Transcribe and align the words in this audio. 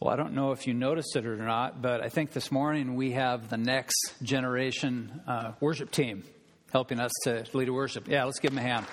Well, 0.00 0.12
I 0.12 0.16
don't 0.16 0.34
know 0.34 0.52
if 0.52 0.66
you 0.66 0.74
noticed 0.74 1.16
it 1.16 1.24
or 1.24 1.36
not, 1.36 1.80
but 1.80 2.02
I 2.02 2.10
think 2.10 2.32
this 2.32 2.52
morning 2.52 2.96
we 2.96 3.12
have 3.12 3.48
the 3.48 3.56
next 3.56 3.96
generation 4.22 5.22
uh, 5.26 5.52
worship 5.60 5.90
team 5.90 6.24
helping 6.70 7.00
us 7.00 7.10
to 7.24 7.46
lead 7.54 7.68
a 7.68 7.72
worship. 7.72 8.06
Yeah, 8.06 8.24
let's 8.24 8.38
give 8.38 8.50
them 8.50 8.58
a 8.58 8.62
hand. 8.62 8.86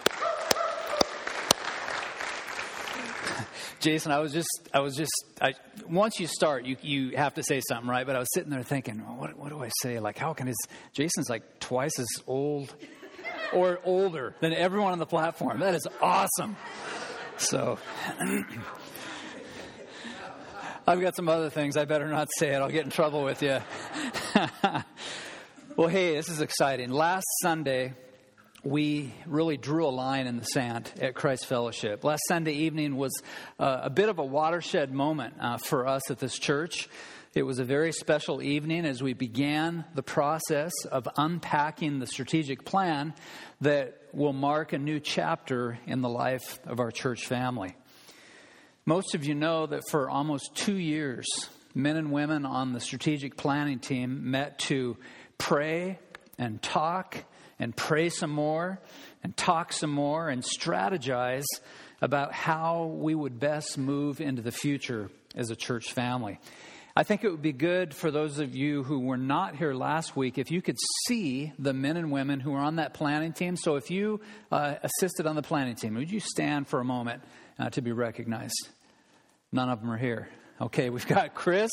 Jason, 3.81 4.13
I 4.13 4.19
was 4.19 4.31
just, 4.31 4.69
I 4.73 4.79
was 4.79 4.95
just, 4.95 5.11
I, 5.41 5.55
once 5.89 6.21
you 6.21 6.27
start, 6.27 6.63
you, 6.63 6.77
you 6.81 7.17
have 7.17 7.33
to 7.33 7.43
say 7.43 7.61
something, 7.67 7.89
right? 7.89 8.07
But 8.07 8.15
I 8.15 8.19
was 8.19 8.29
sitting 8.33 8.49
there 8.49 8.63
thinking, 8.63 9.03
well, 9.05 9.17
what, 9.17 9.37
what 9.37 9.49
do 9.49 9.61
I 9.61 9.69
say? 9.81 9.99
Like, 9.99 10.17
how 10.17 10.33
can 10.33 10.47
his, 10.47 10.55
Jason's 10.93 11.29
like 11.29 11.59
twice 11.59 11.99
as 11.99 12.07
old 12.25 12.73
or 13.53 13.79
older 13.83 14.35
than 14.39 14.53
everyone 14.53 14.93
on 14.93 14.99
the 14.99 15.05
platform. 15.05 15.59
That 15.59 15.75
is 15.75 15.87
awesome. 16.01 16.55
So, 17.37 17.77
I've 20.85 20.99
got 20.99 21.15
some 21.15 21.29
other 21.29 21.49
things. 21.49 21.77
I 21.77 21.85
better 21.85 22.09
not 22.09 22.27
say 22.37 22.49
it. 22.49 22.55
I'll 22.57 22.69
get 22.69 22.83
in 22.83 22.91
trouble 22.91 23.23
with 23.23 23.41
you. 23.41 23.59
well, 25.77 25.87
hey, 25.87 26.15
this 26.15 26.27
is 26.27 26.41
exciting. 26.41 26.91
Last 26.91 27.25
Sunday, 27.41 27.93
we 28.65 29.13
really 29.25 29.55
drew 29.55 29.85
a 29.85 29.89
line 29.89 30.27
in 30.27 30.35
the 30.35 30.43
sand 30.43 30.91
at 30.99 31.15
Christ 31.15 31.45
Fellowship. 31.45 32.03
Last 32.03 32.23
Sunday 32.27 32.51
evening 32.51 32.97
was 32.97 33.13
uh, 33.59 33.79
a 33.83 33.89
bit 33.89 34.09
of 34.09 34.19
a 34.19 34.25
watershed 34.25 34.91
moment 34.93 35.35
uh, 35.39 35.55
for 35.55 35.87
us 35.87 36.11
at 36.11 36.19
this 36.19 36.37
church. 36.37 36.89
It 37.33 37.43
was 37.43 37.59
a 37.59 37.63
very 37.63 37.93
special 37.93 38.41
evening 38.41 38.85
as 38.85 39.01
we 39.01 39.13
began 39.13 39.85
the 39.95 40.03
process 40.03 40.73
of 40.91 41.07
unpacking 41.15 41.99
the 41.99 42.07
strategic 42.07 42.65
plan 42.65 43.13
that 43.61 44.01
will 44.11 44.33
mark 44.33 44.73
a 44.73 44.77
new 44.77 44.99
chapter 44.99 45.79
in 45.87 46.01
the 46.01 46.09
life 46.09 46.59
of 46.65 46.81
our 46.81 46.91
church 46.91 47.25
family. 47.25 47.73
Most 48.85 49.15
of 49.15 49.23
you 49.23 49.33
know 49.33 49.65
that 49.65 49.81
for 49.89 50.09
almost 50.09 50.55
two 50.55 50.75
years, 50.75 51.25
men 51.73 51.95
and 51.95 52.11
women 52.11 52.45
on 52.45 52.73
the 52.73 52.81
strategic 52.81 53.37
planning 53.37 53.79
team 53.79 54.29
met 54.29 54.59
to 54.59 54.97
pray 55.37 55.99
and 56.37 56.61
talk 56.61 57.23
and 57.59 57.73
pray 57.73 58.09
some 58.09 58.29
more 58.29 58.81
and 59.23 59.37
talk 59.37 59.71
some 59.71 59.89
more 59.89 60.27
and 60.27 60.43
strategize 60.43 61.45
about 62.01 62.33
how 62.33 62.87
we 62.87 63.15
would 63.15 63.39
best 63.39 63.77
move 63.77 64.19
into 64.19 64.41
the 64.41 64.51
future 64.51 65.09
as 65.33 65.49
a 65.49 65.55
church 65.55 65.93
family. 65.93 66.37
I 66.93 67.03
think 67.03 67.23
it 67.23 67.29
would 67.29 67.41
be 67.41 67.53
good 67.53 67.93
for 67.93 68.11
those 68.11 68.37
of 68.39 68.53
you 68.53 68.83
who 68.83 68.99
were 68.99 69.17
not 69.17 69.55
here 69.55 69.73
last 69.73 70.17
week 70.17 70.37
if 70.37 70.51
you 70.51 70.61
could 70.61 70.77
see 71.07 71.53
the 71.57 71.73
men 71.73 71.95
and 71.95 72.11
women 72.11 72.41
who 72.41 72.51
were 72.51 72.59
on 72.59 72.75
that 72.75 72.93
planning 72.93 73.31
team. 73.31 73.55
So 73.55 73.77
if 73.77 73.89
you 73.89 74.19
uh, 74.51 74.75
assisted 74.83 75.25
on 75.25 75.37
the 75.37 75.41
planning 75.41 75.75
team, 75.75 75.95
would 75.95 76.11
you 76.11 76.19
stand 76.19 76.67
for 76.67 76.81
a 76.81 76.85
moment? 76.85 77.23
Uh, 77.59 77.69
to 77.71 77.81
be 77.81 77.91
recognized. 77.91 78.69
None 79.51 79.69
of 79.69 79.81
them 79.81 79.91
are 79.91 79.97
here. 79.97 80.29
Okay, 80.61 80.89
we've 80.89 81.07
got 81.07 81.33
Chris, 81.33 81.71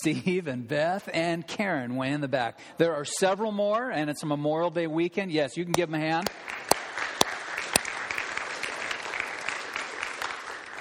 Steve, 0.00 0.48
and 0.48 0.66
Beth, 0.66 1.08
and 1.12 1.46
Karen 1.46 1.96
way 1.96 2.10
in 2.10 2.20
the 2.20 2.28
back. 2.28 2.58
There 2.78 2.94
are 2.94 3.04
several 3.04 3.52
more, 3.52 3.90
and 3.90 4.08
it's 4.08 4.22
a 4.22 4.26
Memorial 4.26 4.70
Day 4.70 4.86
weekend. 4.86 5.30
Yes, 5.32 5.56
you 5.56 5.64
can 5.64 5.72
give 5.72 5.90
them 5.90 6.00
a 6.00 6.04
hand. 6.04 6.30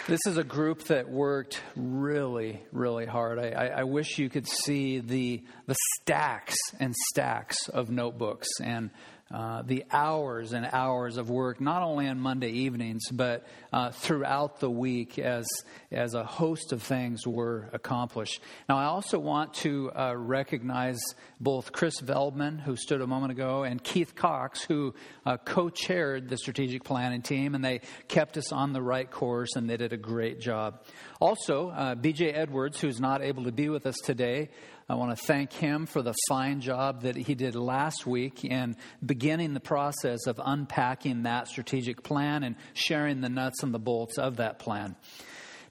This 0.08 0.20
is 0.28 0.38
a 0.38 0.44
group 0.44 0.84
that 0.84 1.10
worked 1.10 1.62
really, 1.76 2.62
really 2.72 3.08
hard. 3.08 3.40
I, 3.40 3.50
I, 3.50 3.66
I, 3.80 3.84
wish 3.86 4.20
you 4.20 4.30
could 4.30 4.48
see 4.48 5.00
the, 5.00 5.44
the 5.66 5.76
stacks 6.00 6.56
and 6.80 6.94
stacks 7.10 7.70
of 7.70 7.90
notebooks 7.90 8.48
and 8.64 8.92
uh, 9.32 9.64
the 9.64 9.84
hours 9.92 10.54
and 10.54 10.68
hours 10.72 11.18
of 11.18 11.32
work, 11.32 11.60
not 11.60 11.82
only 11.82 12.08
on 12.08 12.20
Monday 12.20 12.50
evenings, 12.50 13.10
but 13.12 13.46
uh, 13.74 13.90
throughout 13.90 14.60
the 14.60 14.70
week 14.70 15.18
as, 15.18 15.48
as 15.92 16.14
a 16.14 16.24
host 16.24 16.72
of 16.72 16.84
things 16.84 17.26
were 17.26 17.68
accomplished. 17.74 18.40
Now, 18.70 18.78
I 18.78 18.86
also 18.86 19.18
want 19.18 19.56
to 19.56 19.92
uh, 19.96 20.14
recognize 20.16 21.00
both 21.40 21.72
Chris 21.72 22.00
Veldman, 22.02 22.62
who 22.62 22.76
stood 22.76 23.02
a 23.02 23.08
moment 23.08 23.32
ago, 23.32 23.64
and 23.64 23.84
Keith 23.84 24.14
Cox, 24.14 24.64
who 24.64 24.94
uh, 25.26 25.38
co 25.38 25.70
chaired 25.70 26.30
the 26.30 26.38
strategic 26.38 26.84
planning 26.84 27.24
team, 27.24 27.56
and 27.56 27.66
they 27.66 27.82
kept 28.08 28.38
us 28.38 28.52
on 28.52 28.74
the 28.74 28.82
right 28.82 29.10
course 29.10 29.56
and 29.56 29.70
they 29.70 29.78
did 29.78 29.92
a 29.92 29.98
great 29.98 30.40
job. 30.40 30.84
Also, 31.20 31.70
uh, 31.70 31.96
BJ 31.96 32.32
Edwards, 32.36 32.80
who's 32.80 33.00
not 33.00 33.24
able 33.24 33.46
to 33.46 33.52
be 33.52 33.70
with 33.70 33.86
us 33.86 33.96
today, 34.04 34.50
I 34.88 34.94
want 34.94 35.18
to 35.18 35.26
thank 35.26 35.52
him 35.52 35.88
for 35.88 36.04
the 36.04 36.14
fine 36.30 36.62
job 36.62 37.02
that 37.02 37.16
he 37.16 37.34
did 37.34 37.56
last 37.56 38.06
week 38.06 38.46
in 38.46 38.76
beginning 39.04 39.56
the 39.56 39.60
process 39.60 40.28
of 40.28 40.40
unpacking 40.44 41.24
that 41.24 41.48
strategic 41.48 42.04
plan 42.04 42.44
and 42.44 42.56
sharing 42.76 43.22
the 43.22 43.30
nuts 43.30 43.64
and 43.64 43.74
the 43.74 43.80
bolts 43.80 44.20
of 44.20 44.38
that 44.38 44.60
plan. 44.60 44.96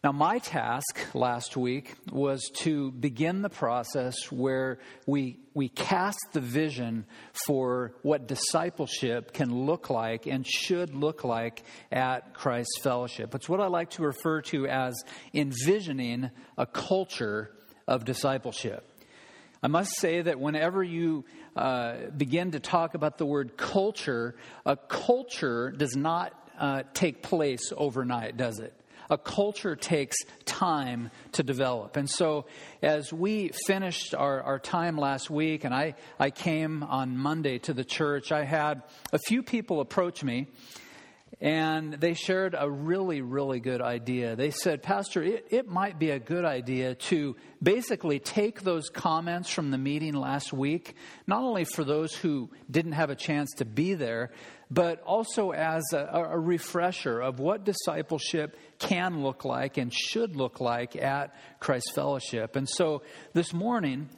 Now, 0.02 0.10
my 0.10 0.38
task 0.38 1.14
last 1.14 1.56
week 1.56 1.94
was 2.10 2.50
to 2.56 2.90
begin 2.90 3.42
the 3.42 3.48
process 3.48 4.16
where 4.32 4.80
we, 5.06 5.38
we 5.54 5.68
cast 5.68 6.18
the 6.32 6.40
vision 6.40 7.06
for 7.46 7.94
what 8.02 8.26
discipleship 8.26 9.32
can 9.32 9.64
look 9.64 9.90
like 9.90 10.26
and 10.26 10.44
should 10.44 10.92
look 10.92 11.22
like 11.22 11.62
at 11.92 12.34
Christ 12.34 12.80
Fellowship. 12.82 13.32
It's 13.36 13.48
what 13.48 13.60
I 13.60 13.68
like 13.68 13.90
to 13.90 14.02
refer 14.02 14.42
to 14.42 14.66
as 14.66 14.92
envisioning 15.32 16.32
a 16.58 16.66
culture 16.66 17.52
of 17.86 18.04
discipleship. 18.04 18.90
I 19.64 19.66
must 19.66 19.96
say 19.96 20.20
that 20.20 20.38
whenever 20.38 20.84
you 20.84 21.24
uh, 21.56 21.94
begin 22.14 22.50
to 22.50 22.60
talk 22.60 22.92
about 22.92 23.16
the 23.16 23.24
word 23.24 23.56
culture, 23.56 24.36
a 24.66 24.76
culture 24.76 25.70
does 25.70 25.96
not 25.96 26.34
uh, 26.58 26.82
take 26.92 27.22
place 27.22 27.72
overnight, 27.74 28.36
does 28.36 28.58
it? 28.58 28.74
A 29.08 29.16
culture 29.16 29.74
takes 29.74 30.18
time 30.44 31.10
to 31.32 31.42
develop. 31.42 31.96
And 31.96 32.10
so, 32.10 32.44
as 32.82 33.10
we 33.10 33.52
finished 33.66 34.14
our, 34.14 34.42
our 34.42 34.58
time 34.58 34.98
last 34.98 35.30
week, 35.30 35.64
and 35.64 35.74
I, 35.74 35.94
I 36.20 36.28
came 36.28 36.82
on 36.82 37.16
Monday 37.16 37.58
to 37.60 37.72
the 37.72 37.84
church, 37.84 38.32
I 38.32 38.44
had 38.44 38.82
a 39.14 39.18
few 39.18 39.42
people 39.42 39.80
approach 39.80 40.22
me 40.22 40.46
and 41.40 41.94
they 41.94 42.14
shared 42.14 42.54
a 42.58 42.70
really, 42.70 43.20
really 43.20 43.60
good 43.60 43.80
idea. 43.80 44.36
They 44.36 44.50
said, 44.50 44.82
Pastor, 44.82 45.22
it, 45.22 45.46
it 45.50 45.68
might 45.68 45.98
be 45.98 46.10
a 46.10 46.18
good 46.18 46.44
idea 46.44 46.94
to 46.94 47.36
basically 47.62 48.18
take 48.18 48.62
those 48.62 48.88
comments 48.88 49.50
from 49.50 49.70
the 49.70 49.78
meeting 49.78 50.14
last 50.14 50.52
week, 50.52 50.94
not 51.26 51.42
only 51.42 51.64
for 51.64 51.84
those 51.84 52.14
who 52.14 52.50
didn't 52.70 52.92
have 52.92 53.10
a 53.10 53.16
chance 53.16 53.52
to 53.56 53.64
be 53.64 53.94
there, 53.94 54.30
but 54.70 55.00
also 55.02 55.50
as 55.50 55.82
a, 55.92 56.06
a 56.30 56.38
refresher 56.38 57.20
of 57.20 57.38
what 57.38 57.64
discipleship 57.64 58.56
can 58.78 59.22
look 59.22 59.44
like 59.44 59.76
and 59.76 59.92
should 59.92 60.36
look 60.36 60.60
like 60.60 60.96
at 60.96 61.34
Christ 61.60 61.92
Fellowship. 61.94 62.56
And 62.56 62.68
so 62.68 63.02
this 63.32 63.52
morning, 63.52 64.08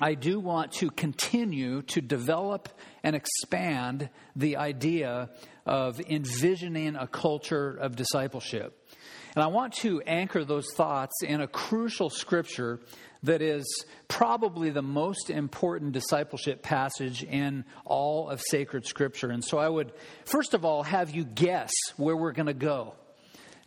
I 0.00 0.14
do 0.14 0.38
want 0.38 0.72
to 0.72 0.90
continue 0.90 1.82
to 1.82 2.02
develop 2.02 2.68
and 3.02 3.16
expand 3.16 4.10
the 4.34 4.58
idea 4.58 5.30
of 5.66 6.00
envisioning 6.00 6.96
a 6.96 7.06
culture 7.06 7.76
of 7.76 7.96
discipleship. 7.96 8.80
And 9.34 9.42
I 9.42 9.48
want 9.48 9.74
to 9.74 10.00
anchor 10.02 10.44
those 10.44 10.72
thoughts 10.74 11.22
in 11.22 11.42
a 11.42 11.46
crucial 11.46 12.08
scripture 12.08 12.80
that 13.22 13.42
is 13.42 13.84
probably 14.08 14.70
the 14.70 14.82
most 14.82 15.28
important 15.28 15.92
discipleship 15.92 16.62
passage 16.62 17.22
in 17.22 17.64
all 17.84 18.30
of 18.30 18.40
sacred 18.40 18.86
scripture. 18.86 19.30
And 19.30 19.44
so 19.44 19.58
I 19.58 19.68
would, 19.68 19.92
first 20.24 20.54
of 20.54 20.64
all, 20.64 20.84
have 20.84 21.10
you 21.10 21.24
guess 21.24 21.72
where 21.96 22.16
we're 22.16 22.32
going 22.32 22.46
to 22.46 22.54
go. 22.54 22.94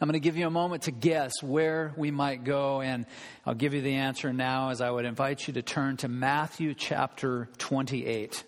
I'm 0.02 0.08
going 0.08 0.14
to 0.14 0.22
give 0.22 0.38
you 0.38 0.48
a 0.48 0.52
moment 0.52 0.84
to 0.84 0.92
guess 0.92 1.34
where 1.44 1.94
we 1.98 2.10
might 2.10 2.46
go, 2.46 2.80
and 2.80 3.06
I'll 3.46 3.54
give 3.54 3.74
you 3.74 3.82
the 3.82 3.96
answer 3.96 4.32
now 4.32 4.70
as 4.70 4.80
I 4.80 4.90
would 4.90 5.04
invite 5.04 5.46
you 5.46 5.54
to 5.56 5.62
turn 5.62 5.98
to 5.98 6.08
Matthew 6.08 6.74
chapter 6.74 7.50
28. 7.58 8.46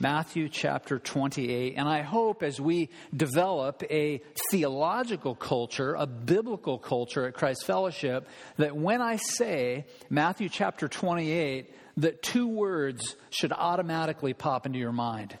Matthew 0.00 0.48
chapter 0.48 1.00
28. 1.00 1.74
And 1.76 1.88
I 1.88 2.02
hope 2.02 2.44
as 2.44 2.60
we 2.60 2.88
develop 3.16 3.82
a 3.90 4.22
theological 4.48 5.34
culture, 5.34 5.94
a 5.94 6.06
biblical 6.06 6.78
culture 6.78 7.26
at 7.26 7.34
Christ 7.34 7.64
Fellowship, 7.66 8.28
that 8.58 8.76
when 8.76 9.02
I 9.02 9.16
say 9.16 9.86
Matthew 10.08 10.50
chapter 10.50 10.86
28, 10.86 11.74
that 11.96 12.22
two 12.22 12.46
words 12.46 13.16
should 13.30 13.52
automatically 13.52 14.34
pop 14.34 14.66
into 14.66 14.78
your 14.78 14.92
mind. 14.92 15.36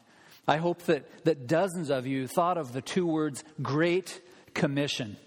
I 0.48 0.56
hope 0.56 0.82
that, 0.86 1.04
that 1.24 1.46
dozens 1.46 1.88
of 1.88 2.08
you 2.08 2.26
thought 2.26 2.58
of 2.58 2.72
the 2.72 2.82
two 2.82 3.06
words 3.06 3.44
Great 3.62 4.20
Commission. 4.54 5.18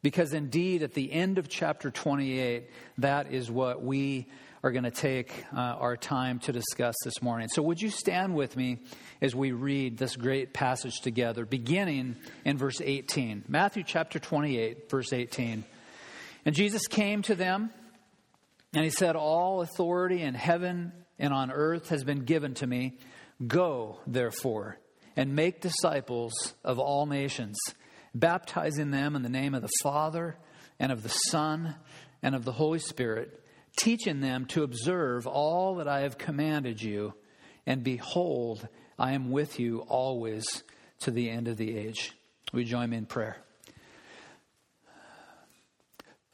Because 0.00 0.32
indeed, 0.32 0.84
at 0.84 0.94
the 0.94 1.12
end 1.12 1.38
of 1.38 1.48
chapter 1.48 1.90
28, 1.90 2.70
that 2.98 3.32
is 3.32 3.50
what 3.50 3.82
we 3.82 4.28
are 4.66 4.72
going 4.72 4.82
to 4.82 4.90
take 4.90 5.32
uh, 5.56 5.60
our 5.60 5.96
time 5.96 6.40
to 6.40 6.50
discuss 6.50 6.96
this 7.04 7.22
morning. 7.22 7.46
So, 7.46 7.62
would 7.62 7.80
you 7.80 7.88
stand 7.88 8.34
with 8.34 8.56
me 8.56 8.80
as 9.22 9.32
we 9.32 9.52
read 9.52 9.96
this 9.96 10.16
great 10.16 10.52
passage 10.52 11.00
together, 11.02 11.46
beginning 11.46 12.16
in 12.44 12.58
verse 12.58 12.80
18? 12.82 13.44
Matthew 13.46 13.84
chapter 13.84 14.18
28, 14.18 14.90
verse 14.90 15.12
18. 15.12 15.64
And 16.44 16.52
Jesus 16.52 16.88
came 16.88 17.22
to 17.22 17.36
them, 17.36 17.70
and 18.72 18.82
he 18.82 18.90
said, 18.90 19.14
All 19.14 19.60
authority 19.60 20.20
in 20.20 20.34
heaven 20.34 20.92
and 21.16 21.32
on 21.32 21.52
earth 21.52 21.90
has 21.90 22.02
been 22.02 22.24
given 22.24 22.54
to 22.54 22.66
me. 22.66 22.98
Go, 23.46 24.00
therefore, 24.04 24.80
and 25.14 25.36
make 25.36 25.60
disciples 25.60 26.32
of 26.64 26.80
all 26.80 27.06
nations, 27.06 27.56
baptizing 28.16 28.90
them 28.90 29.14
in 29.14 29.22
the 29.22 29.28
name 29.28 29.54
of 29.54 29.62
the 29.62 29.70
Father 29.84 30.36
and 30.80 30.90
of 30.90 31.04
the 31.04 31.14
Son 31.30 31.76
and 32.20 32.34
of 32.34 32.44
the 32.44 32.50
Holy 32.50 32.80
Spirit, 32.80 33.44
teaching 33.76 34.20
them 34.20 34.46
to 34.46 34.62
observe 34.62 35.26
all 35.26 35.76
that 35.76 35.88
I 35.88 36.00
have 36.00 36.18
commanded 36.18 36.82
you. 36.82 37.14
And 37.66 37.84
behold, 37.84 38.66
I 38.98 39.12
am 39.12 39.30
with 39.30 39.60
you 39.60 39.80
always 39.80 40.62
to 41.00 41.10
the 41.10 41.28
end 41.28 41.48
of 41.48 41.56
the 41.56 41.76
age. 41.76 42.12
We 42.52 42.64
join 42.64 42.90
me 42.90 42.96
in 42.96 43.06
prayer. 43.06 43.36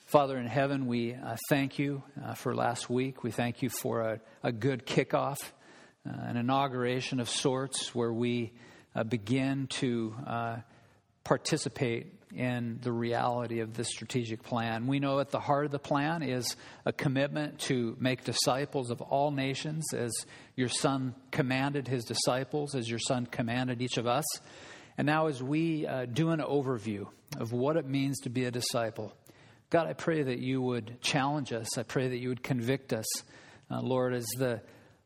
Father 0.07 0.37
in 0.37 0.47
heaven, 0.47 0.87
we 0.87 1.15
uh, 1.15 1.37
thank 1.49 1.79
you 1.79 2.03
uh, 2.23 2.35
for 2.35 2.55
last 2.55 2.91
week. 2.91 3.25
We 3.25 3.31
thank 3.31 3.63
you 3.63 3.71
for 3.71 4.03
a, 4.03 4.21
a 4.43 4.53
good 4.53 4.85
kickoff, 4.85 5.39
uh, 6.07 6.13
an 6.13 6.37
inauguration 6.37 7.19
of 7.19 7.31
sorts 7.31 7.95
where 7.95 8.13
we 8.13 8.53
uh, 8.95 9.05
begin 9.05 9.69
to 9.69 10.15
uh, 10.27 10.57
participate 11.25 12.22
in 12.35 12.79
the 12.81 12.93
reality 12.93 13.61
of 13.61 13.75
this 13.75 13.89
strategic 13.89 14.43
plan. 14.43 14.87
We 14.87 15.01
know 15.01 15.21
at 15.21 15.31
the 15.31 15.41
heart 15.41 15.67
of 15.67 15.71
the 15.71 15.79
plan 15.79 16.23
is 16.23 16.57
a 16.87 16.93
commitment 16.93 17.59
to 17.61 17.97
make 18.01 18.25
disciples 18.25 18.91
of 18.91 19.01
all 19.01 19.31
nations 19.31 19.85
as 19.95 20.11
your 20.57 20.69
Son 20.69 21.15
commanded 21.31 21.89
his 21.89 22.05
disciples, 22.05 22.75
as 22.75 22.89
your 22.89 22.99
Son 22.99 23.27
commanded 23.27 23.83
each 23.83 23.99
of 23.99 24.07
us. 24.07 24.25
And 24.97 25.07
now, 25.07 25.27
as 25.27 25.43
we 25.43 25.87
uh, 25.87 26.07
do 26.07 26.31
an 26.31 26.41
overview 26.41 27.07
of 27.39 27.53
what 27.53 27.77
it 27.77 27.87
means 27.87 28.21
to 28.21 28.31
be 28.31 28.45
a 28.45 28.51
disciple, 28.51 29.15
God, 29.71 29.87
I 29.87 29.95
pray 29.95 30.23
that 30.23 30.39
you 30.39 30.61
would 30.61 31.01
challenge 31.01 31.53
us. 31.53 31.79
I 31.79 31.83
pray 31.83 32.09
that 32.09 32.19
you 32.19 32.29
would 32.29 32.43
convict 32.43 32.93
us. 32.93 33.07
Uh, 33.71 33.81
Lord, 33.81 34.13
as 34.13 34.27
the 34.37 34.61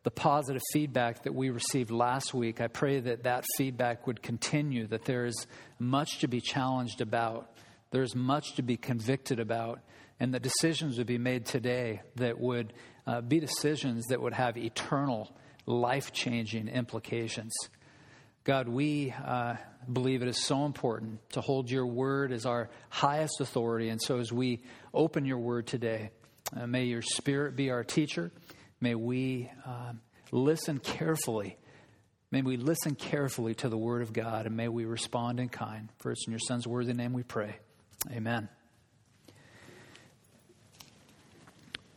the 0.06 0.10
positive 0.12 0.62
feedback 0.72 1.24
that 1.24 1.34
we 1.34 1.50
received 1.50 1.90
last 1.90 2.32
week, 2.32 2.60
I 2.60 2.68
pray 2.68 3.00
that 3.00 3.24
that 3.24 3.44
feedback 3.56 4.06
would 4.06 4.22
continue, 4.22 4.86
that 4.86 5.04
there 5.04 5.26
is 5.26 5.48
much 5.80 6.20
to 6.20 6.28
be 6.28 6.40
challenged 6.40 7.00
about, 7.00 7.50
there's 7.90 8.14
much 8.14 8.54
to 8.54 8.62
be 8.62 8.76
convicted 8.76 9.40
about, 9.40 9.80
and 10.20 10.32
the 10.32 10.38
decisions 10.38 10.96
would 10.98 11.08
be 11.08 11.18
made 11.18 11.44
today 11.44 12.02
that 12.14 12.38
would 12.38 12.72
uh, 13.04 13.20
be 13.20 13.40
decisions 13.40 14.06
that 14.06 14.22
would 14.22 14.32
have 14.32 14.56
eternal, 14.56 15.36
life 15.66 16.12
changing 16.12 16.68
implications. 16.68 17.52
God, 18.44 18.68
we 18.68 19.12
uh, 19.24 19.56
believe 19.92 20.22
it 20.22 20.28
is 20.28 20.38
so 20.38 20.66
important 20.66 21.18
to 21.30 21.40
hold 21.40 21.68
your 21.68 21.84
word 21.84 22.30
as 22.30 22.46
our 22.46 22.70
highest 22.90 23.40
authority. 23.40 23.88
And 23.88 24.00
so 24.00 24.20
as 24.20 24.32
we 24.32 24.62
open 24.94 25.24
your 25.24 25.38
word 25.38 25.66
today, 25.66 26.10
uh, 26.56 26.68
may 26.68 26.84
your 26.84 27.02
spirit 27.02 27.56
be 27.56 27.70
our 27.70 27.82
teacher. 27.82 28.30
May 28.80 28.94
we 28.94 29.50
um, 29.64 30.00
listen 30.30 30.78
carefully. 30.78 31.56
May 32.30 32.42
we 32.42 32.56
listen 32.56 32.94
carefully 32.94 33.54
to 33.56 33.68
the 33.68 33.78
word 33.78 34.02
of 34.02 34.12
God, 34.12 34.46
and 34.46 34.56
may 34.56 34.68
we 34.68 34.84
respond 34.84 35.40
in 35.40 35.48
kind. 35.48 35.88
For 35.98 36.12
it's 36.12 36.26
in 36.26 36.32
your 36.32 36.40
Son's 36.40 36.66
worthy 36.66 36.92
name 36.92 37.12
we 37.12 37.22
pray. 37.22 37.56
Amen. 38.10 38.48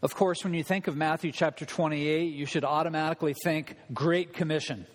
Of 0.02 0.16
course, 0.16 0.46
when 0.46 0.54
you 0.54 0.64
think 0.64 0.88
of 0.88 0.96
Matthew 0.96 1.34
chapter 1.34 1.66
28, 1.66 2.34
you 2.34 2.46
should 2.46 2.64
automatically 2.64 3.36
think 3.44 3.76
Great 3.94 4.34
Commission. 4.34 4.86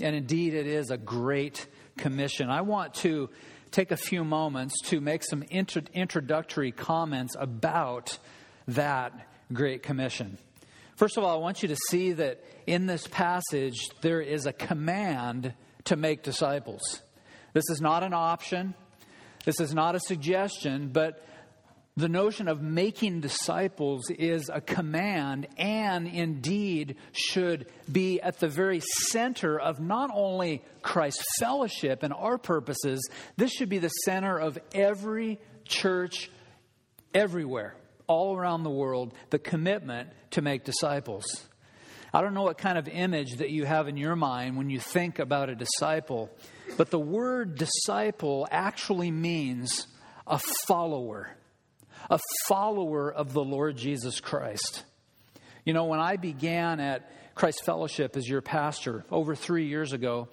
And 0.00 0.14
indeed, 0.14 0.54
it 0.54 0.68
is 0.68 0.90
a 0.90 0.96
great 0.96 1.66
commission. 1.96 2.48
I 2.48 2.60
want 2.60 2.94
to 2.94 3.28
take 3.72 3.90
a 3.90 3.96
few 3.96 4.22
moments 4.22 4.80
to 4.84 5.00
make 5.00 5.24
some 5.24 5.42
introductory 5.42 6.70
comments 6.70 7.34
about 7.36 8.18
that 8.68 9.12
Great 9.52 9.82
Commission. 9.82 10.38
First 11.02 11.16
of 11.16 11.24
all, 11.24 11.36
I 11.36 11.40
want 11.40 11.62
you 11.62 11.68
to 11.68 11.76
see 11.90 12.12
that 12.12 12.44
in 12.64 12.86
this 12.86 13.08
passage 13.08 13.88
there 14.02 14.20
is 14.20 14.46
a 14.46 14.52
command 14.52 15.52
to 15.86 15.96
make 15.96 16.22
disciples. 16.22 17.02
This 17.54 17.68
is 17.70 17.80
not 17.80 18.04
an 18.04 18.14
option, 18.14 18.74
this 19.44 19.58
is 19.58 19.74
not 19.74 19.96
a 19.96 19.98
suggestion, 19.98 20.90
but 20.92 21.26
the 21.96 22.08
notion 22.08 22.46
of 22.46 22.62
making 22.62 23.20
disciples 23.20 24.10
is 24.10 24.48
a 24.48 24.60
command 24.60 25.48
and 25.58 26.06
indeed 26.06 26.94
should 27.10 27.66
be 27.90 28.20
at 28.20 28.38
the 28.38 28.46
very 28.46 28.78
center 29.08 29.58
of 29.58 29.80
not 29.80 30.08
only 30.14 30.62
Christ's 30.82 31.24
fellowship 31.40 32.04
and 32.04 32.12
our 32.12 32.38
purposes, 32.38 33.10
this 33.36 33.50
should 33.50 33.68
be 33.68 33.78
the 33.78 33.88
center 33.88 34.38
of 34.38 34.56
every 34.72 35.40
church 35.64 36.30
everywhere 37.12 37.74
all 38.12 38.36
around 38.36 38.62
the 38.62 38.70
world 38.70 39.14
the 39.30 39.38
commitment 39.38 40.10
to 40.30 40.42
make 40.42 40.64
disciples. 40.64 41.24
I 42.14 42.20
don't 42.20 42.34
know 42.34 42.42
what 42.42 42.58
kind 42.58 42.76
of 42.76 42.88
image 42.88 43.38
that 43.38 43.50
you 43.50 43.64
have 43.64 43.88
in 43.88 43.96
your 43.96 44.14
mind 44.16 44.56
when 44.58 44.68
you 44.68 44.78
think 44.78 45.18
about 45.18 45.48
a 45.48 45.54
disciple, 45.54 46.30
but 46.76 46.90
the 46.90 46.98
word 46.98 47.56
disciple 47.56 48.46
actually 48.50 49.10
means 49.10 49.86
a 50.26 50.38
follower, 50.66 51.34
a 52.10 52.18
follower 52.48 53.10
of 53.10 53.32
the 53.32 53.42
Lord 53.42 53.78
Jesus 53.78 54.20
Christ. 54.20 54.84
You 55.64 55.72
know, 55.72 55.86
when 55.86 56.00
I 56.00 56.16
began 56.16 56.80
at 56.80 57.10
Christ 57.34 57.64
Fellowship 57.64 58.16
as 58.16 58.28
your 58.28 58.42
pastor 58.42 59.06
over 59.10 59.34
three 59.34 59.68
years 59.68 59.94
ago, 59.94 60.28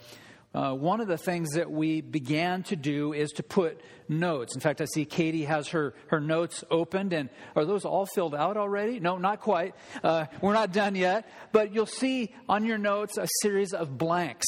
uh, 0.54 0.74
one 0.74 1.00
of 1.00 1.08
the 1.08 1.18
things 1.18 1.52
that 1.52 1.70
we 1.70 2.02
began 2.02 2.64
to 2.64 2.76
do 2.76 3.14
is 3.14 3.30
to 3.34 3.44
put 3.44 3.80
notes. 4.08 4.56
In 4.56 4.62
fact, 4.62 4.82
I 4.82 4.86
see 4.86 5.06
Katie 5.06 5.46
has 5.46 5.68
her, 5.70 5.94
her 6.08 6.20
notes 6.20 6.64
opened, 6.72 7.14
and 7.14 7.30
are 7.56 7.66
those 7.66 7.86
all 7.86 8.08
filled 8.08 8.34
out 8.34 8.58
already? 8.58 9.00
No, 9.00 9.18
not 9.18 9.42
quite. 9.42 9.76
Uh, 10.04 10.26
we're 10.42 10.54
not 10.54 10.74
done 10.74 10.96
yet. 10.96 11.30
But 11.52 11.74
you'll 11.74 11.86
see 11.86 12.34
on 12.48 12.66
your 12.66 12.80
notes 12.80 13.18
a 13.18 13.28
series 13.44 13.74
of 13.74 13.96
blanks, 13.98 14.48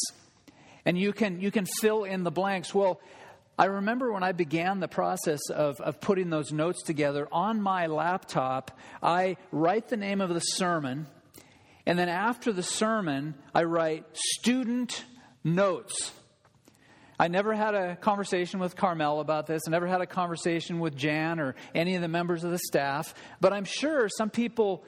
and 0.86 0.98
you 0.98 1.14
can, 1.14 1.40
you 1.40 1.52
can 1.52 1.66
fill 1.66 2.04
in 2.04 2.24
the 2.24 2.32
blanks. 2.32 2.74
Well, 2.74 3.00
I 3.60 3.66
remember 3.66 4.12
when 4.12 4.24
I 4.24 4.32
began 4.32 4.80
the 4.80 4.88
process 4.88 5.52
of, 5.52 5.80
of 5.82 6.02
putting 6.02 6.32
those 6.32 6.52
notes 6.52 6.82
together 6.82 7.28
on 7.32 7.62
my 7.62 7.86
laptop, 7.86 8.76
I 9.04 9.38
write 9.52 9.90
the 9.90 9.98
name 9.98 10.20
of 10.20 10.34
the 10.34 10.40
sermon, 10.40 11.06
and 11.86 12.00
then 12.00 12.10
after 12.10 12.52
the 12.52 12.64
sermon, 12.64 13.36
I 13.54 13.66
write 13.66 14.06
student 14.14 15.06
notes. 15.44 16.12
I 17.20 17.28
never 17.28 17.54
had 17.54 17.76
a 17.76 17.96
conversation 17.98 18.60
with 18.60 18.76
Carmel 18.76 19.20
about 19.20 19.46
this. 19.46 19.62
I 19.68 19.72
never 19.72 19.86
had 19.86 20.02
a 20.02 20.08
conversation 20.08 20.80
with 20.80 20.96
Jan 20.96 21.40
or 21.40 21.56
any 21.76 21.96
of 21.96 22.02
the 22.02 22.08
members 22.08 22.44
of 22.44 22.50
the 22.50 22.58
staff. 22.58 23.14
But 23.40 23.54
I'm 23.54 23.64
sure 23.64 24.10
some 24.10 24.32
people 24.32 24.84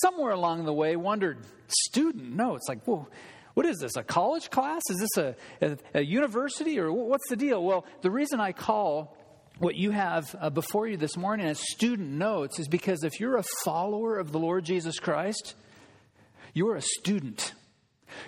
somewhere 0.00 0.32
along 0.32 0.64
the 0.64 0.72
way 0.72 0.96
wondered 0.96 1.38
student 1.68 2.34
notes. 2.34 2.66
Like, 2.66 2.82
whoa, 2.84 3.08
what 3.54 3.66
is 3.66 3.78
this? 3.78 3.96
A 3.96 4.02
college 4.02 4.48
class? 4.48 4.80
Is 4.88 4.98
this 5.00 5.16
a, 5.18 5.36
a, 5.60 5.76
a 5.98 6.00
university? 6.00 6.78
Or 6.78 6.90
what's 6.92 7.28
the 7.28 7.36
deal? 7.36 7.62
Well, 7.62 7.84
the 8.00 8.10
reason 8.10 8.40
I 8.40 8.52
call 8.52 9.16
what 9.58 9.74
you 9.74 9.90
have 9.90 10.34
uh, 10.40 10.48
before 10.48 10.88
you 10.88 10.96
this 10.96 11.18
morning 11.18 11.46
as 11.46 11.60
student 11.60 12.08
notes 12.08 12.58
is 12.58 12.68
because 12.68 13.04
if 13.04 13.20
you're 13.20 13.36
a 13.36 13.44
follower 13.64 14.18
of 14.18 14.32
the 14.32 14.38
Lord 14.38 14.64
Jesus 14.64 14.98
Christ, 14.98 15.54
you're 16.54 16.76
a 16.76 16.82
student. 16.82 17.52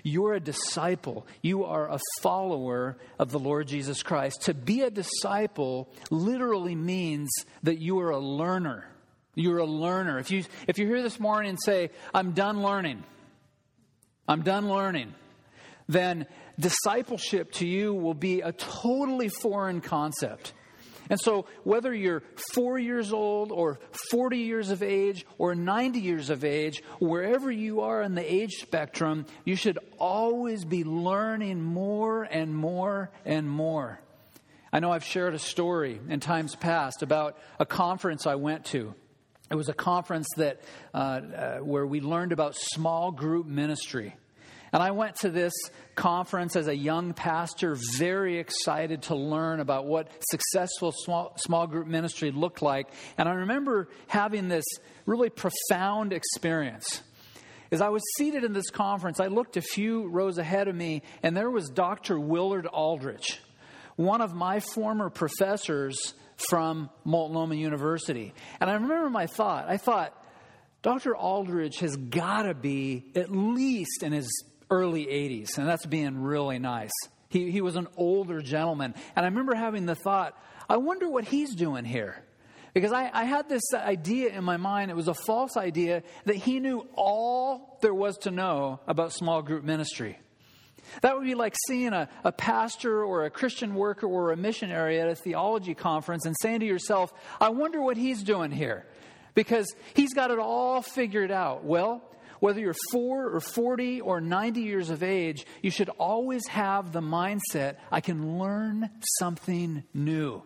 You're 0.03 0.35
a 0.35 0.41
disciple. 0.41 1.27
You 1.41 1.65
are 1.65 1.89
a 1.89 2.01
follower 2.21 2.97
of 3.19 3.31
the 3.31 3.39
Lord 3.39 3.69
Jesus 3.69 4.03
Christ. 4.03 4.43
To 4.43 4.55
be 4.55 4.83
a 4.83 4.91
disciple 4.91 5.89
literally 6.11 6.75
means 6.75 7.31
that 7.62 7.79
you 7.79 8.01
are 8.01 8.11
a 8.11 8.19
learner. 8.19 8.87
You're 9.35 9.59
a 9.59 9.67
learner. 9.67 10.19
If 10.19 10.31
you 10.31 10.45
if 10.69 10.79
you're 10.79 10.89
here 10.89 11.03
this 11.03 11.19
morning 11.19 11.51
and 11.51 11.59
say, 11.62 11.91
"I'm 12.12 12.33
done 12.33 12.62
learning," 12.62 13.03
I'm 14.29 14.43
done 14.43 14.69
learning, 14.69 15.15
then 15.89 16.27
discipleship 16.59 17.53
to 17.53 17.67
you 17.67 17.95
will 17.95 18.15
be 18.15 18.41
a 18.43 18.53
totally 18.53 19.29
foreign 19.29 19.81
concept. 19.81 20.53
And 21.12 21.21
so, 21.21 21.45
whether 21.62 21.92
you're 21.92 22.23
four 22.54 22.78
years 22.78 23.12
old 23.12 23.52
or 23.52 23.78
40 24.11 24.38
years 24.38 24.71
of 24.71 24.83
age 24.83 25.26
or 25.37 25.54
90 25.54 26.00
years 26.00 26.31
of 26.31 26.42
age, 26.42 26.83
wherever 27.00 27.52
you 27.52 27.83
are 27.83 28.00
in 28.00 28.14
the 28.14 28.35
age 28.35 28.52
spectrum, 28.62 29.26
you 29.45 29.54
should 29.54 29.78
always 29.99 30.64
be 30.64 30.85
learning 30.85 31.61
more 31.61 32.23
and 32.23 32.57
more 32.57 33.11
and 33.26 33.47
more. 33.47 34.00
I 34.73 34.81
know 34.81 34.90
I've 34.90 35.04
shared 35.04 35.35
a 35.35 35.38
story 35.38 36.00
in 36.09 36.21
times 36.21 36.57
past 36.57 37.02
about 37.02 37.37
a 37.61 37.66
conference 37.66 38.26
I 38.26 38.37
went 38.37 38.64
to. 38.66 38.95
It 39.50 39.54
was 39.54 39.69
a 39.69 39.75
conference 39.75 40.28
that 40.38 40.62
uh, 40.95 40.97
uh, 40.97 41.59
where 41.59 41.85
we 41.87 42.00
learned 42.00 42.33
about 42.33 42.57
small 42.57 43.12
group 43.12 43.45
ministry. 43.45 44.16
And 44.73 44.83
I 44.83 44.91
went 44.93 45.17
to 45.17 45.29
this 45.31 45.52
conference 45.95 46.57
as 46.57 46.67
a 46.67 46.75
young 46.75 47.12
pastor, 47.12 47.76
very 47.99 48.38
excited 48.38 49.02
to 49.02 49.14
learn 49.14 49.61
about 49.61 49.87
what 49.87 50.11
successful 50.31 50.93
small, 50.93 51.35
small 51.37 51.67
group 51.67 51.87
ministry 51.87 52.31
looked 52.31 52.62
like. 52.62 52.88
And 53.19 53.29
I 53.29 53.33
remember 53.33 53.88
having 54.07 54.49
this 54.49 54.64
really 55.05 55.29
profound 55.29 56.14
experience. 56.14 57.02
As 57.71 57.83
I 57.83 57.91
was 57.91 58.02
seated 58.17 58.45
in 58.45 58.55
this 58.55 58.71
conference, 58.71 59.21
I 59.21 59.26
looked 59.26 59.57
a 59.59 59.62
few 59.62 60.09
rows 60.09 60.38
ahead 60.38 60.69
of 60.69 60.75
me, 60.75 61.02
and 61.23 61.37
there 61.37 61.50
was 61.50 61.69
Dr. 61.69 62.19
Willard 62.19 62.67
Aldrich, 62.67 63.41
one 63.97 64.23
of 64.23 64.35
my 64.35 64.61
former 64.61 65.11
professors 65.11 66.14
from 66.37 66.88
Multnomah 67.05 67.55
University. 67.55 68.33
And 68.61 68.71
I 68.71 68.75
remember 68.75 69.11
my 69.11 69.26
thought 69.26 69.69
I 69.69 69.76
thought, 69.76 70.19
Dr. 70.83 71.14
Aldrich 71.14 71.79
has 71.81 71.97
got 71.97 72.43
to 72.43 72.55
be 72.55 73.12
at 73.14 73.31
least 73.31 74.02
in 74.02 74.12
his 74.12 74.29
early 74.73 75.05
80s, 75.05 75.59
and 75.59 75.69
that's 75.69 75.85
being 75.85 76.23
really 76.23 76.59
nice. 76.59 76.91
He, 77.29 77.50
he 77.50 77.61
was 77.61 77.76
an 77.76 77.88
older 77.97 78.41
gentleman. 78.41 78.95
And 79.14 79.26
I 79.26 79.29
remember 79.29 79.55
having 79.55 79.85
the 79.85 79.95
thought, 79.95 80.37
I 80.69 80.79
wonder 80.79 81.09
what 81.09 81.25
he's 81.25 81.55
doing 81.55 81.85
here. 81.85 82.25
Because 82.73 82.91
I, 82.91 83.11
I, 83.12 83.25
had 83.25 83.50
this 83.50 83.62
idea 83.75 84.31
in 84.31 84.45
my 84.45 84.57
mind, 84.57 84.91
it 84.91 84.95
was 84.95 85.09
a 85.09 85.14
false 85.14 85.59
idea, 85.59 86.02
that 86.25 86.37
he 86.37 86.59
knew 86.59 86.88
all 86.95 87.79
there 87.83 87.93
was 87.93 88.17
to 88.19 88.31
know 88.31 88.81
about 88.87 89.12
small 89.12 89.43
group 89.43 89.62
ministry. 89.62 90.19
That 91.02 91.17
would 91.17 91.26
be 91.26 91.35
like 91.35 91.55
seeing 91.69 91.93
a, 91.93 92.09
a 92.25 92.33
pastor 92.33 93.05
or 93.05 93.26
a 93.26 93.31
Christian 93.31 93.75
worker 93.75 94.07
or 94.07 94.33
a 94.33 94.38
missionary 94.38 94.99
at 95.00 95.09
a 95.09 95.14
theology 95.14 95.75
conference 95.75 96.25
and 96.25 96.35
saying 96.41 96.61
to 96.61 96.67
yourself, 96.67 97.12
I 97.38 97.50
wonder 97.50 97.83
what 97.83 97.99
he's 97.99 98.23
doing 98.23 98.50
here. 98.50 98.87
Because 99.35 99.75
he's 99.93 100.14
got 100.14 100.31
it 100.31 100.38
all 100.38 100.81
figured 100.81 101.31
out. 101.31 101.64
Well, 101.64 102.02
whether 102.42 102.58
you're 102.58 102.75
four 102.90 103.28
or 103.28 103.38
40 103.38 104.00
or 104.00 104.20
90 104.20 104.62
years 104.62 104.90
of 104.90 105.04
age, 105.04 105.46
you 105.62 105.70
should 105.70 105.88
always 105.90 106.44
have 106.49 106.90
the 106.90 107.00
mindset 107.00 107.76
I 107.92 108.00
can 108.00 108.37
learn 108.37 108.90
something 109.20 109.84
new. 109.94 110.42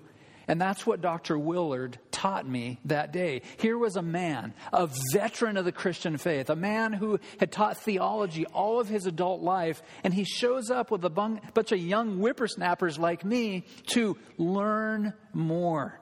And 0.47 0.61
that's 0.61 0.87
what 0.87 1.01
Dr. 1.01 1.39
Willard 1.39 1.99
taught 2.11 2.47
me 2.47 2.81
that 2.85 3.15
day. 3.15 3.41
Here 3.57 3.79
was 3.79 3.97
a 3.97 4.03
man, 4.03 4.53
a 4.75 4.91
veteran 5.15 5.57
of 5.57 5.65
the 5.65 5.73
Christian 5.73 6.19
faith, 6.19 6.51
a 6.51 6.55
man 6.55 6.93
who 6.93 7.19
had 7.41 7.51
taught 7.51 7.79
theology 7.79 8.45
all 8.45 8.79
of 8.79 8.91
his 8.91 9.07
adult 9.07 9.41
life, 9.41 9.83
and 10.05 10.13
he 10.13 10.25
shows 10.25 10.71
up 10.71 10.91
with 10.91 11.03
a 11.03 11.11
bunch 11.11 11.73
of 11.73 11.79
young 11.79 12.19
whippersnappers 12.19 12.99
like 12.99 13.25
me 13.25 13.65
to 13.87 14.19
learn 14.37 15.15
more, 15.33 15.99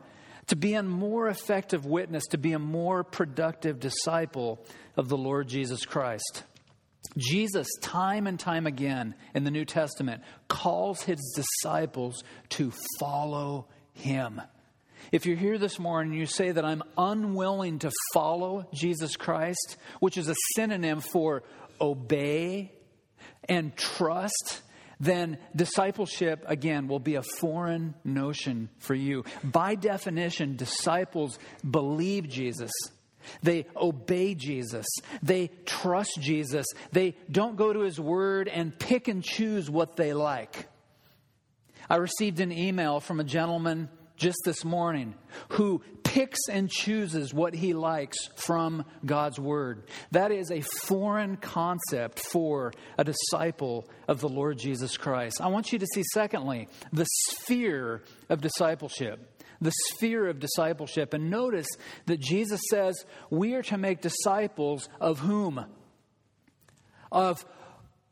to 0.49 0.57
be 0.57 0.75
a 0.75 0.83
more 0.83 1.29
effective 1.29 1.87
witness, 1.87 2.25
to 2.29 2.39
be 2.39 2.53
a 2.53 2.59
more 2.59 3.05
productive 3.05 3.81
disciple 3.81 4.65
of 4.97 5.09
the 5.09 5.17
Lord 5.17 5.49
Jesus 5.49 5.85
Christ. 5.85 6.45
Jesus, 7.17 7.69
time 7.81 8.27
and 8.27 8.39
time 8.39 8.67
again 8.67 9.15
in 9.35 9.45
the 9.45 9.51
New 9.51 9.65
Testament, 9.65 10.23
calls 10.49 11.03
his 11.03 11.21
disciples 11.37 12.25
to 12.51 12.73
follow 12.99 13.69
him. 13.93 14.41
If 15.13 15.27
you're 15.27 15.37
here 15.37 15.59
this 15.59 15.79
morning 15.79 16.13
and 16.13 16.21
you 16.21 16.27
say 16.27 16.51
that 16.51 16.65
I'm 16.65 16.83
unwilling 16.97 17.81
to 17.81 17.91
follow 18.13 18.69
Jesus 18.73 19.17
Christ, 19.17 19.77
which 20.01 20.17
is 20.17 20.29
a 20.29 20.35
synonym 20.55 21.01
for 21.01 21.45
obey 21.81 22.73
and 23.49 23.77
trust, 23.77 24.63
then 25.05 25.39
discipleship, 25.55 26.45
again, 26.47 26.89
will 26.89 27.01
be 27.01 27.17
a 27.17 27.23
foreign 27.23 27.95
notion 28.05 28.69
for 28.79 28.95
you. 28.95 29.25
By 29.43 29.75
definition, 29.75 30.57
disciples 30.57 31.39
believe 31.69 32.29
Jesus. 32.29 32.73
They 33.43 33.67
obey 33.77 34.35
Jesus. 34.35 34.87
They 35.23 35.51
trust 35.65 36.19
Jesus. 36.21 36.67
They 36.93 37.17
don't 37.31 37.57
go 37.57 37.73
to 37.73 37.81
his 37.81 37.99
word 37.99 38.49
and 38.49 38.79
pick 38.79 39.09
and 39.09 39.23
choose 39.23 39.71
what 39.71 39.97
they 39.97 40.13
like. 40.13 40.69
I 41.89 41.97
received 41.97 42.41
an 42.41 42.53
email 42.53 43.01
from 43.01 43.21
a 43.21 43.25
gentleman 43.25 43.89
just 44.17 44.39
this 44.45 44.65
morning 44.65 45.15
who 45.51 45.83
picks 46.15 46.49
and 46.49 46.71
chooses 46.71 47.35
what 47.35 47.55
he 47.55 47.75
likes 47.75 48.17
from 48.37 48.85
God's 49.05 49.41
Word. 49.41 49.83
That 50.13 50.31
is 50.31 50.53
a 50.53 50.61
foreign 50.61 51.37
concept 51.37 52.21
for 52.21 52.73
a 52.97 53.03
disciple 53.03 53.91
of 54.07 54.21
the 54.21 54.29
Lord 54.29 54.57
Jesus 54.57 54.97
Christ. 54.97 55.41
I 55.41 55.49
want 55.49 55.73
you 55.73 55.81
to 55.81 55.87
see, 55.93 56.05
secondly, 56.13 56.69
the 56.93 57.05
sphere 57.27 58.05
of 58.29 58.41
discipleship. 58.41 59.43
The 59.61 59.73
sphere 59.89 60.29
of 60.29 60.39
discipleship. 60.39 61.15
And 61.15 61.31
notice 61.31 61.67
that 62.07 62.21
Jesus 62.21 62.61
says 62.71 62.95
we 63.29 63.55
are 63.55 63.63
to 63.65 63.77
make 63.77 64.01
disciples 64.01 64.89
of 65.01 65.19
whom? 65.19 65.65
Of 67.11 67.45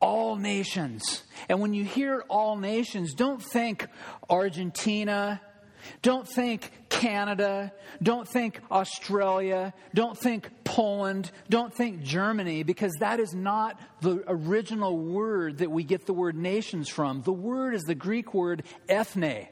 all 0.01 0.35
nations. 0.35 1.23
And 1.47 1.61
when 1.61 1.73
you 1.73 1.85
hear 1.85 2.25
all 2.27 2.57
nations, 2.57 3.13
don't 3.13 3.41
think 3.41 3.87
Argentina, 4.29 5.39
don't 6.01 6.27
think 6.27 6.71
Canada. 6.89 7.73
Don't 8.01 8.27
think 8.27 8.59
Australia. 8.71 9.73
Don't 9.93 10.17
think 10.17 10.49
Poland. 10.63 11.31
Don't 11.49 11.73
think 11.73 12.01
Germany, 12.01 12.63
because 12.63 12.93
that 12.99 13.19
is 13.19 13.33
not 13.33 13.79
the 14.01 14.23
original 14.27 14.97
word 14.97 15.59
that 15.59 15.71
we 15.71 15.83
get 15.83 16.05
the 16.05 16.13
word 16.13 16.35
nations 16.35 16.89
from. 16.89 17.21
The 17.21 17.33
word 17.33 17.75
is 17.75 17.83
the 17.83 17.95
Greek 17.95 18.33
word 18.33 18.63
ethne. 18.87 19.47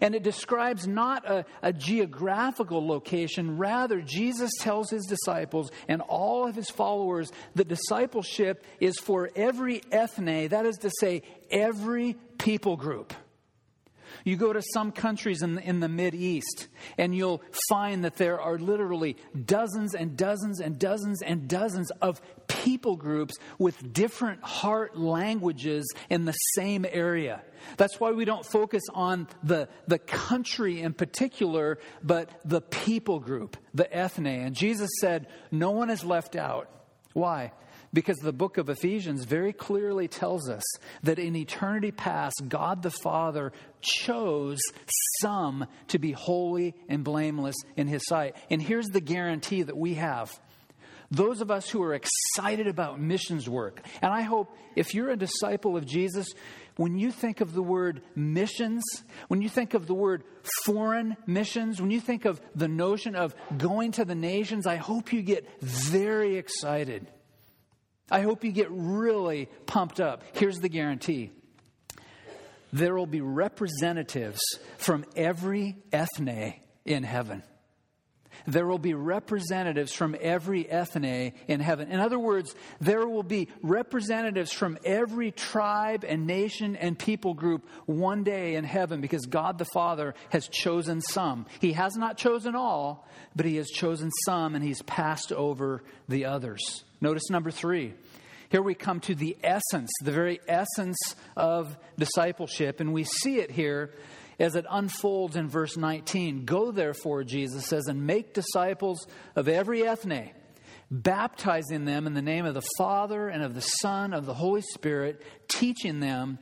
And 0.00 0.14
it 0.14 0.22
describes 0.22 0.86
not 0.86 1.24
a, 1.24 1.44
a, 1.62 1.72
geographical 1.72 2.86
location. 2.86 3.58
Rather, 3.58 4.00
Jesus 4.00 4.50
tells 4.60 4.90
his 4.90 5.06
disciples 5.06 5.70
and 5.86 6.02
all 6.02 6.46
of 6.46 6.54
his 6.54 6.68
followers 6.68 7.30
that 7.54 7.68
discipleship 7.68 8.64
is 8.80 8.98
for 8.98 9.30
every 9.34 9.82
ethne, 9.90 10.48
that 10.48 10.66
is 10.66 10.78
to 10.78 10.90
say, 11.00 11.22
every 11.50 12.16
people 12.38 12.76
group. 12.76 13.14
You 14.24 14.36
go 14.36 14.52
to 14.52 14.62
some 14.72 14.92
countries 14.92 15.42
in 15.42 15.54
the, 15.56 15.62
in 15.62 15.80
the 15.80 15.88
Mid 15.88 16.14
East, 16.14 16.68
and 16.96 17.14
you'll 17.14 17.42
find 17.68 18.04
that 18.04 18.16
there 18.16 18.40
are 18.40 18.58
literally 18.58 19.16
dozens 19.44 19.94
and 19.94 20.16
dozens 20.16 20.60
and 20.60 20.78
dozens 20.78 21.22
and 21.22 21.48
dozens 21.48 21.90
of 22.02 22.20
people 22.46 22.96
groups 22.96 23.36
with 23.58 23.92
different 23.92 24.42
heart 24.42 24.96
languages 24.96 25.92
in 26.10 26.24
the 26.24 26.32
same 26.32 26.86
area. 26.90 27.42
That's 27.76 28.00
why 28.00 28.12
we 28.12 28.24
don't 28.24 28.44
focus 28.44 28.82
on 28.94 29.28
the, 29.42 29.68
the 29.86 29.98
country 29.98 30.80
in 30.80 30.94
particular, 30.94 31.78
but 32.02 32.30
the 32.44 32.60
people 32.60 33.20
group, 33.20 33.56
the 33.74 33.92
ethne. 33.94 34.26
And 34.26 34.54
Jesus 34.54 34.90
said, 35.00 35.26
No 35.50 35.70
one 35.70 35.90
is 35.90 36.04
left 36.04 36.36
out. 36.36 36.70
Why? 37.12 37.52
Because 37.92 38.18
the 38.18 38.32
book 38.32 38.58
of 38.58 38.68
Ephesians 38.68 39.24
very 39.24 39.52
clearly 39.52 40.08
tells 40.08 40.48
us 40.50 40.62
that 41.02 41.18
in 41.18 41.34
eternity 41.34 41.90
past, 41.90 42.42
God 42.48 42.82
the 42.82 42.90
Father 42.90 43.52
chose 43.80 44.58
some 45.20 45.66
to 45.88 45.98
be 45.98 46.12
holy 46.12 46.74
and 46.88 47.02
blameless 47.02 47.56
in 47.76 47.86
His 47.86 48.06
sight. 48.06 48.36
And 48.50 48.60
here's 48.60 48.88
the 48.88 49.00
guarantee 49.00 49.62
that 49.62 49.76
we 49.76 49.94
have. 49.94 50.38
Those 51.10 51.40
of 51.40 51.50
us 51.50 51.70
who 51.70 51.82
are 51.82 51.94
excited 51.94 52.66
about 52.66 53.00
missions 53.00 53.48
work, 53.48 53.80
and 54.02 54.12
I 54.12 54.20
hope 54.22 54.54
if 54.76 54.94
you're 54.94 55.08
a 55.08 55.16
disciple 55.16 55.74
of 55.74 55.86
Jesus, 55.86 56.26
when 56.76 56.98
you 56.98 57.10
think 57.10 57.40
of 57.40 57.54
the 57.54 57.62
word 57.62 58.02
missions, 58.14 58.82
when 59.28 59.40
you 59.40 59.48
think 59.48 59.72
of 59.72 59.86
the 59.86 59.94
word 59.94 60.22
foreign 60.66 61.16
missions, 61.26 61.80
when 61.80 61.90
you 61.90 62.00
think 62.00 62.26
of 62.26 62.42
the 62.54 62.68
notion 62.68 63.16
of 63.16 63.34
going 63.56 63.92
to 63.92 64.04
the 64.04 64.14
nations, 64.14 64.66
I 64.66 64.76
hope 64.76 65.14
you 65.14 65.22
get 65.22 65.48
very 65.62 66.36
excited 66.36 67.06
I 68.10 68.20
hope 68.20 68.44
you 68.44 68.52
get 68.52 68.68
really 68.70 69.48
pumped 69.66 70.00
up. 70.00 70.22
Here's 70.32 70.58
the 70.58 70.68
guarantee 70.68 71.30
there 72.72 72.94
will 72.94 73.06
be 73.06 73.20
representatives 73.20 74.40
from 74.76 75.04
every 75.16 75.76
ethne 75.92 76.54
in 76.84 77.02
heaven. 77.02 77.42
There 78.46 78.66
will 78.66 78.78
be 78.78 78.94
representatives 78.94 79.92
from 79.92 80.16
every 80.20 80.68
ethne 80.70 81.32
in 81.46 81.60
heaven. 81.60 81.90
In 81.90 82.00
other 82.00 82.18
words, 82.18 82.54
there 82.80 83.06
will 83.06 83.22
be 83.22 83.48
representatives 83.62 84.52
from 84.52 84.78
every 84.84 85.30
tribe 85.30 86.04
and 86.06 86.26
nation 86.26 86.76
and 86.76 86.98
people 86.98 87.34
group 87.34 87.66
one 87.86 88.24
day 88.24 88.54
in 88.54 88.64
heaven 88.64 89.00
because 89.00 89.26
God 89.26 89.58
the 89.58 89.64
Father 89.66 90.14
has 90.30 90.48
chosen 90.48 91.00
some. 91.00 91.46
He 91.60 91.72
has 91.72 91.96
not 91.96 92.16
chosen 92.16 92.54
all, 92.54 93.06
but 93.34 93.46
He 93.46 93.56
has 93.56 93.68
chosen 93.68 94.10
some 94.24 94.54
and 94.54 94.64
He's 94.64 94.82
passed 94.82 95.32
over 95.32 95.82
the 96.08 96.26
others. 96.26 96.84
Notice 97.00 97.30
number 97.30 97.50
three. 97.50 97.94
Here 98.50 98.62
we 98.62 98.74
come 98.74 99.00
to 99.00 99.14
the 99.14 99.36
essence, 99.42 99.90
the 100.02 100.10
very 100.10 100.40
essence 100.48 100.96
of 101.36 101.76
discipleship, 101.98 102.80
and 102.80 102.94
we 102.94 103.04
see 103.04 103.40
it 103.40 103.50
here 103.50 103.92
as 104.38 104.54
it 104.54 104.66
unfolds 104.70 105.36
in 105.36 105.48
verse 105.48 105.76
19. 105.76 106.44
Go 106.44 106.70
therefore, 106.70 107.24
Jesus 107.24 107.66
says, 107.66 107.86
and 107.86 108.06
make 108.06 108.34
disciples 108.34 109.06
of 109.34 109.48
every 109.48 109.86
ethne, 109.86 110.30
baptizing 110.90 111.84
them 111.84 112.06
in 112.06 112.14
the 112.14 112.22
name 112.22 112.46
of 112.46 112.54
the 112.54 112.66
Father 112.78 113.28
and 113.28 113.42
of 113.42 113.54
the 113.54 113.60
Son, 113.60 114.12
of 114.12 114.26
the 114.26 114.34
Holy 114.34 114.62
Spirit, 114.62 115.22
teaching 115.48 116.00
them 116.00 116.38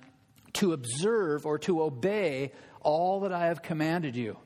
to 0.54 0.72
observe 0.72 1.46
or 1.46 1.58
to 1.58 1.82
obey 1.82 2.52
all 2.80 3.20
that 3.20 3.32
I 3.32 3.46
have 3.46 3.62
commanded 3.62 4.16
you. 4.16 4.38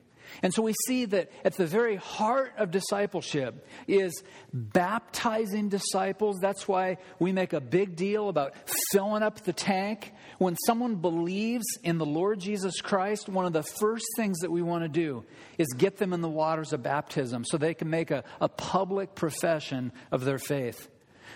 And 0.42 0.54
so 0.54 0.62
we 0.62 0.74
see 0.86 1.06
that 1.06 1.30
at 1.44 1.56
the 1.56 1.66
very 1.66 1.96
heart 1.96 2.54
of 2.56 2.70
discipleship 2.70 3.66
is 3.86 4.22
baptizing 4.52 5.68
disciples. 5.68 6.38
That's 6.40 6.68
why 6.68 6.98
we 7.18 7.32
make 7.32 7.52
a 7.52 7.60
big 7.60 7.96
deal 7.96 8.28
about 8.28 8.54
filling 8.92 9.22
up 9.22 9.42
the 9.42 9.52
tank. 9.52 10.12
When 10.40 10.56
someone 10.64 10.94
believes 10.94 11.66
in 11.82 11.98
the 11.98 12.06
Lord 12.06 12.40
Jesus 12.40 12.80
Christ, 12.80 13.28
one 13.28 13.44
of 13.44 13.52
the 13.52 13.62
first 13.62 14.06
things 14.16 14.38
that 14.38 14.50
we 14.50 14.62
want 14.62 14.84
to 14.84 14.88
do 14.88 15.22
is 15.58 15.66
get 15.76 15.98
them 15.98 16.14
in 16.14 16.22
the 16.22 16.30
waters 16.30 16.72
of 16.72 16.82
baptism 16.82 17.44
so 17.44 17.58
they 17.58 17.74
can 17.74 17.90
make 17.90 18.10
a, 18.10 18.24
a 18.40 18.48
public 18.48 19.14
profession 19.14 19.92
of 20.10 20.24
their 20.24 20.38
faith. 20.38 20.88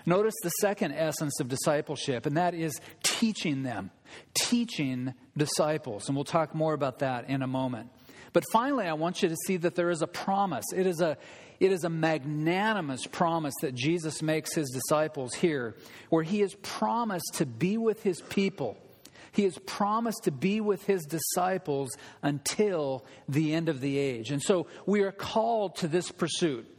Notice 0.06 0.32
the 0.42 0.48
second 0.48 0.92
essence 0.92 1.38
of 1.38 1.48
discipleship, 1.48 2.24
and 2.24 2.38
that 2.38 2.54
is 2.54 2.80
teaching 3.02 3.62
them, 3.62 3.90
teaching 4.32 5.12
disciples. 5.36 6.08
And 6.08 6.16
we'll 6.16 6.24
talk 6.24 6.54
more 6.54 6.72
about 6.72 7.00
that 7.00 7.28
in 7.28 7.42
a 7.42 7.46
moment. 7.46 7.90
But 8.32 8.44
finally, 8.52 8.86
I 8.86 8.94
want 8.94 9.22
you 9.22 9.28
to 9.28 9.36
see 9.46 9.58
that 9.58 9.74
there 9.74 9.90
is 9.90 10.00
a 10.00 10.06
promise. 10.06 10.64
It 10.74 10.86
is 10.86 11.02
a, 11.02 11.18
it 11.60 11.72
is 11.72 11.84
a 11.84 11.90
magnanimous 11.90 13.06
promise 13.06 13.52
that 13.60 13.74
Jesus 13.74 14.22
makes 14.22 14.54
his 14.54 14.70
disciples 14.70 15.34
here, 15.34 15.74
where 16.08 16.22
he 16.22 16.40
has 16.40 16.54
promised 16.62 17.34
to 17.34 17.44
be 17.44 17.76
with 17.76 18.02
his 18.02 18.22
people. 18.22 18.78
He 19.34 19.44
has 19.44 19.58
promised 19.66 20.24
to 20.24 20.30
be 20.30 20.60
with 20.60 20.84
his 20.86 21.04
disciples 21.04 21.90
until 22.22 23.04
the 23.28 23.52
end 23.52 23.68
of 23.68 23.80
the 23.80 23.98
age. 23.98 24.30
And 24.30 24.42
so 24.42 24.68
we 24.86 25.02
are 25.02 25.12
called 25.12 25.76
to 25.76 25.88
this 25.88 26.10
pursuit 26.10 26.70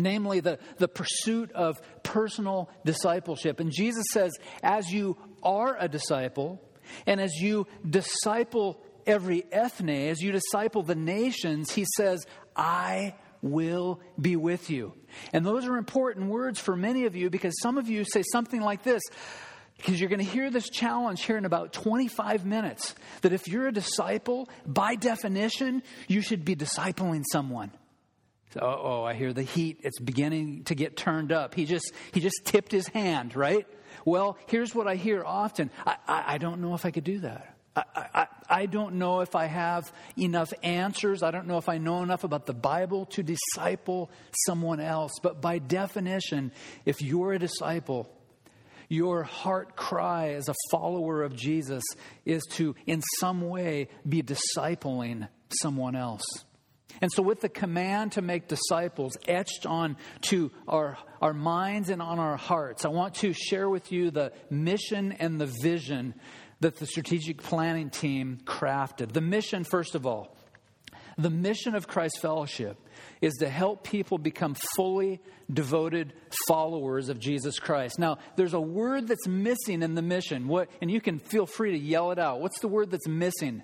namely 0.00 0.40
the, 0.40 0.58
the 0.78 0.88
pursuit 0.88 1.52
of 1.52 1.80
personal 2.02 2.68
discipleship. 2.84 3.60
And 3.60 3.70
Jesus 3.70 4.04
says, 4.10 4.32
as 4.62 4.92
you 4.92 5.16
are 5.42 5.76
a 5.78 5.88
disciple, 5.88 6.60
and 7.06 7.20
as 7.20 7.34
you 7.34 7.66
disciple 7.88 8.82
every 9.06 9.44
ethne, 9.52 10.08
as 10.08 10.20
you 10.20 10.32
disciple 10.32 10.82
the 10.82 10.94
nations, 10.94 11.70
he 11.70 11.84
says, 11.96 12.24
I 12.56 13.14
will 13.42 14.00
be 14.20 14.36
with 14.36 14.70
you. 14.70 14.94
And 15.32 15.44
those 15.44 15.66
are 15.66 15.76
important 15.76 16.28
words 16.28 16.58
for 16.58 16.76
many 16.76 17.04
of 17.04 17.14
you 17.14 17.30
because 17.30 17.54
some 17.60 17.78
of 17.78 17.88
you 17.88 18.04
say 18.04 18.22
something 18.32 18.60
like 18.60 18.82
this. 18.82 19.02
Because 19.84 20.00
you're 20.00 20.08
going 20.08 20.24
to 20.24 20.24
hear 20.24 20.48
this 20.48 20.70
challenge 20.70 21.24
here 21.24 21.36
in 21.36 21.44
about 21.44 21.74
25 21.74 22.46
minutes 22.46 22.94
that 23.20 23.34
if 23.34 23.46
you're 23.48 23.66
a 23.66 23.72
disciple, 23.72 24.48
by 24.64 24.94
definition, 24.94 25.82
you 26.08 26.22
should 26.22 26.42
be 26.42 26.56
discipling 26.56 27.22
someone. 27.30 27.70
So, 28.54 28.60
oh, 28.62 29.04
I 29.04 29.12
hear 29.12 29.34
the 29.34 29.42
heat. 29.42 29.80
It's 29.82 30.00
beginning 30.00 30.64
to 30.64 30.74
get 30.74 30.96
turned 30.96 31.32
up. 31.32 31.54
He 31.54 31.66
just, 31.66 31.92
he 32.12 32.20
just 32.20 32.46
tipped 32.46 32.72
his 32.72 32.88
hand, 32.88 33.36
right? 33.36 33.66
Well, 34.06 34.38
here's 34.46 34.74
what 34.74 34.88
I 34.88 34.94
hear 34.94 35.22
often 35.22 35.70
I, 35.86 35.96
I, 36.08 36.24
I 36.28 36.38
don't 36.38 36.62
know 36.62 36.72
if 36.72 36.86
I 36.86 36.90
could 36.90 37.04
do 37.04 37.18
that. 37.18 37.54
I, 37.76 37.84
I, 37.94 38.26
I 38.48 38.66
don't 38.66 38.94
know 38.94 39.20
if 39.20 39.34
I 39.34 39.44
have 39.44 39.92
enough 40.16 40.54
answers. 40.62 41.22
I 41.22 41.30
don't 41.30 41.46
know 41.46 41.58
if 41.58 41.68
I 41.68 41.76
know 41.76 42.02
enough 42.02 42.24
about 42.24 42.46
the 42.46 42.54
Bible 42.54 43.04
to 43.06 43.22
disciple 43.22 44.10
someone 44.46 44.80
else. 44.80 45.12
But 45.22 45.42
by 45.42 45.58
definition, 45.58 46.52
if 46.86 47.02
you're 47.02 47.34
a 47.34 47.38
disciple, 47.38 48.08
your 48.88 49.22
heart 49.22 49.76
cry 49.76 50.30
as 50.30 50.48
a 50.48 50.54
follower 50.70 51.22
of 51.22 51.34
Jesus 51.34 51.82
is 52.24 52.42
to, 52.52 52.74
in 52.86 53.02
some 53.18 53.48
way, 53.48 53.88
be 54.08 54.22
discipling 54.22 55.28
someone 55.48 55.96
else. 55.96 56.24
And 57.00 57.10
so, 57.12 57.22
with 57.22 57.40
the 57.40 57.48
command 57.48 58.12
to 58.12 58.22
make 58.22 58.46
disciples 58.46 59.16
etched 59.26 59.66
on 59.66 59.96
to 60.22 60.52
our, 60.68 60.96
our 61.20 61.34
minds 61.34 61.90
and 61.90 62.00
on 62.00 62.18
our 62.18 62.36
hearts, 62.36 62.84
I 62.84 62.88
want 62.88 63.16
to 63.16 63.32
share 63.32 63.68
with 63.68 63.90
you 63.90 64.10
the 64.10 64.32
mission 64.48 65.12
and 65.12 65.40
the 65.40 65.50
vision 65.62 66.14
that 66.60 66.76
the 66.76 66.86
strategic 66.86 67.42
planning 67.42 67.90
team 67.90 68.38
crafted. 68.44 69.12
The 69.12 69.20
mission, 69.20 69.64
first 69.64 69.94
of 69.94 70.06
all, 70.06 70.36
the 71.16 71.30
mission 71.30 71.74
of 71.74 71.86
Christ 71.86 72.18
Fellowship 72.20 72.76
is 73.20 73.34
to 73.34 73.48
help 73.48 73.84
people 73.84 74.18
become 74.18 74.54
fully 74.76 75.20
devoted 75.52 76.12
followers 76.46 77.08
of 77.08 77.18
Jesus 77.18 77.58
Christ. 77.58 77.98
Now, 77.98 78.18
there's 78.36 78.54
a 78.54 78.60
word 78.60 79.08
that's 79.08 79.26
missing 79.26 79.82
in 79.82 79.94
the 79.94 80.02
mission, 80.02 80.48
what, 80.48 80.68
and 80.80 80.90
you 80.90 81.00
can 81.00 81.18
feel 81.18 81.46
free 81.46 81.72
to 81.72 81.78
yell 81.78 82.10
it 82.10 82.18
out. 82.18 82.40
What's 82.40 82.60
the 82.60 82.68
word 82.68 82.90
that's 82.90 83.08
missing? 83.08 83.62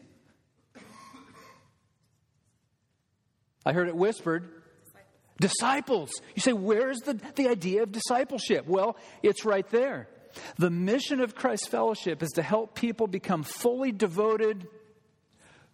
I 3.65 3.73
heard 3.73 3.89
it 3.89 3.97
whispered. 3.97 4.49
Disciples. 5.41 6.11
You 6.35 6.43
say, 6.43 6.53
where's 6.53 6.99
the, 6.99 7.21
the 7.35 7.49
idea 7.49 7.83
of 7.83 7.93
discipleship? 7.93 8.67
Well, 8.67 8.97
it's 9.23 9.45
right 9.45 9.69
there. 9.71 10.09
The 10.59 10.71
mission 10.71 11.21
of 11.21 11.35
Christ 11.35 11.69
Fellowship 11.71 12.23
is 12.23 12.31
to 12.33 12.43
help 12.43 12.75
people 12.75 13.07
become 13.07 13.43
fully 13.43 13.91
devoted 13.91 14.69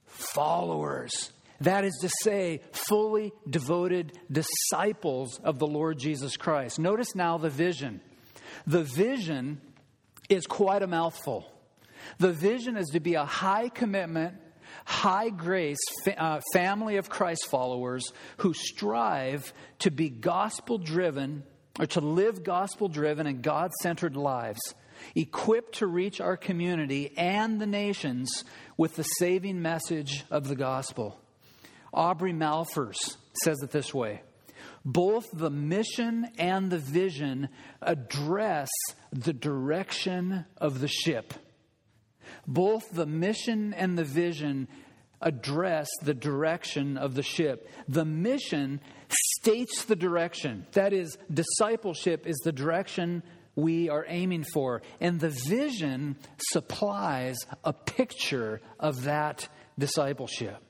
followers. 0.04 1.33
That 1.60 1.84
is 1.84 1.96
to 2.02 2.10
say, 2.22 2.60
fully 2.72 3.32
devoted 3.48 4.18
disciples 4.30 5.40
of 5.42 5.58
the 5.58 5.66
Lord 5.66 5.98
Jesus 5.98 6.36
Christ. 6.36 6.78
Notice 6.78 7.14
now 7.14 7.38
the 7.38 7.50
vision. 7.50 8.00
The 8.66 8.82
vision 8.82 9.60
is 10.28 10.46
quite 10.46 10.82
a 10.82 10.86
mouthful. 10.86 11.50
The 12.18 12.32
vision 12.32 12.76
is 12.76 12.88
to 12.92 13.00
be 13.00 13.14
a 13.14 13.25
high 13.25 13.68
commitment, 13.68 14.34
high 14.84 15.30
grace 15.30 15.78
uh, 16.16 16.40
family 16.52 16.96
of 16.96 17.08
Christ 17.08 17.46
followers 17.46 18.12
who 18.38 18.52
strive 18.52 19.52
to 19.80 19.90
be 19.90 20.08
gospel 20.08 20.78
driven 20.78 21.42
or 21.78 21.86
to 21.86 22.00
live 22.00 22.42
gospel 22.42 22.88
driven 22.88 23.26
and 23.26 23.42
God 23.42 23.73
centered 23.82 24.16
lives, 24.16 24.60
equipped 25.14 25.76
to 25.76 25.86
reach 25.86 26.21
our 26.21 26.36
community 26.36 27.12
and 27.16 27.60
the 27.60 27.66
nations 27.66 28.45
with 28.76 28.97
the 28.97 29.02
saving 29.02 29.60
message 29.60 30.25
of 30.30 30.49
the 30.49 30.56
gospel. 30.56 31.21
Aubrey 31.92 32.32
Malphurs 32.32 33.16
says 33.42 33.58
it 33.62 33.70
this 33.70 33.94
way 33.94 34.22
both 34.86 35.26
the 35.32 35.50
mission 35.50 36.28
and 36.38 36.70
the 36.70 36.78
vision 36.78 37.49
address 37.82 38.68
the 39.10 39.32
direction 39.32 40.44
of 40.56 40.80
the 40.80 40.86
ship. 40.86 41.34
Both 42.46 42.90
the 42.92 43.04
mission 43.04 43.75
and 43.75 43.99
the 43.99 44.04
vision 44.04 44.68
address 45.20 45.88
the 46.02 46.14
direction 46.14 46.96
of 46.96 47.14
the 47.14 47.25
ship. 47.25 47.68
The 47.88 48.04
mission 48.04 48.80
states 49.08 49.84
the 49.84 49.96
direction. 49.96 50.66
That 50.72 50.92
is, 50.92 51.18
discipleship 51.32 52.25
is 52.25 52.36
the 52.44 52.52
direction 52.52 53.25
we 53.56 53.88
are 53.88 54.04
aiming 54.06 54.44
for. 54.54 54.82
And 55.00 55.18
the 55.18 55.30
vision 55.49 56.16
supplies 56.52 57.38
a 57.64 57.72
picture 57.72 58.60
of 58.78 59.02
that 59.02 59.49
discipleship. 59.78 60.62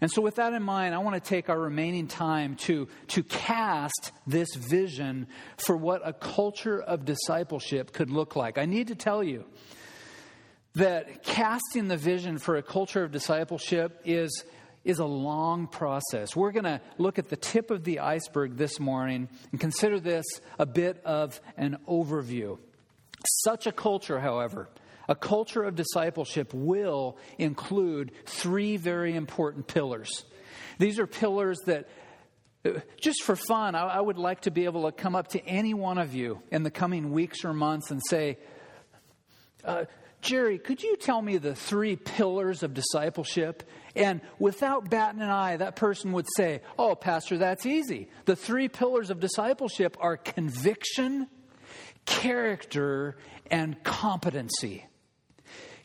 And 0.00 0.10
so, 0.10 0.20
with 0.20 0.36
that 0.36 0.52
in 0.52 0.62
mind, 0.62 0.94
I 0.94 0.98
want 0.98 1.22
to 1.22 1.28
take 1.28 1.48
our 1.48 1.58
remaining 1.58 2.08
time 2.08 2.56
to, 2.56 2.88
to 3.08 3.22
cast 3.22 4.12
this 4.26 4.54
vision 4.54 5.28
for 5.56 5.76
what 5.76 6.02
a 6.04 6.12
culture 6.12 6.80
of 6.80 7.04
discipleship 7.04 7.92
could 7.92 8.10
look 8.10 8.36
like. 8.36 8.58
I 8.58 8.66
need 8.66 8.88
to 8.88 8.94
tell 8.94 9.22
you 9.22 9.44
that 10.74 11.22
casting 11.22 11.88
the 11.88 11.96
vision 11.96 12.38
for 12.38 12.56
a 12.56 12.62
culture 12.62 13.04
of 13.04 13.12
discipleship 13.12 14.00
is, 14.04 14.44
is 14.84 14.98
a 14.98 15.04
long 15.04 15.68
process. 15.68 16.34
We're 16.34 16.50
going 16.50 16.64
to 16.64 16.80
look 16.98 17.18
at 17.18 17.28
the 17.28 17.36
tip 17.36 17.70
of 17.70 17.84
the 17.84 18.00
iceberg 18.00 18.56
this 18.56 18.80
morning 18.80 19.28
and 19.52 19.60
consider 19.60 20.00
this 20.00 20.24
a 20.58 20.66
bit 20.66 21.00
of 21.04 21.40
an 21.56 21.78
overview. 21.88 22.58
Such 23.44 23.66
a 23.68 23.72
culture, 23.72 24.18
however, 24.18 24.68
a 25.08 25.14
culture 25.14 25.62
of 25.62 25.74
discipleship 25.74 26.52
will 26.54 27.16
include 27.38 28.12
three 28.26 28.76
very 28.76 29.14
important 29.14 29.66
pillars. 29.66 30.24
These 30.78 30.98
are 30.98 31.06
pillars 31.06 31.58
that, 31.66 31.88
just 33.00 33.22
for 33.22 33.36
fun, 33.36 33.74
I, 33.74 33.82
I 33.84 34.00
would 34.00 34.18
like 34.18 34.42
to 34.42 34.50
be 34.50 34.64
able 34.64 34.84
to 34.84 34.92
come 34.92 35.14
up 35.14 35.28
to 35.28 35.44
any 35.46 35.74
one 35.74 35.98
of 35.98 36.14
you 36.14 36.42
in 36.50 36.62
the 36.62 36.70
coming 36.70 37.10
weeks 37.10 37.44
or 37.44 37.52
months 37.52 37.90
and 37.90 38.00
say, 38.08 38.38
uh, 39.64 39.84
Jerry, 40.24 40.58
could 40.58 40.82
you 40.82 40.96
tell 40.96 41.20
me 41.20 41.36
the 41.36 41.54
three 41.54 41.96
pillars 41.96 42.62
of 42.62 42.72
discipleship? 42.72 43.62
And 43.94 44.22
without 44.38 44.88
batting 44.88 45.20
an 45.20 45.28
eye, 45.28 45.58
that 45.58 45.76
person 45.76 46.12
would 46.12 46.26
say, 46.34 46.62
Oh, 46.78 46.94
Pastor, 46.94 47.36
that's 47.36 47.66
easy. 47.66 48.08
The 48.24 48.34
three 48.34 48.68
pillars 48.68 49.10
of 49.10 49.20
discipleship 49.20 49.98
are 50.00 50.16
conviction, 50.16 51.28
character, 52.06 53.18
and 53.50 53.82
competency. 53.84 54.86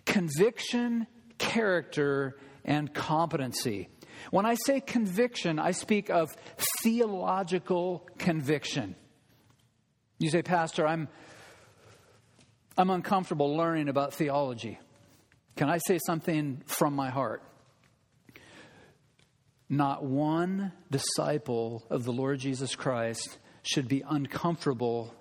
Conviction, 0.05 1.07
character, 1.37 2.37
and 2.65 2.93
competency. 2.93 3.89
When 4.31 4.45
I 4.45 4.55
say 4.65 4.81
conviction, 4.81 5.59
I 5.59 5.71
speak 5.71 6.09
of 6.09 6.29
theological 6.81 8.07
conviction. 8.17 8.95
You 10.17 10.29
say, 10.29 10.41
Pastor, 10.41 10.85
I'm 10.85 11.07
I'm 12.77 12.89
uncomfortable 12.89 13.57
learning 13.57 13.89
about 13.89 14.13
theology. 14.13 14.79
Can 15.57 15.69
I 15.69 15.79
say 15.79 15.99
something 16.05 16.63
from 16.65 16.93
my 16.95 17.09
heart? 17.09 17.43
Not 19.67 20.03
one 20.03 20.71
disciple 20.89 21.83
of 21.89 22.05
the 22.05 22.13
Lord 22.13 22.39
Jesus 22.39 22.75
Christ 22.75 23.37
should 23.63 23.87
be 23.87 24.01
uncomfortable 24.09 25.13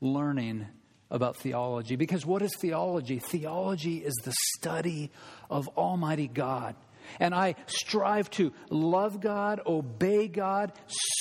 learning 0.00 0.66
about 1.14 1.36
theology. 1.36 1.94
Because 1.94 2.26
what 2.26 2.42
is 2.42 2.54
theology? 2.56 3.20
Theology 3.20 3.98
is 3.98 4.14
the 4.24 4.34
study 4.56 5.12
of 5.48 5.68
Almighty 5.78 6.26
God. 6.26 6.74
And 7.20 7.34
I 7.34 7.54
strive 7.66 8.28
to 8.32 8.52
love 8.68 9.20
God, 9.20 9.60
obey 9.64 10.26
God, 10.26 10.72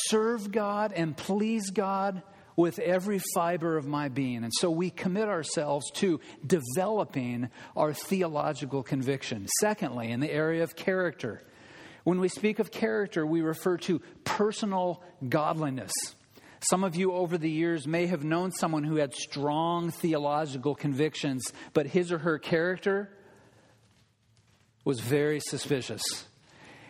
serve 0.07 0.51
God, 0.51 0.93
and 0.93 1.15
please 1.15 1.69
God 1.69 2.23
with 2.55 2.79
every 2.79 3.19
fiber 3.35 3.77
of 3.77 3.85
my 3.85 4.09
being. 4.09 4.43
And 4.43 4.51
so 4.59 4.71
we 4.71 4.89
commit 4.89 5.27
ourselves 5.27 5.89
to 5.95 6.19
developing 6.45 7.49
our 7.75 7.93
theological 7.93 8.81
conviction. 8.81 9.47
Secondly, 9.59 10.11
in 10.11 10.19
the 10.19 10.31
area 10.31 10.63
of 10.63 10.75
character, 10.75 11.43
when 12.03 12.19
we 12.19 12.29
speak 12.29 12.59
of 12.59 12.71
character, 12.71 13.25
we 13.25 13.41
refer 13.41 13.77
to 13.77 14.01
personal 14.23 15.03
godliness. 15.27 15.91
Some 16.69 16.85
of 16.85 16.95
you 16.95 17.11
over 17.11 17.37
the 17.37 17.49
years 17.49 17.85
may 17.85 18.07
have 18.07 18.23
known 18.23 18.51
someone 18.51 18.85
who 18.85 18.95
had 18.95 19.13
strong 19.13 19.91
theological 19.91 20.75
convictions, 20.75 21.51
but 21.73 21.87
his 21.87 22.11
or 22.11 22.19
her 22.19 22.39
character 22.39 23.09
was 24.85 25.01
very 25.01 25.41
suspicious. 25.41 26.01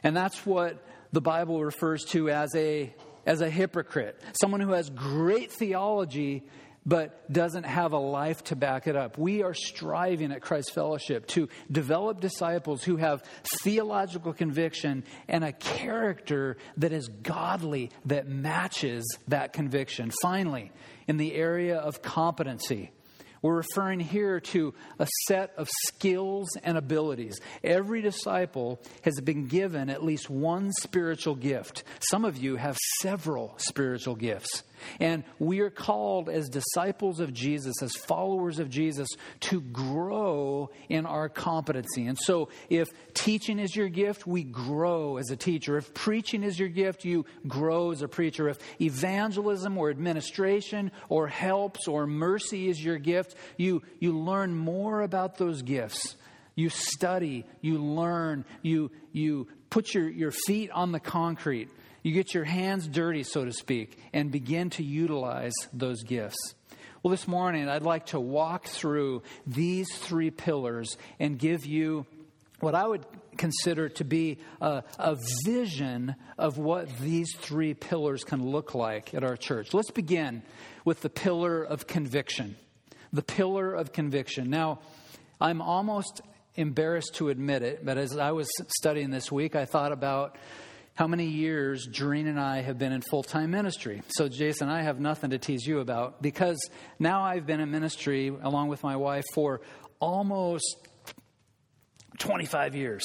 And 0.04 0.16
that's 0.16 0.46
what 0.46 0.86
the 1.12 1.22
Bible 1.22 1.64
refers 1.64 2.04
to 2.06 2.30
as 2.30 2.54
a 2.56 2.94
as 3.26 3.40
a 3.40 3.50
hypocrite, 3.50 4.22
someone 4.42 4.60
who 4.60 4.74
has 4.74 4.90
great 4.90 5.50
theology 5.50 6.44
but 6.86 7.32
doesn't 7.32 7.66
have 7.66 7.94
a 7.94 7.98
life 7.98 8.44
to 8.46 8.56
back 8.56 8.88
it 8.88 8.96
up. 8.96 9.18
We 9.18 9.44
are 9.44 9.54
striving 9.54 10.32
at 10.32 10.42
Christ 10.42 10.74
Fellowship 10.74 11.28
to 11.28 11.50
develop 11.72 12.20
disciples 12.20 12.84
who 12.84 12.98
have 12.98 13.24
theological 13.64 14.34
conviction 14.34 15.04
and 15.28 15.44
a 15.44 15.54
character 15.54 16.58
that 16.78 16.92
is 16.92 17.08
godly, 17.08 17.92
that 18.06 18.28
matches 18.28 19.18
that 19.28 19.54
conviction. 19.54 20.12
Finally, 20.22 20.72
in 21.08 21.18
the 21.18 21.34
area 21.34 21.78
of 21.78 22.02
competency, 22.02 22.92
we're 23.42 23.58
referring 23.58 24.00
here 24.00 24.40
to 24.40 24.74
a 25.00 25.08
set 25.28 25.54
of 25.58 25.70
skills 25.88 26.48
and 26.64 26.78
abilities. 26.78 27.42
Every 27.62 28.02
disciple 28.02 28.82
has 29.02 29.20
been 29.20 29.48
given 29.48 29.90
at 29.90 30.02
least 30.02 30.30
one 30.30 30.72
spiritual 30.80 31.36
gift. 31.36 31.84
Some 32.00 32.24
of 32.24 32.38
you 32.38 32.56
have 32.56 32.78
several 33.02 33.54
spiritual 33.58 34.16
gifts. 34.16 34.64
And 35.00 35.24
we 35.40 35.60
are 35.62 35.70
called 35.70 36.30
as 36.30 36.50
disciples 36.50 37.20
of 37.20 37.34
Jesus, 37.34 37.82
as 37.82 37.96
followers 37.96 38.60
of 38.60 38.70
Jesus, 38.70 39.08
to 39.42 39.62
grow 39.62 40.70
in 40.90 41.06
our 41.06 41.30
competency. 41.30 42.08
And 42.08 42.18
so, 42.18 42.50
if 42.70 42.90
teaching 43.14 43.60
is 43.60 43.76
your 43.76 43.90
gift, 43.90 44.28
we 44.28 44.44
grow 44.44 45.18
as 45.18 45.30
a 45.30 45.36
teacher. 45.36 45.78
If 45.78 45.94
preaching 45.94 46.44
is 46.44 46.60
your 46.60 46.70
gift, 46.70 47.06
you 47.06 47.26
grow 47.48 47.92
as 47.92 48.02
a 48.02 48.08
preacher. 48.08 48.50
If 48.50 48.60
evangelism 48.82 49.78
or 49.78 49.90
administration 49.90 50.92
or 51.10 51.28
helps 51.28 51.88
or 51.88 52.08
mercy 52.08 52.70
is 52.70 52.84
your 52.84 52.98
gift, 52.98 53.36
you, 53.58 53.84
you 54.00 54.18
learn 54.18 54.56
more 54.56 55.02
about 55.02 55.38
those 55.38 55.62
gifts. 55.62 56.16
You 56.56 56.70
study, 56.70 57.46
you 57.62 57.80
learn, 57.80 58.46
you, 58.62 58.92
you 59.12 59.48
put 59.70 59.94
your, 59.94 60.08
your 60.08 60.32
feet 60.32 60.70
on 60.70 60.92
the 60.92 61.00
concrete 61.00 61.70
you 62.04 62.12
get 62.12 62.34
your 62.34 62.44
hands 62.44 62.88
dirty, 62.88 63.24
so 63.24 63.46
to 63.46 63.54
speak, 63.54 63.98
and 64.12 64.32
begin 64.32 64.70
to 64.72 64.84
utilize 64.84 65.54
those 65.72 66.04
gifts. 66.04 66.54
Well, 67.02 67.12
this 67.12 67.28
morning, 67.28 67.68
I'd 67.68 67.82
like 67.82 68.08
to 68.08 68.20
walk 68.20 68.68
through 68.68 69.24
these 69.48 69.94
three 69.94 70.30
pillars 70.30 70.98
and 71.20 71.40
give 71.40 71.66
you 71.66 72.06
what 72.60 72.76
I 72.76 72.88
would 72.88 73.06
consider 73.36 73.90
to 73.90 74.06
be 74.06 74.38
a, 74.62 74.84
a, 75.00 75.18
vision 75.46 76.16
of 76.38 76.58
what 76.58 76.88
these 77.00 77.36
three 77.36 77.74
pillars 77.74 78.24
can 78.24 78.46
look 78.46 78.74
like 78.74 79.14
at 79.14 79.24
our 79.24 79.36
church. 79.36 79.74
Let's 79.74 79.92
begin 79.92 80.44
with 80.86 81.02
the 81.02 81.10
pillar 81.10 81.62
of 81.62 81.88
conviction. 81.88 82.56
The 83.12 83.24
pillar 83.24 83.74
of 83.74 83.92
conviction. 83.92 84.50
Now, 84.50 84.80
I'm 85.42 85.62
almost 85.62 86.22
embarrassed 86.56 87.16
to 87.16 87.30
admit 87.30 87.64
it, 87.64 87.84
but 87.84 87.98
as 87.98 88.18
I 88.18 88.32
was 88.32 88.48
studying 88.68 89.10
this 89.10 89.32
week, 89.32 89.56
I 89.56 89.66
thought 89.66 89.92
about 89.92 90.38
how 90.96 91.08
many 91.08 91.26
years 91.26 91.88
Doreen 91.88 92.28
and 92.28 92.40
I 92.40 92.62
have 92.62 92.78
been 92.78 92.92
in 92.92 93.02
full 93.02 93.24
time 93.24 93.52
ministry. 93.52 94.02
So, 94.10 94.28
Jason, 94.28 94.70
I 94.70 94.84
have 94.84 95.00
nothing 95.00 95.32
to 95.32 95.38
tease 95.38 95.66
you 95.66 95.80
about 95.80 96.22
because 96.22 96.60
now 97.00 97.24
I've 97.24 97.46
been 97.46 97.60
in 97.60 97.72
ministry 97.72 98.28
along 98.28 98.68
with 98.68 98.84
my 98.84 98.96
wife 98.96 99.26
for 99.34 99.62
almost 100.00 100.88
25 102.20 102.76
years. 102.76 103.04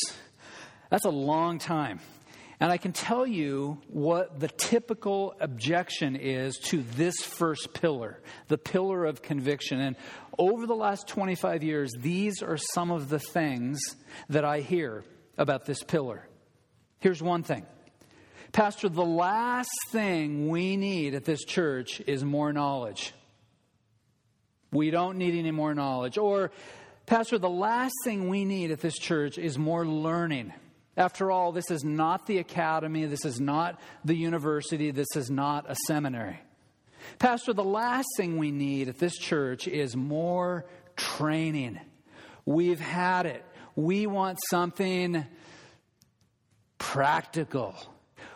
That's 0.91 1.07
a 1.07 1.11
long 1.11 1.59
time. 1.59 2.01
And 2.61 2.73
I 2.73 2.77
can 2.77 2.93
tell 2.93 3.25
you 3.25 3.81
what 3.87 4.41
the 4.41 4.49
typical 4.49 5.35
objection 5.41 6.17
is 6.17 6.59
to 6.65 6.83
this 6.97 7.17
first 7.23 7.73
pillar, 7.73 8.21
the 8.49 8.59
pillar 8.59 9.05
of 9.05 9.23
conviction. 9.23 9.81
And 9.81 9.97
over 10.39 10.67
the 10.67 10.75
last 10.75 11.07
25 11.07 11.63
years, 11.63 11.93
these 11.97 12.43
are 12.43 12.57
some 12.57 12.91
of 12.91 13.09
the 13.09 13.21
things 13.21 13.81
that 14.29 14.45
I 14.45 14.61
hear 14.61 15.05
about 15.37 15.67
this 15.67 15.85
pillar. 15.85 16.29
Here's 16.99 17.23
one 17.23 17.45
thing 17.45 17.65
Pastor, 18.53 18.89
the 18.89 19.05
last 19.05 19.71
thing 19.91 20.49
we 20.49 20.77
need 20.77 21.15
at 21.15 21.25
this 21.25 21.45
church 21.45 22.01
is 22.07 22.25
more 22.25 22.53
knowledge. 22.53 23.13
We 24.73 24.91
don't 24.91 25.19
need 25.19 25.35
any 25.35 25.51
more 25.51 25.75
knowledge. 25.75 26.19
Or, 26.19 26.51
Pastor, 27.07 27.39
the 27.39 27.49
last 27.49 27.95
thing 28.05 28.29
we 28.29 28.45
need 28.45 28.71
at 28.71 28.81
this 28.81 28.99
church 28.99 29.39
is 29.39 29.59
more 29.59 29.87
learning. 29.87 30.53
After 30.97 31.31
all, 31.31 31.53
this 31.53 31.71
is 31.71 31.85
not 31.85 32.27
the 32.27 32.39
academy, 32.39 33.07
this 33.07 33.25
is 33.25 33.41
not 33.41 33.81
the 34.05 34.17
university, 34.17 34.91
this 34.91 35.15
is 35.15 35.31
not 35.31 35.71
a 35.71 35.77
seminary. 35.87 36.41
Pastor, 37.19 37.53
the 37.53 37.65
last 37.65 38.09
thing 38.17 38.37
we 38.37 38.51
need 38.51 38.89
at 38.89 38.99
this 38.99 39.17
church 39.17 39.69
is 39.69 39.97
more 39.97 40.67
training. 40.97 41.79
We've 42.45 42.81
had 42.81 43.27
it. 43.27 43.45
We 43.77 44.07
want 44.07 44.39
something 44.51 45.25
practical. 46.79 47.77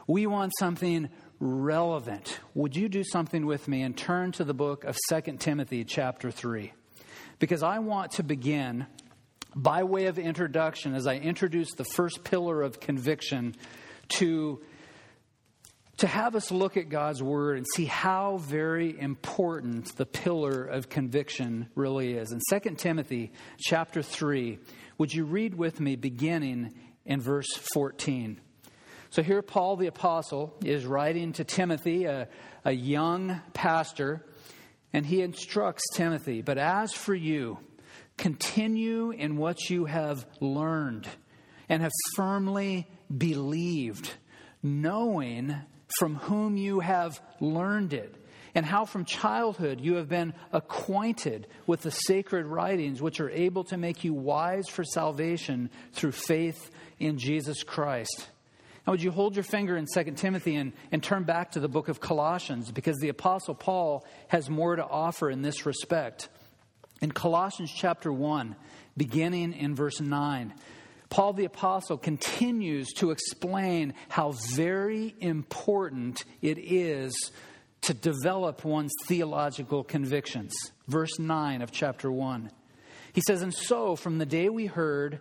We 0.07 0.27
want 0.27 0.53
something 0.59 1.09
relevant. 1.39 2.41
Would 2.55 2.77
you 2.77 2.89
do 2.89 3.05
something 3.05 3.47
with 3.47 3.69
me 3.69 3.83
and 3.83 3.97
turn 3.97 4.33
to 4.33 4.45
the 4.45 4.55
book 4.55 4.85
of 4.85 4.97
2 5.09 5.37
Timothy, 5.39 5.85
chapter 5.85 6.31
3? 6.31 6.73
Because 7.39 7.63
I 7.63 7.79
want 7.79 8.13
to 8.13 8.23
begin 8.23 8.87
by 9.55 9.85
way 9.85 10.07
of 10.07 10.19
introduction, 10.19 10.95
as 10.95 11.07
I 11.07 11.17
introduce 11.17 11.73
the 11.75 11.85
first 11.85 12.25
pillar 12.25 12.63
of 12.63 12.81
conviction, 12.81 13.55
to, 14.09 14.61
to 15.99 16.07
have 16.07 16.35
us 16.35 16.51
look 16.51 16.77
at 16.77 16.89
God's 16.89 17.23
Word 17.23 17.59
and 17.59 17.67
see 17.75 17.85
how 17.85 18.39
very 18.39 18.99
important 18.99 19.97
the 19.97 20.07
pillar 20.07 20.65
of 20.65 20.89
conviction 20.89 21.69
really 21.75 22.15
is. 22.15 22.33
In 22.33 22.41
2 22.51 22.75
Timothy 22.77 23.33
chapter 23.59 24.03
3, 24.03 24.59
would 24.99 25.13
you 25.13 25.25
read 25.25 25.55
with 25.55 25.81
me 25.81 25.97
beginning 25.97 26.75
in 27.05 27.21
verse 27.21 27.53
14? 27.73 28.41
So 29.13 29.23
here, 29.23 29.43
Paul 29.43 29.77
the 29.77 29.89
Apostle 29.89 30.55
is 30.65 30.87
writing 30.87 31.35
to 31.35 31.45
Timothy, 31.45 32.07
a, 32.07 32.29
a 32.65 32.73
young 32.73 33.43
pastor, 33.53 34.25
and 34.95 35.05
he 35.05 35.21
instructs 35.21 35.85
Timothy, 35.95 36.41
But 36.41 36.57
as 36.57 36.95
for 36.95 37.15
you, 37.15 37.59
continue 38.17 39.11
in 39.11 39.37
what 39.37 39.69
you 39.69 39.85
have 39.85 40.25
learned 40.41 41.07
and 41.69 41.83
have 41.83 41.93
firmly 42.17 42.89
believed, 43.15 44.11
knowing 44.63 45.57
from 45.99 46.15
whom 46.15 46.57
you 46.57 46.81
have 46.81 47.21
learned 47.39 47.93
it, 47.93 48.15
and 48.55 48.65
how 48.65 48.87
from 48.87 49.05
childhood 49.05 49.79
you 49.79 49.97
have 49.97 50.09
been 50.09 50.33
acquainted 50.53 51.49
with 51.67 51.83
the 51.83 51.91
sacred 51.91 52.47
writings 52.47 53.03
which 53.03 53.21
are 53.21 53.29
able 53.29 53.65
to 53.65 53.77
make 53.77 54.05
you 54.05 54.15
wise 54.15 54.69
for 54.71 54.85
salvation 54.85 55.69
through 55.93 56.13
faith 56.13 56.71
in 56.99 57.19
Jesus 57.19 57.63
Christ. 57.63 58.29
Now, 58.87 58.93
would 58.93 59.03
you 59.03 59.13
hold 59.13 59.37
your 59.37 59.45
finger 59.45 59.77
in 59.77 59.87
2 59.87 60.13
Timothy 60.13 60.57
and, 60.57 60.73
and 60.91 61.03
turn 61.03 61.23
back 61.23 61.53
to 61.53 61.61
the 61.61 61.69
book 61.69 61.89
of 61.89 62.01
Colossians 62.01 62.73
because 62.73 62.99
the 62.99 63.11
Apostle 63.11 63.55
Paul 63.55 64.05
has 64.29 64.51
more 64.51 64.75
to 64.75 64.85
offer 64.85 65.31
in 65.31 65.43
this 65.43 65.67
respect. 65.67 66.29
In 67.01 67.13
Colossians 67.13 67.73
chapter 67.73 68.13
1, 68.13 68.57
beginning 68.97 69.53
in 69.53 69.77
verse 69.77 70.01
9, 70.01 70.53
Paul 71.11 71.33
the 71.35 71.45
Apostle 71.45 71.97
continues 71.97 72.89
to 72.95 73.11
explain 73.11 73.95
how 74.09 74.33
very 74.55 75.15
important 75.21 76.25
it 76.41 76.59
is 76.59 77.31
to 77.83 77.95
develop 77.95 78.65
one's 78.65 78.95
theological 79.07 79.85
convictions. 79.85 80.55
Verse 80.89 81.19
9 81.19 81.63
of 81.63 81.71
chapter 81.71 82.11
1. 82.11 82.51
He 83.13 83.21
says, 83.27 83.43
And 83.43 83.53
so, 83.53 83.95
from 83.95 84.19
the 84.19 84.27
day 84.27 84.49
we 84.49 84.67
heard, 84.67 85.21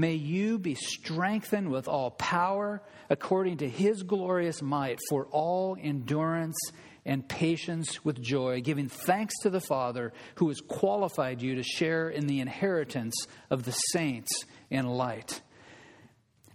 May 0.00 0.14
you 0.14 0.58
be 0.58 0.76
strengthened 0.76 1.70
with 1.70 1.86
all 1.86 2.12
power 2.12 2.80
according 3.10 3.58
to 3.58 3.68
his 3.68 4.02
glorious 4.02 4.62
might 4.62 4.98
for 5.10 5.26
all 5.26 5.76
endurance 5.78 6.56
and 7.04 7.28
patience 7.28 8.02
with 8.02 8.18
joy, 8.18 8.62
giving 8.62 8.88
thanks 8.88 9.34
to 9.42 9.50
the 9.50 9.60
Father 9.60 10.14
who 10.36 10.48
has 10.48 10.62
qualified 10.62 11.42
you 11.42 11.56
to 11.56 11.62
share 11.62 12.08
in 12.08 12.26
the 12.26 12.40
inheritance 12.40 13.26
of 13.50 13.64
the 13.64 13.72
saints 13.72 14.46
in 14.70 14.86
light. 14.86 15.42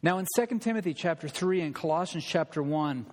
Now 0.02 0.18
in 0.18 0.26
2 0.36 0.58
Timothy 0.58 0.96
chapter 0.96 1.28
3 1.28 1.62
and 1.62 1.76
Colossians 1.76 2.26
chapter 2.26 2.64
1, 2.64 3.06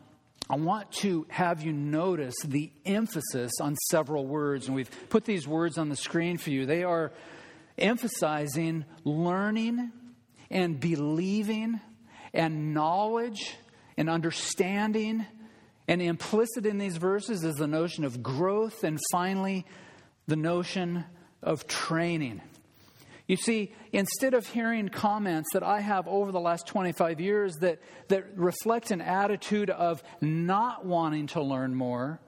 I 0.48 0.56
want 0.56 0.92
to 0.92 1.26
have 1.28 1.62
you 1.62 1.74
notice 1.74 2.36
the 2.42 2.72
emphasis 2.86 3.52
on 3.60 3.76
several 3.90 4.26
words, 4.26 4.66
and 4.66 4.74
we've 4.74 4.90
put 5.10 5.26
these 5.26 5.46
words 5.46 5.76
on 5.76 5.90
the 5.90 5.96
screen 5.96 6.38
for 6.38 6.48
you. 6.48 6.64
They 6.64 6.84
are 6.84 7.12
emphasizing 7.76 8.86
learning 9.04 9.92
and 10.52 10.78
believing 10.78 11.80
and 12.32 12.74
knowledge 12.74 13.54
and 13.96 14.08
understanding. 14.08 15.26
And 15.88 16.00
implicit 16.00 16.64
in 16.64 16.78
these 16.78 16.96
verses 16.96 17.42
is 17.42 17.56
the 17.56 17.66
notion 17.66 18.04
of 18.04 18.22
growth 18.22 18.84
and 18.84 18.98
finally 19.10 19.66
the 20.26 20.36
notion 20.36 21.04
of 21.42 21.66
training. 21.66 22.40
You 23.26 23.36
see, 23.36 23.72
instead 23.92 24.34
of 24.34 24.46
hearing 24.46 24.88
comments 24.88 25.50
that 25.54 25.62
I 25.62 25.80
have 25.80 26.06
over 26.06 26.32
the 26.32 26.40
last 26.40 26.66
25 26.66 27.20
years 27.20 27.54
that, 27.56 27.80
that 28.08 28.36
reflect 28.36 28.90
an 28.90 29.00
attitude 29.00 29.70
of 29.70 30.02
not 30.20 30.84
wanting 30.84 31.28
to 31.28 31.42
learn 31.42 31.74
more, 31.74 32.20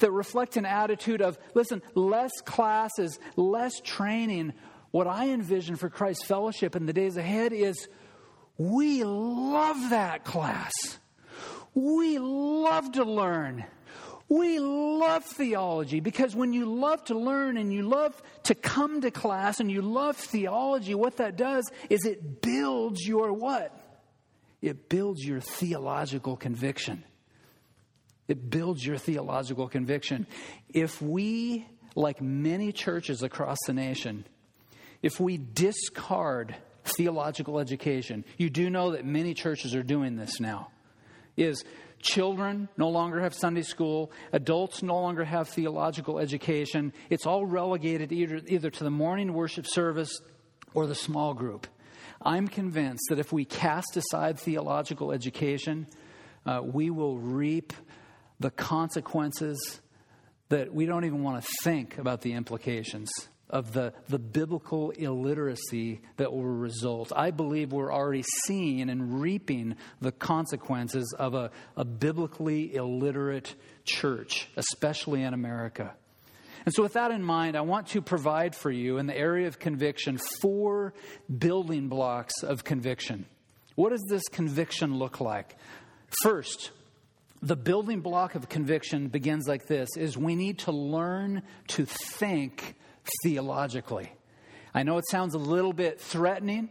that 0.00 0.10
reflect 0.10 0.56
an 0.56 0.66
attitude 0.66 1.22
of, 1.22 1.38
listen, 1.54 1.82
less 1.94 2.32
classes, 2.44 3.18
less 3.36 3.80
training, 3.80 4.52
what 4.90 5.06
I 5.06 5.30
envision 5.30 5.76
for 5.76 5.88
Christ 5.88 6.26
Fellowship 6.26 6.74
in 6.76 6.86
the 6.86 6.92
days 6.92 7.16
ahead 7.16 7.52
is 7.52 7.88
we 8.58 9.04
love 9.04 9.90
that 9.90 10.24
class. 10.24 10.72
We 11.74 12.18
love 12.18 12.92
to 12.92 13.04
learn. 13.04 13.64
We 14.28 14.60
love 14.60 15.24
theology 15.24 15.98
because 15.98 16.36
when 16.36 16.52
you 16.52 16.66
love 16.66 17.04
to 17.06 17.18
learn 17.18 17.56
and 17.56 17.72
you 17.72 17.82
love 17.82 18.20
to 18.44 18.54
come 18.54 19.00
to 19.00 19.10
class 19.10 19.58
and 19.58 19.70
you 19.70 19.82
love 19.82 20.16
theology, 20.16 20.94
what 20.94 21.16
that 21.16 21.36
does 21.36 21.68
is 21.88 22.04
it 22.04 22.40
builds 22.40 23.06
your 23.06 23.32
what? 23.32 23.76
It 24.62 24.88
builds 24.88 25.24
your 25.24 25.40
theological 25.40 26.36
conviction. 26.36 27.02
It 28.28 28.50
builds 28.50 28.86
your 28.86 28.98
theological 28.98 29.68
conviction. 29.68 30.28
If 30.68 31.02
we, 31.02 31.66
like 31.96 32.20
many 32.22 32.70
churches 32.70 33.24
across 33.24 33.58
the 33.66 33.72
nation, 33.72 34.24
if 35.02 35.20
we 35.20 35.38
discard 35.38 36.54
theological 36.84 37.58
education, 37.58 38.24
you 38.36 38.50
do 38.50 38.70
know 38.70 38.92
that 38.92 39.04
many 39.04 39.34
churches 39.34 39.74
are 39.74 39.82
doing 39.82 40.16
this 40.16 40.40
now, 40.40 40.70
is 41.36 41.64
Children 42.02 42.70
no 42.78 42.88
longer 42.88 43.20
have 43.20 43.34
Sunday 43.34 43.62
school. 43.62 44.10
Adults 44.32 44.82
no 44.82 44.98
longer 45.00 45.24
have 45.24 45.48
theological 45.48 46.18
education. 46.18 46.94
It's 47.10 47.26
all 47.26 47.44
relegated 47.44 48.10
either, 48.10 48.40
either 48.46 48.70
to 48.70 48.84
the 48.84 48.90
morning 48.90 49.34
worship 49.34 49.66
service 49.66 50.20
or 50.72 50.86
the 50.86 50.94
small 50.94 51.34
group. 51.34 51.66
I'm 52.22 52.48
convinced 52.48 53.04
that 53.10 53.18
if 53.18 53.32
we 53.32 53.44
cast 53.44 53.96
aside 53.96 54.38
theological 54.38 55.12
education, 55.12 55.86
uh, 56.46 56.60
we 56.64 56.88
will 56.88 57.18
reap 57.18 57.74
the 58.38 58.50
consequences 58.50 59.80
that 60.48 60.72
we 60.72 60.86
don't 60.86 61.04
even 61.04 61.22
want 61.22 61.42
to 61.42 61.48
think 61.62 61.98
about 61.98 62.22
the 62.22 62.32
implications 62.32 63.10
of 63.50 63.72
the, 63.72 63.92
the 64.08 64.18
biblical 64.18 64.90
illiteracy 64.90 66.00
that 66.16 66.32
will 66.32 66.44
result. 66.44 67.12
I 67.14 67.30
believe 67.30 67.72
we're 67.72 67.92
already 67.92 68.24
seeing 68.46 68.88
and 68.88 69.20
reaping 69.20 69.76
the 70.00 70.12
consequences 70.12 71.14
of 71.18 71.34
a, 71.34 71.50
a 71.76 71.84
biblically 71.84 72.74
illiterate 72.74 73.54
church, 73.84 74.48
especially 74.56 75.22
in 75.22 75.34
America. 75.34 75.94
And 76.64 76.74
so, 76.74 76.82
with 76.82 76.92
that 76.92 77.10
in 77.10 77.22
mind, 77.22 77.56
I 77.56 77.62
want 77.62 77.88
to 77.88 78.02
provide 78.02 78.54
for 78.54 78.70
you 78.70 78.98
in 78.98 79.06
the 79.06 79.16
area 79.16 79.48
of 79.48 79.58
conviction 79.58 80.18
four 80.40 80.92
building 81.38 81.88
blocks 81.88 82.42
of 82.42 82.64
conviction. 82.64 83.26
What 83.76 83.90
does 83.90 84.04
this 84.08 84.28
conviction 84.28 84.98
look 84.98 85.20
like? 85.20 85.56
First, 86.22 86.70
the 87.42 87.56
building 87.56 88.00
block 88.00 88.34
of 88.34 88.48
conviction 88.48 89.08
begins 89.08 89.48
like 89.48 89.66
this 89.66 89.88
is 89.96 90.18
we 90.18 90.36
need 90.36 90.58
to 90.60 90.72
learn 90.72 91.42
to 91.68 91.86
think 91.86 92.74
theologically. 93.22 94.12
I 94.74 94.82
know 94.82 94.98
it 94.98 95.04
sounds 95.10 95.34
a 95.34 95.38
little 95.38 95.72
bit 95.72 96.00
threatening. 96.00 96.68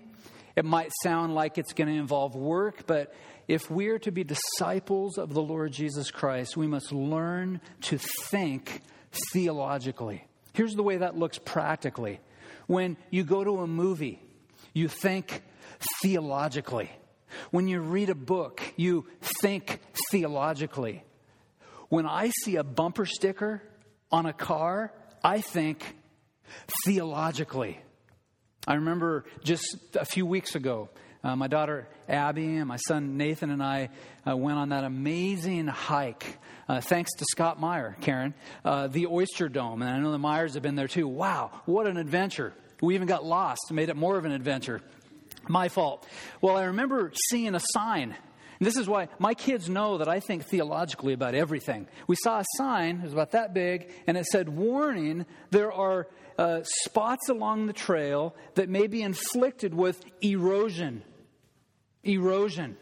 It 0.55 0.65
might 0.65 0.91
sound 1.03 1.35
like 1.35 1.57
it's 1.57 1.73
going 1.73 1.87
to 1.87 1.95
involve 1.95 2.35
work, 2.35 2.85
but 2.85 3.13
if 3.47 3.69
we're 3.69 3.99
to 3.99 4.11
be 4.11 4.23
disciples 4.23 5.17
of 5.17 5.33
the 5.33 5.41
Lord 5.41 5.71
Jesus 5.71 6.11
Christ, 6.11 6.55
we 6.55 6.67
must 6.67 6.91
learn 6.91 7.61
to 7.81 7.97
think 7.97 8.81
theologically. 9.31 10.25
Here's 10.53 10.75
the 10.75 10.83
way 10.83 10.97
that 10.97 11.17
looks 11.17 11.39
practically. 11.39 12.19
When 12.67 12.97
you 13.09 13.23
go 13.23 13.43
to 13.43 13.59
a 13.59 13.67
movie, 13.67 14.21
you 14.73 14.87
think 14.87 15.41
theologically. 16.01 16.91
When 17.51 17.67
you 17.67 17.79
read 17.79 18.09
a 18.09 18.15
book, 18.15 18.61
you 18.75 19.07
think 19.41 19.79
theologically. 20.11 21.03
When 21.89 22.05
I 22.05 22.29
see 22.43 22.57
a 22.57 22.63
bumper 22.63 23.05
sticker 23.05 23.63
on 24.11 24.25
a 24.25 24.33
car, 24.33 24.93
I 25.23 25.41
think 25.41 25.95
theologically. 26.85 27.79
I 28.67 28.75
remember 28.75 29.25
just 29.43 29.77
a 29.95 30.05
few 30.05 30.25
weeks 30.25 30.55
ago, 30.55 30.89
uh, 31.23 31.35
my 31.35 31.47
daughter 31.47 31.88
Abby 32.07 32.57
and 32.57 32.67
my 32.67 32.77
son 32.77 33.17
Nathan 33.17 33.49
and 33.49 33.62
I 33.62 33.89
uh, 34.27 34.38
went 34.38 34.57
on 34.57 34.69
that 34.69 34.83
amazing 34.83 35.67
hike. 35.67 36.38
Uh, 36.67 36.81
thanks 36.81 37.12
to 37.15 37.25
Scott 37.31 37.59
Meyer, 37.59 37.97
Karen, 38.01 38.33
uh, 38.63 38.88
the 38.88 39.07
Oyster 39.07 39.49
Dome. 39.49 39.81
And 39.81 39.91
I 39.91 39.99
know 39.99 40.12
the 40.12 40.17
Myers 40.19 40.53
have 40.53 40.63
been 40.63 40.75
there 40.75 40.88
too. 40.88 41.07
Wow, 41.07 41.51
what 41.65 41.88
an 41.88 41.97
adventure. 41.97 42.53
We 42.81 42.95
even 42.95 43.07
got 43.07 43.25
lost, 43.25 43.71
made 43.71 43.89
it 43.89 43.95
more 43.95 44.17
of 44.17 44.25
an 44.25 44.31
adventure. 44.31 44.81
My 45.47 45.67
fault. 45.67 46.07
Well, 46.41 46.57
I 46.57 46.65
remember 46.65 47.12
seeing 47.29 47.55
a 47.55 47.62
sign 47.73 48.15
and 48.60 48.67
this 48.67 48.76
is 48.76 48.88
why 48.89 49.08
my 49.19 49.34
kids 49.34 49.69
know 49.69 49.98
that 50.00 50.10
I 50.10 50.19
think 50.19 50.45
theologically 50.45 51.13
about 51.13 51.34
everything. 51.34 51.88
We 52.08 52.17
saw 52.17 52.39
a 52.39 52.45
sign, 52.58 52.98
it 52.98 53.04
was 53.04 53.13
about 53.13 53.32
that 53.32 53.54
big, 53.54 53.89
and 54.06 54.17
it 54.17 54.26
said, 54.26 54.50
Warning, 54.50 55.26
there 55.50 55.72
are 55.72 56.08
uh, 56.38 56.62
spots 56.63 57.30
along 57.30 57.67
the 57.67 57.74
trail 57.74 58.36
that 58.56 58.67
may 58.67 58.88
be 58.88 59.02
inflicted 59.02 59.74
with 59.74 60.04
erosion. 60.22 61.04
Erosion. 62.04 62.78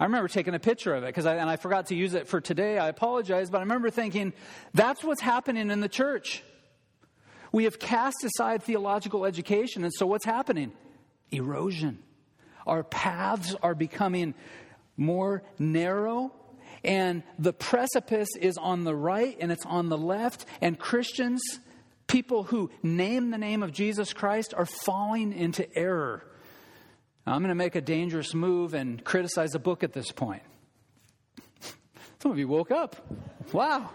I 0.00 0.04
remember 0.04 0.28
taking 0.28 0.54
a 0.54 0.58
picture 0.58 0.94
of 0.94 1.04
it 1.04 1.06
because 1.06 1.26
and 1.26 1.48
I 1.48 1.56
forgot 1.56 1.86
to 1.86 1.94
use 1.94 2.14
it 2.14 2.26
for 2.26 2.40
today. 2.40 2.78
I 2.78 2.88
apologize, 2.88 3.48
but 3.50 3.58
I 3.58 3.60
remember 3.60 3.90
thinking 3.90 4.32
that's 4.72 5.04
what's 5.04 5.20
happening 5.20 5.70
in 5.70 5.80
the 5.80 5.88
church. 5.88 6.42
We 7.52 7.64
have 7.64 7.78
cast 7.78 8.24
aside 8.24 8.62
theological 8.62 9.24
education, 9.24 9.84
and 9.84 9.92
so 9.94 10.06
what's 10.06 10.24
happening? 10.24 10.72
Erosion. 11.30 12.00
Our 12.66 12.82
paths 12.82 13.54
are 13.62 13.74
becoming 13.74 14.34
more 14.96 15.42
narrow, 15.58 16.32
and 16.82 17.22
the 17.38 17.52
precipice 17.52 18.28
is 18.40 18.58
on 18.58 18.84
the 18.84 18.94
right 18.94 19.36
and 19.40 19.50
it's 19.50 19.64
on 19.66 19.88
the 19.88 19.98
left, 19.98 20.44
and 20.60 20.78
Christians, 20.78 21.42
people 22.06 22.44
who 22.44 22.70
name 22.82 23.30
the 23.30 23.38
name 23.38 23.62
of 23.62 23.72
Jesus 23.72 24.12
Christ, 24.12 24.54
are 24.54 24.66
falling 24.66 25.32
into 25.32 25.66
error. 25.76 26.24
Now, 27.26 27.34
I'm 27.34 27.40
going 27.40 27.48
to 27.48 27.54
make 27.54 27.74
a 27.74 27.80
dangerous 27.80 28.34
move 28.34 28.74
and 28.74 29.02
criticize 29.02 29.54
a 29.54 29.58
book 29.58 29.82
at 29.82 29.92
this 29.94 30.12
point. 30.12 30.42
Some 32.20 32.30
of 32.30 32.38
you 32.38 32.48
woke 32.48 32.70
up. 32.70 32.96
Wow. 33.52 33.90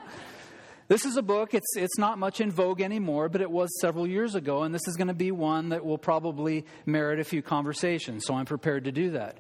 This 0.88 1.06
is 1.06 1.18
a 1.18 1.22
book, 1.22 1.54
it's, 1.54 1.78
it's 1.78 2.00
not 2.00 2.18
much 2.18 2.42
in 2.42 2.50
vogue 2.50 2.82
anymore, 2.82 3.30
but 3.30 3.42
it 3.42 3.52
was 3.52 3.70
several 3.80 4.08
years 4.08 4.34
ago, 4.34 4.64
and 4.64 4.74
this 4.74 4.88
is 4.88 4.96
going 4.96 5.10
to 5.10 5.14
be 5.14 5.32
one 5.32 5.70
that 5.70 5.86
will 5.86 6.00
probably 6.00 6.66
merit 6.88 7.20
a 7.20 7.24
few 7.24 7.44
conversations, 7.44 8.26
so 8.26 8.34
I'm 8.34 8.48
prepared 8.48 8.86
to 8.86 8.92
do 8.92 9.12
that. 9.12 9.38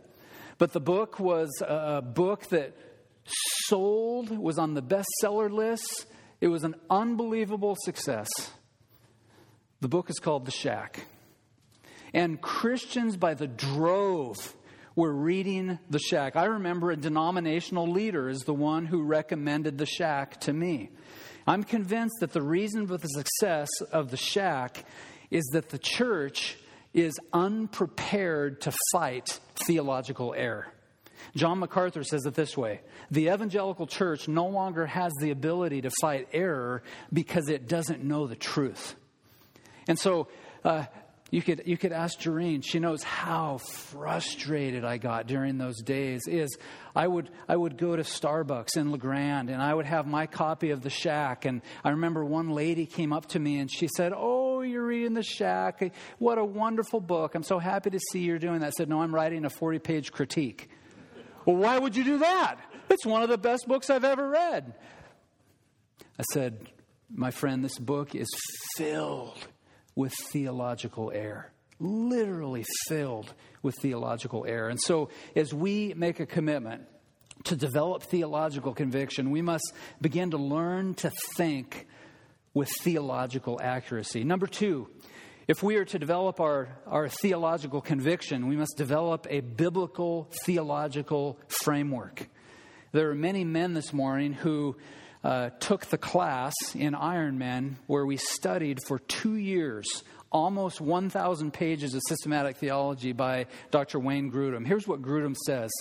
But 0.60 0.74
the 0.74 0.82
book 0.82 1.20
was 1.20 1.50
a 1.66 2.02
book 2.02 2.48
that 2.50 2.76
sold, 3.68 4.38
was 4.38 4.60
on 4.60 4.74
the 4.74 4.84
bestseller 4.84 5.50
list. 5.50 6.06
It 6.42 6.50
was 6.50 6.66
an 6.66 6.76
unbelievable 6.90 7.78
success. 7.82 8.28
The 9.80 9.88
book 9.88 10.10
is 10.10 10.20
called 10.20 10.46
The 10.46 10.52
Shack. 10.52 11.06
And 12.14 12.42
Christians 12.42 13.16
by 13.16 13.36
the 13.36 13.48
drove 13.48 14.36
were 14.96 15.14
reading 15.14 15.80
The 15.90 16.00
Shack. 16.00 16.36
I 16.36 16.46
remember 16.46 16.92
a 16.92 16.98
denominational 16.98 17.90
leader 17.90 18.28
is 18.28 18.42
the 18.42 18.54
one 18.54 18.86
who 18.86 19.02
recommended 19.04 19.78
The 19.78 19.86
Shack 19.86 20.42
to 20.42 20.52
me. 20.52 20.90
I'm 21.48 21.64
convinced 21.64 22.18
that 22.20 22.34
the 22.34 22.42
reason 22.42 22.86
for 22.86 22.98
the 22.98 23.08
success 23.08 23.70
of 23.94 24.12
The 24.12 24.18
Shack 24.18 24.84
is 25.32 25.46
that 25.54 25.70
the 25.70 25.80
church 25.80 26.58
is 26.94 27.20
unprepared 27.34 28.62
to 28.62 28.74
fight 28.92 29.40
theological 29.56 30.34
error. 30.36 30.68
John 31.36 31.60
MacArthur 31.60 32.04
says 32.04 32.26
it 32.26 32.34
this 32.34 32.58
way 32.58 32.82
The 33.12 33.28
evangelical 33.28 33.88
church 33.88 34.28
no 34.28 34.48
longer 34.48 34.86
has 34.86 35.14
the 35.20 35.32
ability 35.32 35.82
to 35.82 35.92
fight 36.02 36.28
error 36.34 36.84
because 37.12 37.50
it 37.50 37.68
doesn't 37.68 38.04
know 38.04 38.28
the 38.28 38.36
truth. 38.36 38.96
And 39.88 39.98
so, 39.98 40.28
uh, 40.64 40.86
you 41.32 41.44
could, 41.44 41.64
you 41.66 41.78
could 41.78 41.92
ask 41.92 42.20
Jareen. 42.20 42.64
She 42.66 42.80
knows 42.80 43.04
how 43.04 43.60
frustrated 43.60 44.84
I 44.84 44.98
got 44.98 45.28
during 45.28 45.60
those 45.60 45.80
days. 45.82 46.28
Is 46.28 46.58
I 46.96 47.08
would, 47.08 47.30
I 47.48 47.56
would 47.56 47.78
go 47.78 47.96
to 47.96 48.02
Starbucks 48.02 48.78
in 48.78 48.90
La 48.90 48.98
Grande 48.98 49.52
and 49.52 49.62
I 49.62 49.74
would 49.74 49.86
have 49.86 50.08
my 50.08 50.26
copy 50.26 50.72
of 50.72 50.82
The 50.82 50.90
Shack. 50.90 51.46
And 51.46 51.62
I 51.84 51.92
remember 51.92 52.26
one 52.26 52.50
lady 52.50 52.88
came 52.88 53.14
up 53.14 53.28
to 53.28 53.40
me 53.40 53.60
and 53.60 53.72
she 53.72 53.88
said, 53.96 54.12
Oh, 54.16 54.49
you're 54.64 54.86
reading 54.86 55.14
The 55.14 55.24
Shack. 55.24 55.94
What 56.18 56.38
a 56.38 56.46
wonderful 56.46 57.00
book. 57.00 57.36
I'm 57.36 57.44
so 57.44 57.60
happy 57.60 57.90
to 57.92 58.00
see 58.12 58.20
you're 58.20 58.40
doing 58.40 58.60
that. 58.60 58.68
I 58.68 58.72
said, 58.72 58.90
No, 58.90 59.02
I'm 59.02 59.14
writing 59.14 59.46
a 59.46 59.50
40 59.50 59.80
page 59.80 60.12
critique. 60.12 60.70
well, 61.46 61.56
why 61.56 61.78
would 61.78 61.96
you 61.96 62.04
do 62.04 62.20
that? 62.20 62.58
It's 62.90 63.06
one 63.06 63.22
of 63.22 63.30
the 63.30 63.38
best 63.38 63.68
books 63.68 63.90
I've 63.90 64.04
ever 64.04 64.30
read. 64.30 64.74
I 66.20 66.24
said, 66.34 66.68
My 67.14 67.32
friend, 67.32 67.64
this 67.64 67.78
book 67.78 68.16
is 68.16 68.28
filled 68.76 69.48
with 69.96 70.14
theological 70.32 71.12
error, 71.14 71.52
literally 71.80 72.66
filled 72.88 73.34
with 73.62 73.76
theological 73.82 74.46
error. 74.48 74.70
And 74.70 74.80
so, 74.82 75.10
as 75.36 75.54
we 75.54 75.94
make 75.96 76.20
a 76.20 76.26
commitment 76.26 76.88
to 77.46 77.56
develop 77.56 78.04
theological 78.04 78.74
conviction, 78.74 79.32
we 79.32 79.42
must 79.42 79.74
begin 80.02 80.32
to 80.32 80.38
learn 80.38 80.94
to 80.96 81.12
think 81.36 81.88
with 82.54 82.70
theological 82.82 83.60
accuracy. 83.62 84.24
Number 84.24 84.48
two, 84.48 84.90
If 85.50 85.64
we 85.64 85.78
are 85.78 85.86
to 85.86 85.98
develop 85.98 86.40
our, 86.40 86.78
our 86.86 87.10
theological 87.10 87.82
conviction, 87.82 88.46
we 88.48 88.56
must 88.56 88.78
develop 88.78 89.26
a 89.32 89.40
biblical 89.40 90.30
theological 90.46 91.40
framework. 91.48 92.30
There 92.92 93.10
are 93.10 93.16
many 93.16 93.44
men 93.44 93.74
this 93.74 93.92
morning 93.92 94.34
who 94.34 94.78
uh, 95.24 95.50
took 95.60 95.88
the 95.88 95.98
class 95.98 96.54
in 96.76 96.94
Ironman 96.94 97.78
where 97.88 98.06
we 98.06 98.18
studied 98.18 98.78
for 98.88 99.00
two 99.00 99.38
years 99.38 99.88
almost 100.32 100.80
1,000 100.80 101.52
pages 101.52 101.96
of 101.96 102.02
systematic 102.08 102.58
theology 102.58 103.12
by 103.12 103.48
Dr. 103.72 103.98
Wayne 103.98 104.32
Grudem. 104.32 104.68
Here's 104.68 104.88
what 104.88 105.02
Grudem 105.02 105.36
says. 105.36 105.72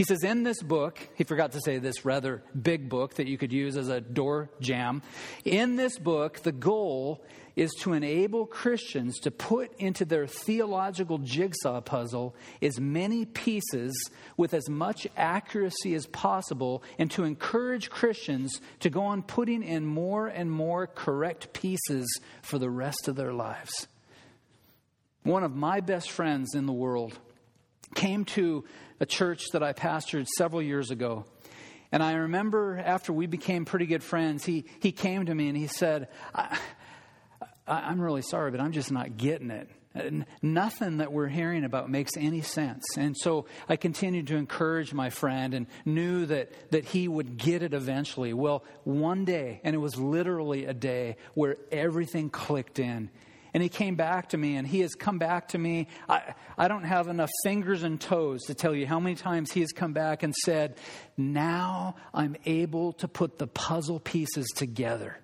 He 0.00 0.04
says, 0.04 0.24
in 0.24 0.44
this 0.44 0.62
book, 0.62 0.98
he 1.14 1.24
forgot 1.24 1.52
to 1.52 1.60
say 1.60 1.76
this 1.76 2.06
rather 2.06 2.42
big 2.58 2.88
book 2.88 3.16
that 3.16 3.26
you 3.26 3.36
could 3.36 3.52
use 3.52 3.76
as 3.76 3.90
a 3.90 4.00
door 4.00 4.48
jam. 4.58 5.02
In 5.44 5.76
this 5.76 5.98
book, 5.98 6.40
the 6.40 6.52
goal 6.52 7.22
is 7.54 7.70
to 7.80 7.92
enable 7.92 8.46
Christians 8.46 9.18
to 9.18 9.30
put 9.30 9.78
into 9.78 10.06
their 10.06 10.26
theological 10.26 11.18
jigsaw 11.18 11.82
puzzle 11.82 12.34
as 12.62 12.80
many 12.80 13.26
pieces 13.26 13.92
with 14.38 14.54
as 14.54 14.70
much 14.70 15.06
accuracy 15.18 15.94
as 15.94 16.06
possible, 16.06 16.82
and 16.98 17.10
to 17.10 17.24
encourage 17.24 17.90
Christians 17.90 18.58
to 18.78 18.88
go 18.88 19.02
on 19.02 19.20
putting 19.20 19.62
in 19.62 19.84
more 19.84 20.28
and 20.28 20.50
more 20.50 20.86
correct 20.86 21.52
pieces 21.52 22.08
for 22.40 22.58
the 22.58 22.70
rest 22.70 23.06
of 23.06 23.16
their 23.16 23.34
lives. 23.34 23.86
One 25.24 25.44
of 25.44 25.54
my 25.54 25.80
best 25.80 26.10
friends 26.10 26.54
in 26.54 26.64
the 26.64 26.72
world 26.72 27.18
came 27.94 28.24
to 28.24 28.64
a 29.00 29.06
church 29.06 29.48
that 29.52 29.62
I 29.62 29.72
pastored 29.72 30.26
several 30.28 30.62
years 30.62 30.90
ago. 30.90 31.24
And 31.92 32.02
I 32.02 32.12
remember 32.12 32.78
after 32.78 33.12
we 33.12 33.26
became 33.26 33.64
pretty 33.64 33.86
good 33.86 34.04
friends, 34.04 34.44
he, 34.44 34.66
he 34.80 34.92
came 34.92 35.26
to 35.26 35.34
me 35.34 35.48
and 35.48 35.56
he 35.56 35.66
said, 35.66 36.08
I, 36.34 36.58
I, 37.66 37.90
am 37.90 38.00
really 38.00 38.22
sorry, 38.22 38.50
but 38.50 38.60
I'm 38.60 38.72
just 38.72 38.92
not 38.92 39.16
getting 39.16 39.50
it. 39.50 39.68
Nothing 40.40 40.98
that 40.98 41.12
we're 41.12 41.26
hearing 41.26 41.64
about 41.64 41.90
makes 41.90 42.16
any 42.16 42.42
sense. 42.42 42.84
And 42.96 43.16
so 43.16 43.46
I 43.68 43.74
continued 43.74 44.28
to 44.28 44.36
encourage 44.36 44.94
my 44.94 45.10
friend 45.10 45.52
and 45.52 45.66
knew 45.84 46.26
that, 46.26 46.70
that 46.70 46.84
he 46.84 47.08
would 47.08 47.36
get 47.36 47.64
it 47.64 47.74
eventually. 47.74 48.32
Well, 48.32 48.62
one 48.84 49.24
day, 49.24 49.60
and 49.64 49.74
it 49.74 49.80
was 49.80 49.96
literally 49.96 50.66
a 50.66 50.74
day 50.74 51.16
where 51.34 51.56
everything 51.72 52.30
clicked 52.30 52.78
in. 52.78 53.10
And 53.52 53.62
he 53.62 53.68
came 53.68 53.96
back 53.96 54.30
to 54.30 54.36
me, 54.36 54.56
and 54.56 54.66
he 54.66 54.80
has 54.80 54.94
come 54.94 55.18
back 55.18 55.48
to 55.48 55.58
me. 55.58 55.88
I, 56.08 56.34
I 56.56 56.68
don't 56.68 56.84
have 56.84 57.08
enough 57.08 57.30
fingers 57.44 57.82
and 57.82 58.00
toes 58.00 58.42
to 58.46 58.54
tell 58.54 58.74
you 58.74 58.86
how 58.86 59.00
many 59.00 59.16
times 59.16 59.52
he 59.52 59.60
has 59.60 59.72
come 59.72 59.92
back 59.92 60.22
and 60.22 60.34
said, 60.34 60.76
Now 61.16 61.96
I'm 62.14 62.36
able 62.44 62.92
to 62.94 63.08
put 63.08 63.38
the 63.38 63.46
puzzle 63.46 64.00
pieces 64.00 64.46
together. 64.54 65.18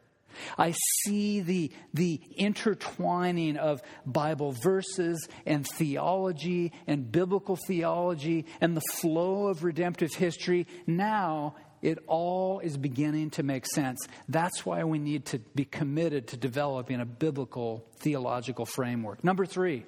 I 0.58 0.74
see 1.04 1.40
the, 1.40 1.72
the 1.94 2.20
intertwining 2.36 3.56
of 3.56 3.82
Bible 4.04 4.52
verses 4.52 5.28
and 5.44 5.66
theology 5.66 6.72
and 6.86 7.10
biblical 7.10 7.58
theology 7.66 8.46
and 8.60 8.76
the 8.76 8.82
flow 9.00 9.48
of 9.48 9.64
redemptive 9.64 10.14
history. 10.14 10.66
Now 10.86 11.56
it 11.82 11.98
all 12.06 12.60
is 12.60 12.76
beginning 12.76 13.30
to 13.30 13.42
make 13.42 13.66
sense. 13.66 13.98
That's 14.28 14.64
why 14.64 14.84
we 14.84 14.98
need 14.98 15.26
to 15.26 15.38
be 15.38 15.64
committed 15.64 16.28
to 16.28 16.36
developing 16.36 17.00
a 17.00 17.04
biblical 17.04 17.84
theological 17.98 18.66
framework. 18.66 19.22
Number 19.22 19.46
three, 19.46 19.84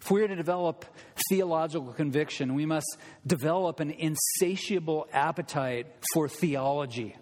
if 0.00 0.10
we 0.10 0.22
are 0.22 0.28
to 0.28 0.34
develop 0.34 0.84
theological 1.28 1.92
conviction, 1.92 2.54
we 2.54 2.66
must 2.66 2.96
develop 3.24 3.78
an 3.78 3.92
insatiable 3.92 5.06
appetite 5.12 5.86
for 6.12 6.28
theology. 6.28 7.14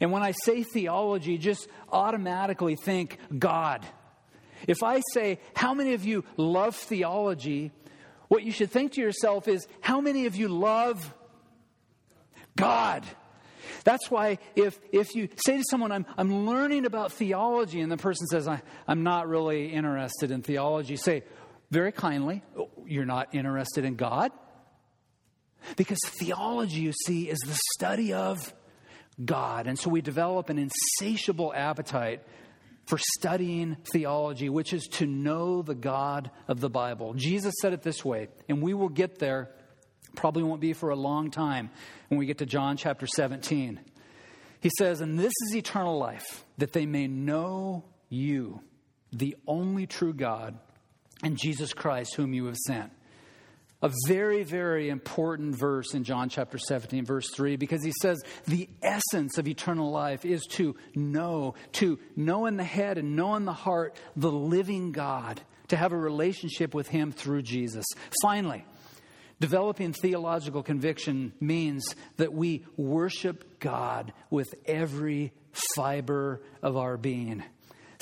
And 0.00 0.12
when 0.12 0.22
I 0.22 0.32
say 0.44 0.62
theology, 0.62 1.36
just 1.36 1.68
automatically 1.90 2.76
think 2.76 3.18
God. 3.38 3.84
If 4.66 4.82
I 4.82 5.02
say, 5.12 5.40
How 5.54 5.74
many 5.74 5.92
of 5.92 6.04
you 6.04 6.24
love 6.36 6.74
theology? 6.74 7.72
What 8.28 8.42
you 8.42 8.50
should 8.50 8.70
think 8.70 8.92
to 8.92 9.00
yourself 9.00 9.46
is, 9.46 9.66
How 9.80 10.00
many 10.00 10.26
of 10.26 10.36
you 10.36 10.48
love 10.48 11.14
God? 12.56 13.04
That's 13.84 14.10
why 14.10 14.38
if, 14.56 14.78
if 14.90 15.14
you 15.14 15.28
say 15.44 15.58
to 15.58 15.64
someone, 15.70 15.92
I'm, 15.92 16.06
I'm 16.18 16.46
learning 16.46 16.86
about 16.86 17.12
theology, 17.12 17.80
and 17.80 17.90
the 17.90 17.96
person 17.96 18.26
says, 18.26 18.48
I, 18.48 18.62
I'm 18.88 19.02
not 19.02 19.28
really 19.28 19.72
interested 19.72 20.30
in 20.30 20.42
theology, 20.42 20.96
say 20.96 21.22
very 21.70 21.92
kindly, 21.92 22.42
oh, 22.58 22.70
You're 22.86 23.04
not 23.04 23.34
interested 23.34 23.84
in 23.84 23.96
God? 23.96 24.32
Because 25.76 25.98
theology, 26.18 26.80
you 26.80 26.92
see, 26.92 27.28
is 27.28 27.38
the 27.46 27.58
study 27.74 28.12
of 28.12 28.54
God. 29.24 29.66
And 29.66 29.78
so 29.78 29.90
we 29.90 30.00
develop 30.00 30.50
an 30.50 30.58
insatiable 30.58 31.52
appetite 31.54 32.22
for 32.86 32.98
studying 32.98 33.76
theology, 33.92 34.48
which 34.48 34.72
is 34.72 34.86
to 34.92 35.06
know 35.06 35.62
the 35.62 35.74
God 35.74 36.30
of 36.46 36.60
the 36.60 36.70
Bible. 36.70 37.14
Jesus 37.14 37.54
said 37.60 37.72
it 37.72 37.82
this 37.82 38.04
way, 38.04 38.28
and 38.48 38.62
we 38.62 38.74
will 38.74 38.88
get 38.88 39.18
there, 39.18 39.50
probably 40.16 40.42
won't 40.42 40.60
be 40.60 40.72
for 40.72 40.90
a 40.90 40.96
long 40.96 41.30
time 41.30 41.70
when 42.08 42.18
we 42.18 42.26
get 42.26 42.38
to 42.38 42.46
John 42.46 42.76
chapter 42.76 43.06
17. 43.06 43.80
He 44.60 44.70
says, 44.78 45.00
And 45.00 45.18
this 45.18 45.32
is 45.46 45.56
eternal 45.56 45.98
life, 45.98 46.44
that 46.58 46.72
they 46.72 46.86
may 46.86 47.06
know 47.06 47.84
you, 48.08 48.60
the 49.12 49.36
only 49.46 49.86
true 49.86 50.12
God, 50.12 50.58
and 51.22 51.38
Jesus 51.38 51.72
Christ, 51.72 52.14
whom 52.16 52.34
you 52.34 52.46
have 52.46 52.56
sent 52.56 52.90
a 53.82 53.90
very, 54.06 54.42
very 54.42 54.88
important 54.88 55.56
verse 55.56 55.94
in 55.94 56.02
John 56.04 56.28
chapter 56.28 56.58
17, 56.58 57.04
verse 57.04 57.28
3, 57.30 57.56
because 57.56 57.84
he 57.84 57.92
says 58.00 58.20
the 58.46 58.68
essence 58.82 59.38
of 59.38 59.46
eternal 59.46 59.90
life 59.90 60.24
is 60.24 60.42
to 60.52 60.76
know, 60.94 61.54
to 61.72 61.98
know 62.16 62.46
in 62.46 62.56
the 62.56 62.64
head 62.64 62.98
and 62.98 63.16
know 63.16 63.36
in 63.36 63.44
the 63.44 63.52
heart 63.52 63.96
the 64.16 64.32
living 64.32 64.92
God, 64.92 65.40
to 65.68 65.76
have 65.76 65.92
a 65.92 65.98
relationship 65.98 66.74
with 66.74 66.88
him 66.88 67.12
through 67.12 67.42
Jesus. 67.42 67.84
Finally, 68.22 68.64
developing 69.40 69.92
theological 69.92 70.62
conviction 70.62 71.32
means 71.40 71.94
that 72.16 72.32
we 72.32 72.64
worship 72.76 73.60
God 73.60 74.12
with 74.30 74.54
every 74.66 75.32
fiber 75.74 76.42
of 76.62 76.76
our 76.76 76.96
being. 76.96 77.42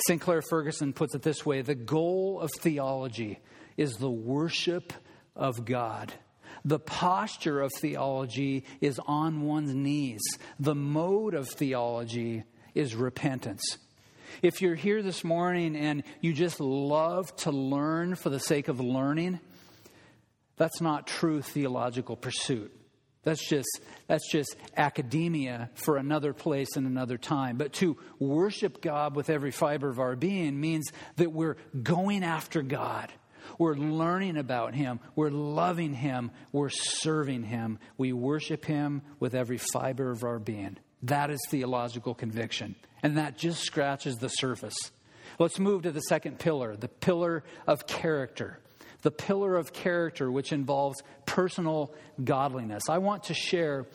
Sinclair 0.07 0.41
Ferguson 0.41 0.93
puts 0.93 1.15
it 1.15 1.21
this 1.21 1.45
way 1.45 1.61
the 1.61 1.75
goal 1.75 2.39
of 2.39 2.51
theology 2.51 3.39
is 3.77 3.93
the 3.93 4.09
worship 4.09 4.93
of 5.35 5.65
God. 5.65 6.13
The 6.63 6.79
posture 6.79 7.61
of 7.61 7.71
theology 7.73 8.65
is 8.81 8.99
on 9.05 9.41
one's 9.41 9.73
knees. 9.73 10.21
The 10.59 10.75
mode 10.75 11.33
of 11.33 11.47
theology 11.47 12.43
is 12.73 12.95
repentance. 12.95 13.77
If 14.41 14.61
you're 14.61 14.75
here 14.75 15.01
this 15.03 15.23
morning 15.23 15.75
and 15.75 16.03
you 16.21 16.33
just 16.33 16.59
love 16.59 17.33
to 17.37 17.51
learn 17.51 18.15
for 18.15 18.29
the 18.29 18.39
sake 18.39 18.67
of 18.67 18.79
learning, 18.79 19.39
that's 20.57 20.81
not 20.81 21.07
true 21.07 21.41
theological 21.41 22.15
pursuit. 22.15 22.71
That's 23.23 23.45
just, 23.45 23.79
that's 24.07 24.31
just 24.31 24.55
academia 24.77 25.71
for 25.73 25.97
another 25.97 26.31
place 26.31 26.75
and 26.75 26.85
another 26.85 27.17
time. 27.17 27.57
But 27.57 27.73
to 27.73 27.97
worship 28.19 28.81
God 28.81 29.15
with 29.15 29.31
every 29.31 29.51
fiber 29.51 29.89
of 29.89 29.99
our 29.99 30.15
being 30.15 30.59
means 30.59 30.85
that 31.15 31.31
we're 31.31 31.57
going 31.81 32.23
after 32.23 32.61
God. 32.61 33.11
We're 33.57 33.75
learning 33.75 34.37
about 34.37 34.75
Him. 34.75 34.99
We're 35.15 35.31
loving 35.31 35.93
Him. 35.93 36.31
We're 36.51 36.69
serving 36.69 37.43
Him. 37.43 37.79
We 37.97 38.13
worship 38.13 38.63
Him 38.63 39.01
with 39.19 39.33
every 39.33 39.57
fiber 39.57 40.11
of 40.11 40.23
our 40.23 40.39
being. 40.39 40.77
That 41.03 41.31
is 41.31 41.39
theological 41.49 42.13
conviction. 42.13 42.75
And 43.01 43.17
that 43.17 43.37
just 43.37 43.63
scratches 43.63 44.17
the 44.17 44.29
surface. 44.29 44.77
Let's 45.39 45.59
move 45.59 45.83
to 45.83 45.91
the 45.91 46.01
second 46.01 46.39
pillar 46.39 46.75
the 46.75 46.87
pillar 46.87 47.43
of 47.67 47.87
character. 47.87 48.59
The 49.05 49.11
pillar 49.11 49.55
of 49.55 49.71
character, 49.71 50.31
which 50.31 50.51
involves 50.51 50.97
personal 51.27 51.93
godliness. 52.23 52.89
I 52.89 52.97
want 52.97 53.25
to 53.25 53.35
share 53.35 53.85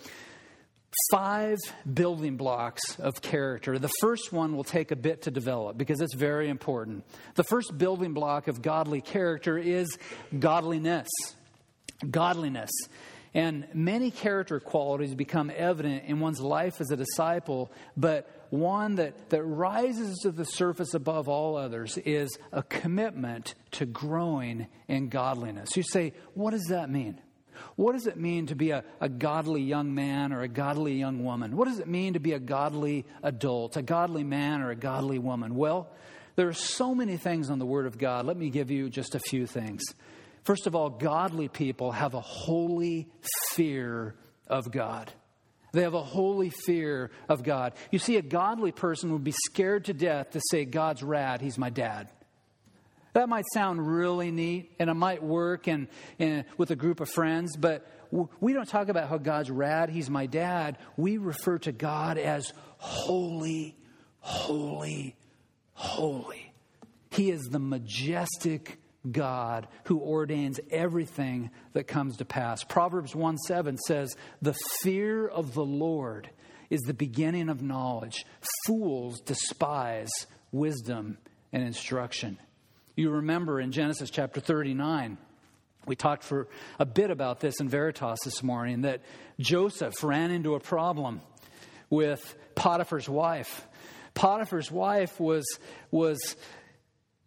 five 1.10 1.58
building 1.92 2.36
blocks 2.36 2.96
of 3.00 3.20
character. 3.20 3.76
The 3.80 3.90
first 4.00 4.32
one 4.32 4.54
will 4.54 4.62
take 4.62 4.92
a 4.92 4.96
bit 4.96 5.22
to 5.22 5.32
develop 5.32 5.76
because 5.76 6.00
it's 6.00 6.14
very 6.14 6.48
important. 6.48 7.04
The 7.34 7.42
first 7.42 7.76
building 7.76 8.14
block 8.14 8.46
of 8.46 8.62
godly 8.62 9.00
character 9.00 9.58
is 9.58 9.98
godliness. 10.38 11.08
Godliness. 12.08 12.70
And 13.34 13.66
many 13.74 14.12
character 14.12 14.60
qualities 14.60 15.16
become 15.16 15.50
evident 15.52 16.04
in 16.04 16.20
one's 16.20 16.40
life 16.40 16.80
as 16.80 16.92
a 16.92 16.96
disciple, 16.96 17.72
but 17.96 18.30
one 18.50 18.96
that, 18.96 19.30
that 19.30 19.42
rises 19.42 20.18
to 20.22 20.30
the 20.30 20.44
surface 20.44 20.94
above 20.94 21.28
all 21.28 21.56
others 21.56 21.96
is 21.98 22.36
a 22.52 22.62
commitment 22.62 23.54
to 23.72 23.86
growing 23.86 24.66
in 24.88 25.08
godliness. 25.08 25.76
You 25.76 25.84
say, 25.84 26.12
what 26.34 26.50
does 26.50 26.66
that 26.70 26.90
mean? 26.90 27.20
What 27.76 27.92
does 27.92 28.06
it 28.06 28.16
mean 28.16 28.46
to 28.46 28.54
be 28.54 28.70
a, 28.70 28.84
a 29.00 29.08
godly 29.08 29.62
young 29.62 29.94
man 29.94 30.32
or 30.32 30.42
a 30.42 30.48
godly 30.48 30.94
young 30.94 31.24
woman? 31.24 31.56
What 31.56 31.68
does 31.68 31.78
it 31.78 31.86
mean 31.86 32.14
to 32.14 32.20
be 32.20 32.32
a 32.32 32.38
godly 32.38 33.06
adult, 33.22 33.76
a 33.76 33.82
godly 33.82 34.24
man 34.24 34.60
or 34.62 34.70
a 34.70 34.76
godly 34.76 35.18
woman? 35.18 35.54
Well, 35.54 35.90
there 36.36 36.48
are 36.48 36.54
so 36.54 36.94
many 36.94 37.16
things 37.16 37.50
on 37.50 37.58
the 37.58 37.66
Word 37.66 37.86
of 37.86 37.98
God. 37.98 38.26
Let 38.26 38.36
me 38.36 38.50
give 38.50 38.70
you 38.70 38.88
just 38.88 39.14
a 39.14 39.20
few 39.20 39.46
things. 39.46 39.82
First 40.44 40.66
of 40.66 40.74
all, 40.74 40.90
godly 40.90 41.48
people 41.48 41.92
have 41.92 42.14
a 42.14 42.20
holy 42.20 43.08
fear 43.50 44.14
of 44.46 44.70
God. 44.72 45.12
They 45.72 45.82
have 45.82 45.94
a 45.94 46.02
holy 46.02 46.50
fear 46.50 47.10
of 47.28 47.42
God. 47.42 47.74
You 47.90 47.98
see, 47.98 48.16
a 48.16 48.22
godly 48.22 48.72
person 48.72 49.12
would 49.12 49.24
be 49.24 49.34
scared 49.46 49.84
to 49.86 49.92
death 49.92 50.30
to 50.32 50.40
say, 50.50 50.64
God's 50.64 51.02
rad, 51.02 51.40
he's 51.40 51.58
my 51.58 51.70
dad. 51.70 52.08
That 53.12 53.28
might 53.28 53.44
sound 53.52 53.86
really 53.86 54.30
neat 54.30 54.72
and 54.78 54.88
it 54.88 54.94
might 54.94 55.22
work 55.22 55.66
and, 55.66 55.88
and 56.18 56.44
with 56.56 56.70
a 56.70 56.76
group 56.76 57.00
of 57.00 57.08
friends, 57.08 57.56
but 57.56 57.86
we 58.40 58.52
don't 58.52 58.68
talk 58.68 58.88
about 58.88 59.08
how 59.08 59.18
God's 59.18 59.50
rad, 59.50 59.88
He's 59.88 60.10
my 60.10 60.26
dad. 60.26 60.78
We 60.96 61.18
refer 61.18 61.58
to 61.58 61.72
God 61.72 62.18
as 62.18 62.52
holy, 62.78 63.76
holy, 64.18 65.16
holy. 65.74 66.52
He 67.10 67.30
is 67.30 67.42
the 67.50 67.60
majestic 67.60 68.79
God 69.10 69.66
who 69.84 69.98
ordains 69.98 70.60
everything 70.70 71.50
that 71.72 71.84
comes 71.84 72.18
to 72.18 72.24
pass. 72.24 72.64
Proverbs 72.64 73.14
1 73.14 73.38
7 73.38 73.78
says, 73.78 74.14
The 74.42 74.56
fear 74.82 75.26
of 75.26 75.54
the 75.54 75.64
Lord 75.64 76.30
is 76.68 76.80
the 76.82 76.94
beginning 76.94 77.48
of 77.48 77.62
knowledge. 77.62 78.24
Fools 78.66 79.20
despise 79.20 80.10
wisdom 80.52 81.18
and 81.52 81.62
instruction. 81.62 82.38
You 82.96 83.10
remember 83.10 83.60
in 83.60 83.72
Genesis 83.72 84.10
chapter 84.10 84.40
39, 84.40 85.16
we 85.86 85.96
talked 85.96 86.22
for 86.22 86.48
a 86.78 86.84
bit 86.84 87.10
about 87.10 87.40
this 87.40 87.60
in 87.60 87.68
Veritas 87.68 88.18
this 88.24 88.42
morning 88.42 88.82
that 88.82 89.00
Joseph 89.38 90.04
ran 90.04 90.30
into 90.30 90.54
a 90.54 90.60
problem 90.60 91.22
with 91.88 92.36
Potiphar's 92.54 93.08
wife. 93.08 93.66
Potiphar's 94.14 94.70
wife 94.70 95.18
was, 95.18 95.46
was 95.90 96.36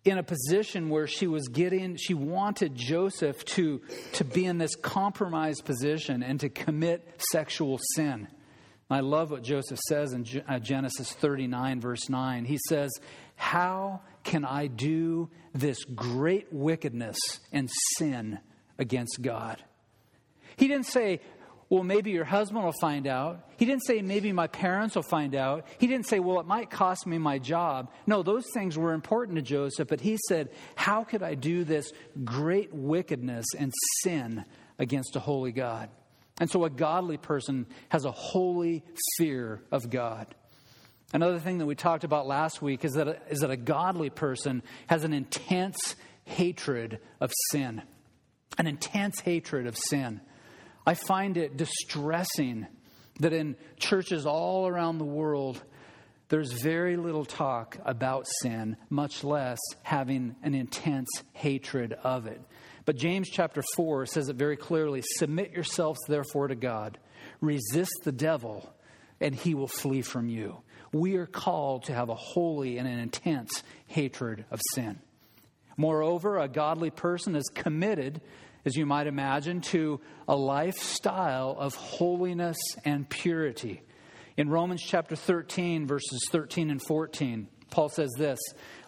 in 0.05 0.17
a 0.17 0.23
position 0.23 0.89
where 0.89 1.07
she 1.07 1.27
was 1.27 1.47
getting, 1.47 1.95
she 1.95 2.13
wanted 2.13 2.75
Joseph 2.75 3.43
to, 3.45 3.81
to 4.13 4.25
be 4.25 4.45
in 4.45 4.57
this 4.57 4.75
compromised 4.75 5.63
position 5.63 6.23
and 6.23 6.39
to 6.41 6.49
commit 6.49 7.21
sexual 7.31 7.79
sin. 7.95 8.27
I 8.89 8.99
love 8.99 9.31
what 9.31 9.43
Joseph 9.43 9.79
says 9.87 10.13
in 10.13 10.25
uh, 10.47 10.59
Genesis 10.59 11.11
39, 11.13 11.79
verse 11.79 12.09
9. 12.09 12.45
He 12.45 12.59
says, 12.67 12.91
How 13.35 14.01
can 14.23 14.45
I 14.45 14.67
do 14.67 15.29
this 15.53 15.83
great 15.85 16.51
wickedness 16.51 17.17
and 17.51 17.69
sin 17.97 18.39
against 18.77 19.21
God? 19.21 19.63
He 20.57 20.67
didn't 20.67 20.85
say, 20.85 21.21
well, 21.73 21.83
maybe 21.83 22.11
your 22.11 22.23
husband 22.23 22.63
will 22.63 22.71
find 22.79 23.07
out. 23.07 23.49
He 23.57 23.65
didn't 23.65 23.83
say, 23.83 24.03
maybe 24.03 24.31
my 24.31 24.45
parents 24.45 24.93
will 24.93 25.01
find 25.01 25.33
out. 25.33 25.65
He 25.79 25.87
didn't 25.87 26.05
say, 26.05 26.19
well, 26.19 26.39
it 26.39 26.45
might 26.45 26.69
cost 26.69 27.07
me 27.07 27.17
my 27.17 27.39
job. 27.39 27.91
No, 28.05 28.21
those 28.21 28.45
things 28.53 28.77
were 28.77 28.93
important 28.93 29.37
to 29.37 29.41
Joseph, 29.41 29.87
but 29.87 29.99
he 29.99 30.19
said, 30.27 30.49
how 30.75 31.03
could 31.03 31.23
I 31.23 31.33
do 31.33 31.63
this 31.63 31.91
great 32.23 32.71
wickedness 32.71 33.47
and 33.57 33.73
sin 34.03 34.45
against 34.77 35.15
a 35.15 35.19
holy 35.19 35.51
God? 35.51 35.89
And 36.39 36.47
so 36.47 36.63
a 36.63 36.69
godly 36.69 37.17
person 37.17 37.65
has 37.89 38.05
a 38.05 38.11
holy 38.11 38.83
fear 39.17 39.63
of 39.71 39.89
God. 39.89 40.27
Another 41.11 41.39
thing 41.39 41.57
that 41.57 41.65
we 41.65 41.73
talked 41.73 42.03
about 42.03 42.27
last 42.27 42.61
week 42.61 42.85
is 42.85 42.91
that, 42.91 43.07
a, 43.07 43.17
is 43.31 43.39
that 43.39 43.49
a 43.49 43.57
godly 43.57 44.11
person 44.11 44.61
has 44.85 45.03
an 45.03 45.13
intense 45.13 45.95
hatred 46.25 46.99
of 47.19 47.31
sin. 47.49 47.81
An 48.59 48.67
intense 48.67 49.21
hatred 49.21 49.65
of 49.65 49.75
sin. 49.75 50.21
I 50.85 50.95
find 50.95 51.37
it 51.37 51.57
distressing 51.57 52.67
that 53.19 53.33
in 53.33 53.55
churches 53.77 54.25
all 54.25 54.67
around 54.67 54.97
the 54.97 55.05
world, 55.05 55.61
there's 56.29 56.51
very 56.51 56.97
little 56.97 57.25
talk 57.25 57.77
about 57.85 58.25
sin, 58.41 58.75
much 58.89 59.23
less 59.23 59.59
having 59.83 60.35
an 60.41 60.55
intense 60.55 61.09
hatred 61.33 61.93
of 62.03 62.27
it. 62.27 62.41
But 62.85 62.97
James 62.97 63.29
chapter 63.29 63.61
4 63.75 64.07
says 64.07 64.29
it 64.29 64.35
very 64.35 64.57
clearly 64.57 65.03
Submit 65.17 65.51
yourselves, 65.51 65.99
therefore, 66.07 66.47
to 66.47 66.55
God. 66.55 66.97
Resist 67.39 67.93
the 68.03 68.11
devil, 68.11 68.73
and 69.21 69.33
he 69.33 69.53
will 69.53 69.67
flee 69.67 70.01
from 70.01 70.27
you. 70.27 70.57
We 70.91 71.15
are 71.15 71.25
called 71.25 71.85
to 71.85 71.93
have 71.93 72.09
a 72.09 72.15
holy 72.15 72.77
and 72.77 72.87
an 72.87 72.99
intense 72.99 73.63
hatred 73.87 74.45
of 74.51 74.59
sin. 74.73 74.99
Moreover, 75.77 76.37
a 76.37 76.47
godly 76.47 76.91
person 76.91 77.35
is 77.35 77.49
committed 77.53 78.21
as 78.65 78.75
you 78.75 78.85
might 78.85 79.07
imagine, 79.07 79.61
to 79.61 79.99
a 80.27 80.35
lifestyle 80.35 81.55
of 81.57 81.75
holiness 81.75 82.57
and 82.85 83.09
purity. 83.09 83.81
In 84.37 84.49
Romans 84.49 84.81
chapter 84.81 85.15
13, 85.15 85.85
verses 85.85 86.27
13 86.31 86.71
and 86.71 86.81
14, 86.81 87.47
Paul 87.69 87.89
says 87.89 88.11
this 88.17 88.39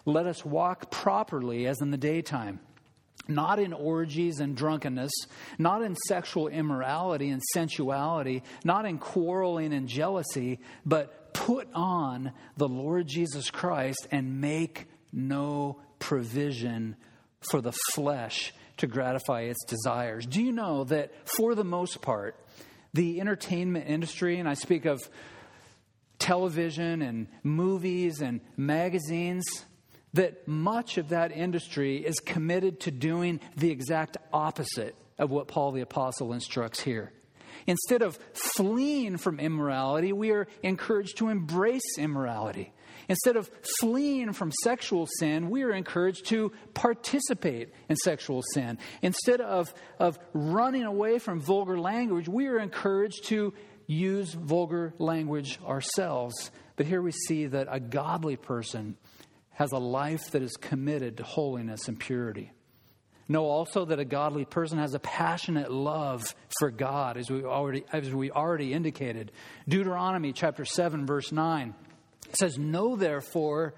Let 0.04 0.26
us 0.26 0.44
walk 0.44 0.90
properly 0.90 1.66
as 1.66 1.80
in 1.80 1.90
the 1.90 1.96
daytime, 1.96 2.60
not 3.28 3.58
in 3.58 3.72
orgies 3.72 4.40
and 4.40 4.56
drunkenness, 4.56 5.12
not 5.58 5.82
in 5.82 5.94
sexual 6.08 6.48
immorality 6.48 7.28
and 7.28 7.42
sensuality, 7.52 8.42
not 8.64 8.86
in 8.86 8.98
quarreling 8.98 9.72
and 9.72 9.88
jealousy, 9.88 10.58
but 10.84 11.34
put 11.34 11.68
on 11.74 12.32
the 12.56 12.68
Lord 12.68 13.06
Jesus 13.06 13.50
Christ 13.50 14.08
and 14.10 14.40
make 14.40 14.86
no 15.12 15.80
provision 15.98 16.96
for 17.40 17.60
the 17.60 17.74
flesh 17.94 18.52
to 18.78 18.86
gratify 18.86 19.42
its 19.42 19.64
desires. 19.64 20.26
Do 20.26 20.42
you 20.42 20.52
know 20.52 20.84
that 20.84 21.12
for 21.28 21.54
the 21.54 21.64
most 21.64 22.02
part, 22.02 22.36
the 22.94 23.20
entertainment 23.20 23.88
industry, 23.88 24.38
and 24.38 24.48
I 24.48 24.54
speak 24.54 24.84
of 24.84 25.08
television 26.18 27.02
and 27.02 27.28
movies 27.42 28.20
and 28.20 28.40
magazines, 28.56 29.44
that 30.14 30.48
much 30.48 30.96
of 30.96 31.10
that 31.10 31.32
industry 31.32 31.98
is 31.98 32.18
committed 32.20 32.80
to 32.80 32.90
doing 32.90 33.40
the 33.56 33.70
exact 33.70 34.16
opposite 34.32 34.94
of 35.18 35.30
what 35.30 35.48
Paul 35.48 35.72
the 35.72 35.82
Apostle 35.82 36.32
instructs 36.32 36.80
here. 36.80 37.12
Instead 37.66 38.02
of 38.02 38.18
fleeing 38.32 39.16
from 39.16 39.40
immorality, 39.40 40.12
we 40.12 40.30
are 40.30 40.46
encouraged 40.62 41.18
to 41.18 41.28
embrace 41.28 41.98
immorality. 41.98 42.72
Instead 43.08 43.36
of 43.36 43.50
fleeing 43.80 44.32
from 44.32 44.50
sexual 44.62 45.06
sin, 45.18 45.48
we 45.48 45.62
are 45.62 45.72
encouraged 45.72 46.26
to 46.26 46.52
participate 46.74 47.72
in 47.88 47.96
sexual 47.96 48.42
sin. 48.54 48.78
Instead 49.02 49.40
of, 49.40 49.72
of 49.98 50.18
running 50.32 50.84
away 50.84 51.18
from 51.18 51.40
vulgar 51.40 51.78
language, 51.78 52.28
we 52.28 52.48
are 52.48 52.58
encouraged 52.58 53.24
to 53.26 53.54
use 53.86 54.32
vulgar 54.34 54.92
language 54.98 55.58
ourselves. 55.64 56.50
But 56.74 56.86
here 56.86 57.00
we 57.00 57.12
see 57.12 57.46
that 57.46 57.68
a 57.70 57.78
godly 57.78 58.36
person 58.36 58.96
has 59.50 59.72
a 59.72 59.78
life 59.78 60.32
that 60.32 60.42
is 60.42 60.56
committed 60.56 61.16
to 61.16 61.22
holiness 61.22 61.88
and 61.88 61.98
purity. 61.98 62.52
Know 63.28 63.44
also 63.44 63.86
that 63.86 63.98
a 63.98 64.04
godly 64.04 64.44
person 64.44 64.78
has 64.78 64.94
a 64.94 65.00
passionate 65.00 65.72
love 65.72 66.34
for 66.60 66.70
God, 66.70 67.16
as 67.16 67.28
we 67.28 67.42
already, 67.42 67.84
as 67.92 68.12
we 68.12 68.30
already 68.30 68.72
indicated. 68.72 69.32
Deuteronomy 69.68 70.32
chapter 70.32 70.64
7, 70.64 71.06
verse 71.06 71.32
9 71.32 71.74
it 72.28 72.36
says, 72.36 72.58
Know 72.58 72.96
therefore, 72.96 73.74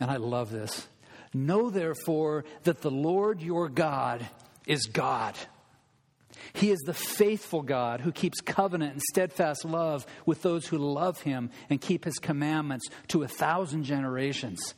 and 0.00 0.10
I 0.10 0.16
love 0.16 0.50
this, 0.50 0.86
know 1.32 1.70
therefore 1.70 2.44
that 2.64 2.82
the 2.82 2.90
Lord 2.90 3.40
your 3.40 3.68
God 3.68 4.26
is 4.66 4.86
God. 4.86 5.36
He 6.54 6.70
is 6.70 6.80
the 6.80 6.94
faithful 6.94 7.62
God 7.62 8.00
who 8.00 8.12
keeps 8.12 8.40
covenant 8.40 8.92
and 8.92 9.02
steadfast 9.02 9.64
love 9.64 10.06
with 10.26 10.42
those 10.42 10.66
who 10.66 10.78
love 10.78 11.20
him 11.22 11.50
and 11.70 11.80
keep 11.80 12.04
his 12.04 12.18
commandments 12.18 12.86
to 13.08 13.22
a 13.22 13.28
thousand 13.28 13.84
generations. 13.84 14.74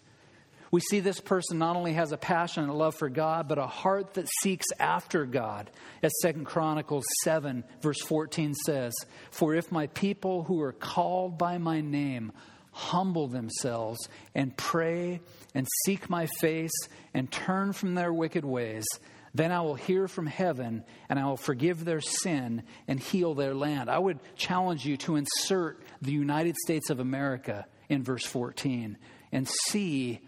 We 0.71 0.81
see 0.81 0.99
this 0.99 1.21
person 1.21 1.59
not 1.59 1.77
only 1.77 1.93
has 1.93 2.11
a 2.11 2.17
passion 2.17 2.65
and 2.65 2.75
love 2.75 2.97
for 2.97 3.09
God, 3.09 3.47
but 3.47 3.59
a 3.59 3.67
heart 3.67 4.15
that 4.15 4.29
seeks 4.41 4.67
after 4.81 5.25
God. 5.25 5.71
As 6.03 6.11
Second 6.21 6.47
Chronicles 6.47 7.05
7, 7.23 7.62
verse 7.81 8.01
14 8.03 8.55
says, 8.67 8.93
For 9.31 9.55
if 9.55 9.71
my 9.71 9.87
people 9.87 10.43
who 10.43 10.61
are 10.62 10.73
called 10.73 11.39
by 11.39 11.59
my 11.59 11.81
name 11.81 12.33
humble 12.75 13.29
themselves 13.29 14.09
and 14.35 14.55
pray 14.57 15.20
and 15.55 15.66
seek 15.87 16.11
my 16.11 16.27
face 16.27 16.72
and 17.14 17.31
turn 17.31 17.72
from 17.72 17.95
their 17.95 18.12
wicked 18.12 18.45
ways, 18.45 18.85
then 19.33 19.53
I 19.53 19.61
will 19.61 19.77
hear 19.77 20.09
from 20.09 20.27
heaven 20.27 20.85
and 21.09 21.18
I 21.18 21.25
will 21.27 21.37
forgive 21.37 21.85
their 21.85 22.01
sin 22.01 22.64
and 22.89 22.99
heal 22.99 23.35
their 23.35 23.55
land. 23.55 23.89
I 23.89 23.99
would 23.99 24.18
challenge 24.37 24.85
you 24.85 24.97
to 24.99 25.16
insert 25.16 25.83
the 26.03 26.12
United 26.12 26.57
States 26.57 26.91
of 26.91 26.99
America 26.99 27.64
in 27.89 28.03
verse 28.03 28.27
14 28.27 28.99
and 29.31 29.49
see 29.66 30.20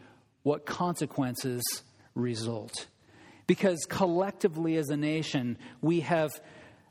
what 0.45 0.67
consequences 0.67 1.63
result. 2.15 2.87
Because 3.49 3.85
collectively 3.89 4.77
as 4.77 4.89
a 4.89 4.97
nation, 4.97 5.59
we 5.81 6.01
have 6.01 6.31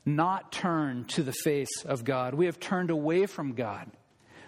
not 0.04 0.52
turned 0.52 1.08
to 1.10 1.22
the 1.22 1.32
face 1.32 1.84
of 1.86 2.04
God. 2.04 2.34
We 2.34 2.46
have 2.46 2.60
turned 2.60 2.90
away 2.90 3.24
from 3.24 3.54
God. 3.54 3.90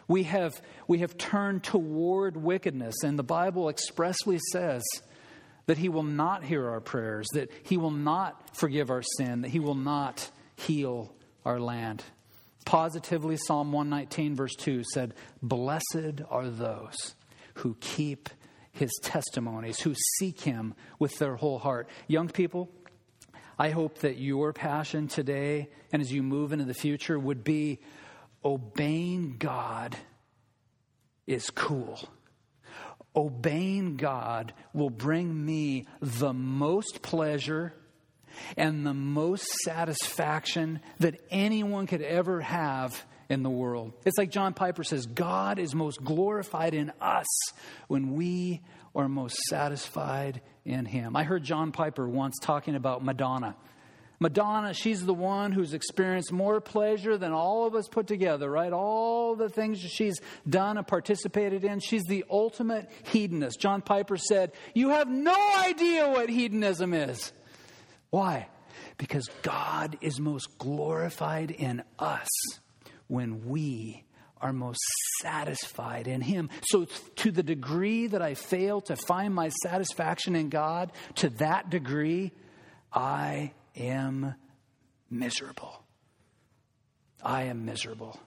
We 0.09 0.23
have, 0.25 0.61
we 0.87 0.99
have 0.99 1.19
turned 1.19 1.63
toward 1.63 2.37
wickedness, 2.37 3.03
and 3.05 3.19
the 3.19 3.23
Bible 3.23 3.69
expressly 3.69 4.41
says 4.53 4.83
that 5.67 5.77
He 5.77 5.91
will 5.91 6.03
not 6.03 6.43
hear 6.43 6.67
our 6.67 6.81
prayers, 6.81 7.29
that 7.35 7.51
He 7.63 7.77
will 7.77 7.91
not 7.91 8.57
forgive 8.57 8.91
our 8.91 9.03
sin, 9.03 9.43
that 9.43 9.51
He 9.51 9.61
will 9.61 9.75
not 9.75 10.31
heal 10.57 11.15
our 11.45 11.61
land. 11.61 12.03
Positively, 12.65 13.37
Psalm 13.37 13.71
119, 13.71 14.35
verse 14.35 14.55
2 14.57 14.83
said, 14.93 15.15
Blessed 15.43 16.23
are 16.31 16.49
those 16.49 17.15
who 17.55 17.77
keep 17.81 18.31
His 18.73 18.91
testimonies, 19.03 19.81
who 19.81 19.95
seek 20.19 20.41
Him 20.41 20.75
with 20.99 21.19
their 21.19 21.37
whole 21.37 21.59
heart. 21.59 21.89
Young 22.07 22.29
people, 22.29 22.71
I 23.59 23.71
hope 23.71 23.99
that 23.99 24.19
your 24.19 24.53
passion 24.53 25.09
today 25.09 25.69
and 25.93 26.01
as 26.01 26.13
you 26.13 26.23
move 26.23 26.53
into 26.53 26.65
the 26.65 26.75
future 26.75 27.19
would 27.19 27.45
be 27.45 27.81
obeying 28.45 29.37
God 29.39 29.97
is 31.27 31.51
cool. 31.51 31.99
obeying 33.15 33.97
God 33.97 34.53
will 34.73 34.91
bring 34.91 35.45
me 35.45 35.87
the 36.01 36.33
most 36.33 37.03
pleasure 37.03 37.75
and 38.57 38.87
the 38.87 38.95
most 38.95 39.47
satisfaction 39.65 40.81
that 41.01 41.21
anyone 41.31 41.87
could 41.87 42.03
ever 42.03 42.41
have 42.41 43.05
in 43.29 43.43
the 43.43 43.51
world. 43.51 43.93
It's 44.07 44.17
like 44.17 44.31
John 44.31 44.55
Piper 44.55 44.85
says 44.85 45.07
God 45.07 45.59
is 45.59 45.75
most 45.75 46.03
glorified 46.03 46.75
in 46.75 46.93
us 47.01 47.27
when 47.89 48.15
we 48.15 48.63
are 48.95 49.09
most 49.09 49.37
satisfied 49.49 50.41
in 50.65 50.85
Him. 50.85 51.17
I 51.17 51.25
heard 51.25 51.43
John 51.43 51.73
Piper 51.73 52.09
once 52.09 52.37
talking 52.41 52.75
about 52.75 53.05
Madonna. 53.05 53.57
Madonna, 54.21 54.75
she's 54.75 55.05
the 55.07 55.15
one 55.15 55.53
who's 55.53 55.75
experienced 55.75 56.33
more 56.33 56.61
pleasure 56.61 57.17
than 57.17 57.33
all 57.33 57.67
of 57.67 57.75
us 57.75 57.87
put 57.87 58.09
together, 58.09 58.51
right? 58.51 58.73
All 58.73 59.37
the 59.37 59.49
things 59.49 59.79
she's 59.81 60.21
done 60.49 60.77
and 60.77 60.87
participated 60.87 61.65
in. 61.65 61.79
She's 61.79 62.03
the 62.05 62.25
ultimate 62.29 62.91
hedonist. 63.05 63.61
John 63.61 63.81
Piper 63.81 64.17
said, 64.17 64.53
You 64.75 64.91
have 64.91 65.09
no 65.09 65.37
idea 65.59 66.09
what 66.09 66.29
hedonism 66.29 66.95
is. 66.95 67.33
Why? 68.11 68.49
Because 68.97 69.29
God 69.43 69.97
is 70.01 70.19
most 70.19 70.59
glorified 70.59 71.53
in 71.53 71.85
us 71.99 72.29
when 73.07 73.47
we 73.47 74.05
are 74.41 74.53
most 74.53 74.81
satisfied 75.21 76.09
in 76.09 76.21
Him. 76.21 76.51
So, 76.69 76.87
to 77.17 77.31
the 77.31 77.43
degree 77.43 78.09
that 78.09 78.23
I 78.23 78.35
fail 78.35 78.81
to 78.83 78.97
find 78.97 79.35
my 79.35 79.51
satisfaction 79.63 80.35
in 80.35 80.49
God, 80.49 80.93
to 81.17 81.29
that 81.31 81.71
degree, 81.71 82.33
I 82.93 83.53
am 83.77 84.35
miserable. 85.11 85.83
I 87.23 87.45
am 87.45 87.65
miserable. 87.65 88.19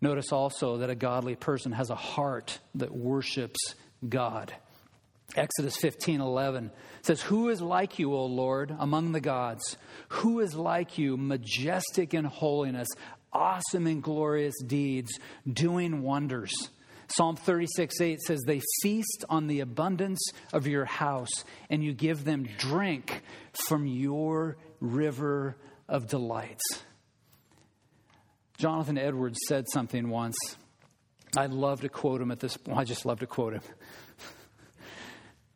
Notice 0.00 0.32
also 0.32 0.78
that 0.78 0.90
a 0.90 0.94
godly 0.94 1.36
person 1.36 1.72
has 1.72 1.90
a 1.90 1.94
heart 1.94 2.58
that 2.74 2.94
worships 2.94 3.74
God. 4.08 4.52
Exodus 5.36 5.76
15 5.76 6.20
11 6.20 6.70
says, 7.02 7.20
Who 7.22 7.50
is 7.50 7.60
like 7.60 7.98
you, 7.98 8.14
O 8.14 8.24
Lord, 8.24 8.74
among 8.78 9.12
the 9.12 9.20
gods? 9.20 9.76
Who 10.08 10.40
is 10.40 10.54
like 10.54 10.98
you, 10.98 11.16
majestic 11.16 12.14
in 12.14 12.24
holiness, 12.24 12.88
awesome 13.32 13.86
in 13.86 14.00
glorious 14.00 14.54
deeds, 14.66 15.10
doing 15.50 16.02
wonders? 16.02 16.52
Psalm 17.10 17.34
36 17.34 18.00
8 18.00 18.20
says, 18.20 18.40
They 18.46 18.60
feast 18.82 19.24
on 19.28 19.48
the 19.48 19.60
abundance 19.60 20.20
of 20.52 20.66
your 20.66 20.84
house, 20.84 21.44
and 21.68 21.82
you 21.82 21.92
give 21.92 22.24
them 22.24 22.48
drink 22.58 23.22
from 23.52 23.86
your 23.86 24.56
river 24.80 25.56
of 25.88 26.06
delights. 26.06 26.62
Jonathan 28.58 28.96
Edwards 28.96 29.38
said 29.48 29.66
something 29.72 30.08
once. 30.08 30.36
I'd 31.36 31.50
love 31.50 31.80
to 31.80 31.88
quote 31.88 32.20
him 32.20 32.30
at 32.30 32.40
this 32.40 32.56
point. 32.56 32.78
I 32.78 32.84
just 32.84 33.04
love 33.04 33.20
to 33.20 33.26
quote 33.26 33.54
him. 33.54 33.62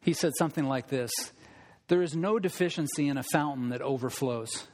he 0.01 0.13
said 0.13 0.33
something 0.39 0.65
like 0.65 0.89
this 0.89 1.13
There 1.89 2.03
is 2.03 2.17
no 2.17 2.39
deficiency 2.39 3.07
in 3.07 3.17
a 3.17 3.23
fountain 3.23 3.69
that 3.69 3.81
overflows. 3.81 4.67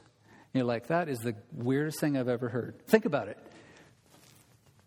You're 0.53 0.65
like, 0.65 0.87
that 0.87 1.07
is 1.07 1.19
the 1.19 1.35
weirdest 1.53 1.99
thing 1.99 2.17
I've 2.17 2.27
ever 2.27 2.49
heard. 2.49 2.85
Think 2.87 3.05
about 3.05 3.27
it. 3.29 3.37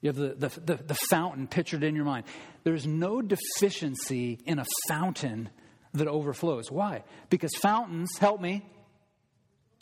You 0.04 0.08
have 0.08 0.16
the, 0.16 0.48
the, 0.48 0.60
the, 0.60 0.82
the 0.84 0.94
fountain 0.94 1.46
pictured 1.46 1.82
in 1.82 1.96
your 1.96 2.04
mind. 2.04 2.26
There's 2.62 2.86
no 2.86 3.22
deficiency 3.22 4.38
in 4.44 4.58
a 4.58 4.66
fountain 4.86 5.48
that 5.94 6.08
overflows. 6.08 6.70
Why? 6.70 7.04
Because 7.30 7.54
fountains, 7.54 8.10
help 8.18 8.38
me, 8.38 8.66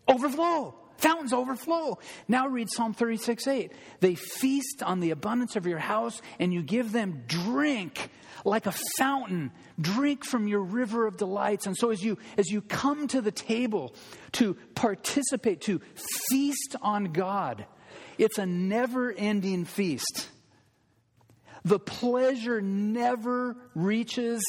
overflow. 0.07 0.77
Fountains 0.99 1.33
overflow. 1.33 1.99
Now 2.29 2.47
read 2.47 2.69
Psalm 2.71 2.95
36 2.95 3.49
8. 3.49 3.73
They 3.99 4.15
feast 4.15 4.85
on 4.85 5.01
the 5.01 5.11
abundance 5.11 5.57
of 5.57 5.67
your 5.67 5.81
house, 5.81 6.23
and 6.39 6.55
you 6.55 6.63
give 6.63 6.93
them 6.93 7.25
drink 7.27 8.09
like 8.45 8.67
a 8.67 8.75
fountain. 8.99 9.51
Drink 9.81 10.25
from 10.25 10.47
your 10.47 10.63
river 10.63 11.09
of 11.09 11.17
delights. 11.17 11.67
And 11.67 11.77
so 11.77 11.91
as 11.91 12.01
you 12.01 12.17
as 12.37 12.49
you 12.49 12.63
come 12.63 13.09
to 13.09 13.21
the 13.21 13.33
table 13.33 13.93
to 14.33 14.55
participate, 14.77 15.63
to 15.63 15.81
feast 16.31 16.77
on 16.81 17.07
God, 17.07 17.67
it's 18.19 18.39
a 18.39 18.47
never 18.47 19.13
ending 19.13 19.65
feast. 19.65 20.29
The 21.65 21.79
pleasure 21.79 22.61
never 22.61 23.57
reaches 23.75 24.43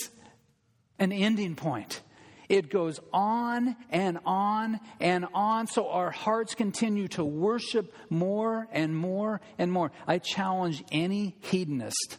an 0.99 1.11
ending 1.11 1.55
point. 1.55 2.01
It 2.49 2.69
goes 2.69 2.99
on 3.11 3.75
and 3.89 4.19
on 4.25 4.79
and 4.99 5.25
on. 5.33 5.67
So 5.67 5.89
our 5.89 6.11
hearts 6.11 6.55
continue 6.55 7.07
to 7.09 7.23
worship 7.23 7.93
more 8.09 8.67
and 8.71 8.95
more 8.95 9.41
and 9.57 9.71
more. 9.71 9.91
I 10.07 10.19
challenge 10.19 10.83
any 10.91 11.35
hedonist 11.41 12.17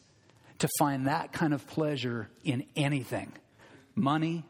to 0.58 0.68
find 0.78 1.06
that 1.06 1.32
kind 1.32 1.52
of 1.52 1.66
pleasure 1.66 2.30
in 2.42 2.64
anything 2.76 3.32
money, 3.96 4.44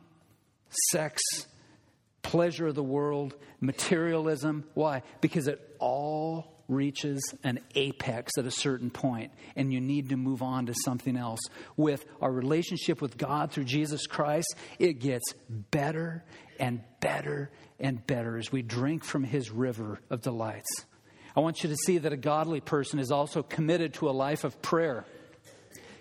sex, 0.91 1.21
pleasure 2.23 2.69
of 2.69 2.75
the 2.75 2.83
world, 2.83 3.35
materialism. 3.61 4.65
Why? 4.75 5.03
Because 5.21 5.49
it 5.49 5.61
all 5.79 6.54
reaches 6.69 7.35
an 7.43 7.61
apex 7.75 8.33
at 8.39 8.47
a 8.47 8.51
certain 8.51 8.91
point 8.91 9.33
and 9.57 9.73
you 9.73 9.81
need 9.81 10.09
to 10.11 10.17
move 10.17 10.43
on 10.43 10.67
to 10.67 10.75
something 10.85 11.17
else. 11.17 11.41
With 11.77 12.05
our 12.21 12.33
relationship 12.33 13.01
with 13.01 13.17
God 13.17 13.53
through 13.53 13.65
Jesus 13.65 14.07
Christ, 14.07 14.55
it 14.79 14.95
gets 15.01 15.35
better 15.49 16.25
and 16.59 16.83
better 17.01 17.51
and 17.79 18.05
better 18.07 18.39
as 18.39 18.51
we 18.51 18.62
drink 18.62 19.05
from 19.05 19.25
his 19.25 19.51
river 19.51 20.01
of 20.11 20.23
delights. 20.23 20.87
I 21.37 21.41
want 21.41 21.62
you 21.65 21.71
to 21.71 21.77
see 21.77 21.99
that 21.99 22.12
a 22.12 22.17
godly 22.17 22.61
person 22.61 22.99
is 22.99 23.11
also 23.11 23.43
committed 23.43 23.95
to 23.95 24.09
a 24.09 24.12
life 24.12 24.45
of 24.45 24.62
prayer. 24.62 25.05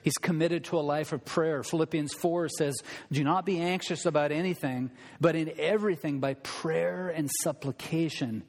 He's 0.03 0.17
committed 0.17 0.65
to 0.65 0.77
a 0.77 0.81
life 0.81 1.13
of 1.13 1.23
prayer. 1.23 1.63
Philippians 1.63 2.13
4 2.13 2.49
says, 2.49 2.75
Do 3.11 3.23
not 3.23 3.45
be 3.45 3.59
anxious 3.59 4.05
about 4.05 4.31
anything, 4.31 4.91
but 5.19 5.35
in 5.35 5.53
everything 5.57 6.19
by 6.19 6.35
prayer 6.35 7.07
and 7.07 7.31
supplication 7.41 8.43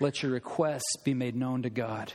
let 0.00 0.22
your 0.22 0.32
requests 0.32 0.96
be 1.04 1.14
made 1.14 1.34
known 1.34 1.62
to 1.62 1.70
God. 1.70 2.12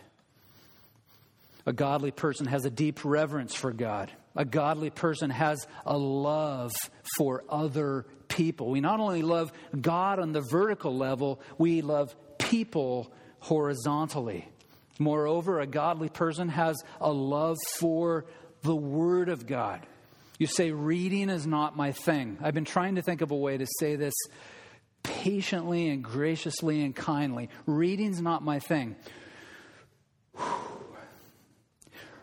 A 1.66 1.74
godly 1.74 2.12
person 2.12 2.46
has 2.48 2.66
a 2.66 2.70
deep 2.70 3.06
reverence 3.06 3.56
for 3.56 3.72
God. 3.72 4.12
A 4.36 4.46
godly 4.46 4.90
person 4.90 5.30
has 5.30 5.68
a 5.86 5.98
love 5.98 6.74
for 7.18 7.44
other 7.50 8.06
people. 8.28 8.70
We 8.70 8.82
not 8.82 9.00
only 9.00 9.22
love 9.22 9.54
God 9.80 10.20
on 10.20 10.32
the 10.32 10.44
vertical 10.50 10.96
level, 10.96 11.40
we 11.58 11.82
love 11.82 12.16
people 12.38 13.12
horizontally. 13.40 14.48
Moreover, 15.00 15.60
a 15.60 15.68
godly 15.68 16.10
person 16.10 16.50
has 16.50 16.76
a 17.00 17.12
love 17.12 17.58
for 17.78 18.26
the 18.62 18.76
Word 18.76 19.30
of 19.30 19.46
God. 19.46 19.86
You 20.40 20.48
say, 20.48 20.72
reading 20.72 21.30
is 21.30 21.46
not 21.46 21.78
my 21.78 21.92
thing. 21.92 22.38
I've 22.42 22.54
been 22.54 22.66
trying 22.66 22.96
to 22.96 23.02
think 23.02 23.22
of 23.22 23.32
a 23.32 23.36
way 23.36 23.58
to 23.58 23.68
say 23.80 23.96
this 23.96 24.14
patiently 25.04 25.90
and 25.90 26.04
graciously 26.04 26.82
and 26.84 26.96
kindly. 26.96 27.50
Reading's 27.66 28.22
not 28.22 28.44
my 28.44 28.60
thing. 28.60 28.96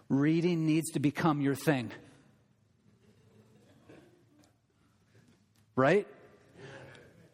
Reading 0.09 0.67
needs 0.67 0.91
to 0.93 0.99
become 0.99 1.41
your 1.41 1.55
thing. 1.55 1.93
Right? 5.77 6.07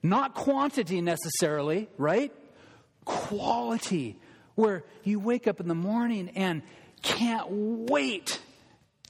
Not 0.02 0.34
quantity 0.34 1.00
necessarily, 1.00 1.88
right? 1.96 2.32
Quality, 3.04 4.18
where 4.54 4.84
you 5.04 5.18
wake 5.18 5.48
up 5.48 5.58
in 5.58 5.68
the 5.68 5.74
morning 5.74 6.30
and 6.36 6.62
can't 7.02 7.46
wait 7.50 8.40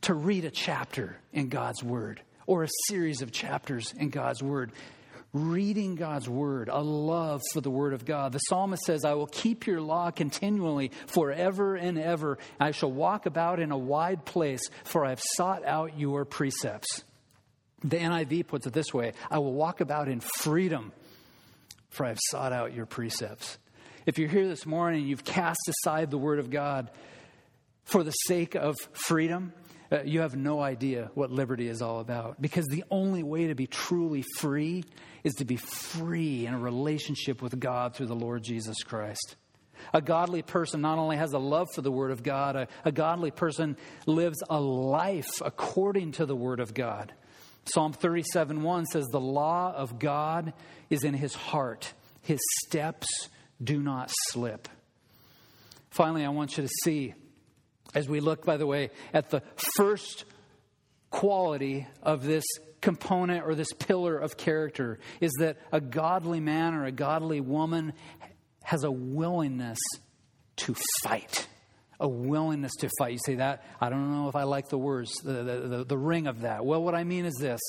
to 0.02 0.14
read 0.14 0.44
a 0.44 0.50
chapter 0.50 1.16
in 1.32 1.48
God's 1.48 1.82
Word 1.82 2.20
or 2.46 2.62
a 2.62 2.68
series 2.86 3.20
of 3.20 3.32
chapters 3.32 3.92
in 3.98 4.10
God's 4.10 4.42
Word 4.42 4.70
reading 5.32 5.94
God's 5.96 6.28
word, 6.28 6.68
a 6.68 6.80
love 6.80 7.42
for 7.52 7.60
the 7.60 7.70
word 7.70 7.92
of 7.92 8.04
God. 8.04 8.32
The 8.32 8.38
psalmist 8.38 8.84
says, 8.84 9.04
I 9.04 9.14
will 9.14 9.26
keep 9.26 9.66
your 9.66 9.80
law 9.80 10.10
continually 10.10 10.92
forever 11.06 11.76
and 11.76 11.98
ever. 11.98 12.38
I 12.58 12.70
shall 12.70 12.90
walk 12.90 13.26
about 13.26 13.60
in 13.60 13.70
a 13.72 13.78
wide 13.78 14.24
place, 14.24 14.62
for 14.84 15.04
I 15.04 15.10
have 15.10 15.22
sought 15.22 15.64
out 15.64 15.98
your 15.98 16.24
precepts. 16.24 17.04
The 17.82 17.98
NIV 17.98 18.46
puts 18.46 18.66
it 18.66 18.72
this 18.72 18.92
way 18.92 19.12
I 19.30 19.38
will 19.38 19.52
walk 19.52 19.80
about 19.80 20.08
in 20.08 20.20
freedom, 20.20 20.92
for 21.90 22.06
I 22.06 22.08
have 22.08 22.20
sought 22.30 22.52
out 22.52 22.74
your 22.74 22.86
precepts. 22.86 23.58
If 24.06 24.18
you're 24.18 24.28
here 24.28 24.48
this 24.48 24.66
morning, 24.66 25.00
and 25.00 25.08
you've 25.08 25.24
cast 25.24 25.60
aside 25.68 26.10
the 26.10 26.18
word 26.18 26.38
of 26.38 26.50
God 26.50 26.90
for 27.84 28.02
the 28.02 28.12
sake 28.12 28.54
of 28.54 28.76
freedom, 28.92 29.52
uh, 29.90 30.02
you 30.02 30.20
have 30.20 30.36
no 30.36 30.60
idea 30.60 31.10
what 31.14 31.30
liberty 31.30 31.68
is 31.68 31.82
all 31.82 32.00
about. 32.00 32.40
Because 32.40 32.66
the 32.66 32.84
only 32.90 33.22
way 33.22 33.48
to 33.48 33.54
be 33.54 33.66
truly 33.66 34.24
free 34.38 34.84
is 35.26 35.34
to 35.34 35.44
be 35.44 35.56
free 35.56 36.46
in 36.46 36.54
a 36.54 36.58
relationship 36.58 37.42
with 37.42 37.58
God 37.58 37.96
through 37.96 38.06
the 38.06 38.14
Lord 38.14 38.44
Jesus 38.44 38.84
Christ. 38.84 39.34
A 39.92 40.00
godly 40.00 40.40
person 40.40 40.80
not 40.80 40.98
only 40.98 41.16
has 41.16 41.32
a 41.32 41.38
love 41.38 41.66
for 41.74 41.82
the 41.82 41.90
Word 41.90 42.12
of 42.12 42.22
God, 42.22 42.54
a, 42.54 42.68
a 42.84 42.92
godly 42.92 43.32
person 43.32 43.76
lives 44.06 44.40
a 44.48 44.60
life 44.60 45.42
according 45.44 46.12
to 46.12 46.26
the 46.26 46.36
Word 46.36 46.60
of 46.60 46.74
God. 46.74 47.12
Psalm 47.64 47.92
37 47.92 48.62
1 48.62 48.86
says, 48.86 49.06
The 49.06 49.18
law 49.18 49.74
of 49.74 49.98
God 49.98 50.52
is 50.90 51.02
in 51.02 51.12
his 51.12 51.34
heart, 51.34 51.92
his 52.22 52.38
steps 52.64 53.08
do 53.60 53.80
not 53.80 54.12
slip. 54.28 54.68
Finally, 55.90 56.24
I 56.24 56.28
want 56.28 56.56
you 56.56 56.62
to 56.62 56.70
see 56.84 57.14
as 57.96 58.08
we 58.08 58.20
look, 58.20 58.44
by 58.44 58.58
the 58.58 58.66
way, 58.66 58.90
at 59.12 59.30
the 59.30 59.42
first 59.74 60.24
quality 61.10 61.88
of 62.00 62.22
this 62.22 62.44
component 62.86 63.44
or 63.44 63.56
this 63.56 63.72
pillar 63.72 64.16
of 64.16 64.36
character 64.36 65.00
is 65.20 65.32
that 65.40 65.56
a 65.72 65.80
godly 65.80 66.38
man 66.38 66.72
or 66.72 66.84
a 66.84 66.92
godly 66.92 67.40
woman 67.40 67.92
has 68.62 68.84
a 68.84 68.90
willingness 68.92 69.80
to 70.54 70.72
fight. 71.02 71.48
A 71.98 72.06
willingness 72.06 72.70
to 72.78 72.90
fight. 72.96 73.14
You 73.14 73.18
say 73.26 73.34
that? 73.36 73.64
I 73.80 73.90
don't 73.90 74.12
know 74.12 74.28
if 74.28 74.36
I 74.36 74.44
like 74.44 74.68
the 74.68 74.78
words, 74.78 75.12
the, 75.16 75.32
the, 75.32 75.68
the, 75.68 75.84
the 75.84 75.98
ring 75.98 76.28
of 76.28 76.42
that. 76.42 76.64
Well, 76.64 76.80
what 76.80 76.94
I 76.94 77.02
mean 77.02 77.24
is 77.24 77.34
this 77.40 77.60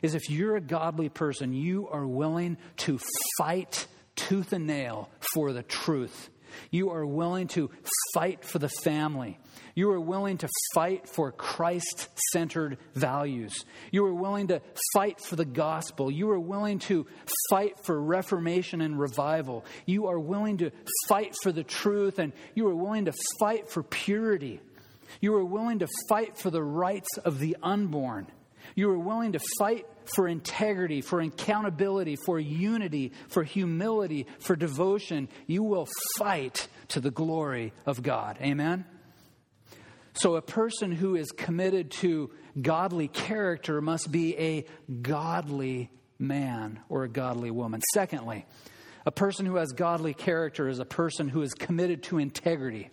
is 0.00 0.14
if 0.14 0.30
you're 0.30 0.54
a 0.54 0.60
godly 0.60 1.08
person, 1.08 1.52
you 1.52 1.88
are 1.88 2.06
willing 2.06 2.56
to 2.76 3.00
fight 3.38 3.88
tooth 4.14 4.52
and 4.52 4.68
nail 4.68 5.10
for 5.34 5.52
the 5.52 5.64
truth. 5.64 6.30
You 6.70 6.90
are 6.90 7.06
willing 7.06 7.48
to 7.48 7.70
fight 8.14 8.44
for 8.44 8.58
the 8.58 8.68
family. 8.68 9.38
You 9.74 9.90
are 9.90 10.00
willing 10.00 10.38
to 10.38 10.48
fight 10.74 11.08
for 11.08 11.32
Christ 11.32 12.08
centered 12.32 12.78
values. 12.94 13.64
You 13.90 14.04
are 14.06 14.14
willing 14.14 14.48
to 14.48 14.60
fight 14.94 15.18
for 15.20 15.36
the 15.36 15.44
gospel. 15.44 16.10
You 16.10 16.30
are 16.30 16.40
willing 16.40 16.78
to 16.80 17.06
fight 17.48 17.74
for 17.84 18.00
reformation 18.00 18.80
and 18.82 18.98
revival. 18.98 19.64
You 19.86 20.08
are 20.08 20.18
willing 20.18 20.58
to 20.58 20.72
fight 21.08 21.34
for 21.42 21.52
the 21.52 21.64
truth, 21.64 22.18
and 22.18 22.32
you 22.54 22.68
are 22.68 22.74
willing 22.74 23.06
to 23.06 23.14
fight 23.40 23.70
for 23.70 23.82
purity. 23.82 24.60
You 25.20 25.34
are 25.36 25.44
willing 25.44 25.78
to 25.80 25.88
fight 26.08 26.36
for 26.36 26.50
the 26.50 26.62
rights 26.62 27.18
of 27.18 27.38
the 27.38 27.56
unborn. 27.62 28.26
You 28.74 28.90
are 28.90 28.98
willing 28.98 29.32
to 29.32 29.40
fight 29.58 29.86
for 30.14 30.26
integrity, 30.28 31.00
for 31.00 31.20
accountability, 31.20 32.16
for 32.16 32.38
unity, 32.38 33.12
for 33.28 33.42
humility, 33.42 34.26
for 34.40 34.56
devotion. 34.56 35.28
You 35.46 35.62
will 35.62 35.88
fight 36.18 36.68
to 36.88 37.00
the 37.00 37.10
glory 37.10 37.72
of 37.86 38.02
God. 38.02 38.38
Amen? 38.40 38.84
So, 40.14 40.36
a 40.36 40.42
person 40.42 40.92
who 40.92 41.16
is 41.16 41.30
committed 41.30 41.90
to 42.02 42.30
godly 42.60 43.08
character 43.08 43.80
must 43.80 44.12
be 44.12 44.36
a 44.36 44.66
godly 45.00 45.90
man 46.18 46.80
or 46.90 47.04
a 47.04 47.08
godly 47.08 47.50
woman. 47.50 47.80
Secondly, 47.94 48.44
a 49.06 49.10
person 49.10 49.46
who 49.46 49.56
has 49.56 49.72
godly 49.72 50.12
character 50.12 50.68
is 50.68 50.78
a 50.78 50.84
person 50.84 51.28
who 51.28 51.42
is 51.42 51.54
committed 51.54 52.02
to 52.04 52.18
integrity. 52.18 52.90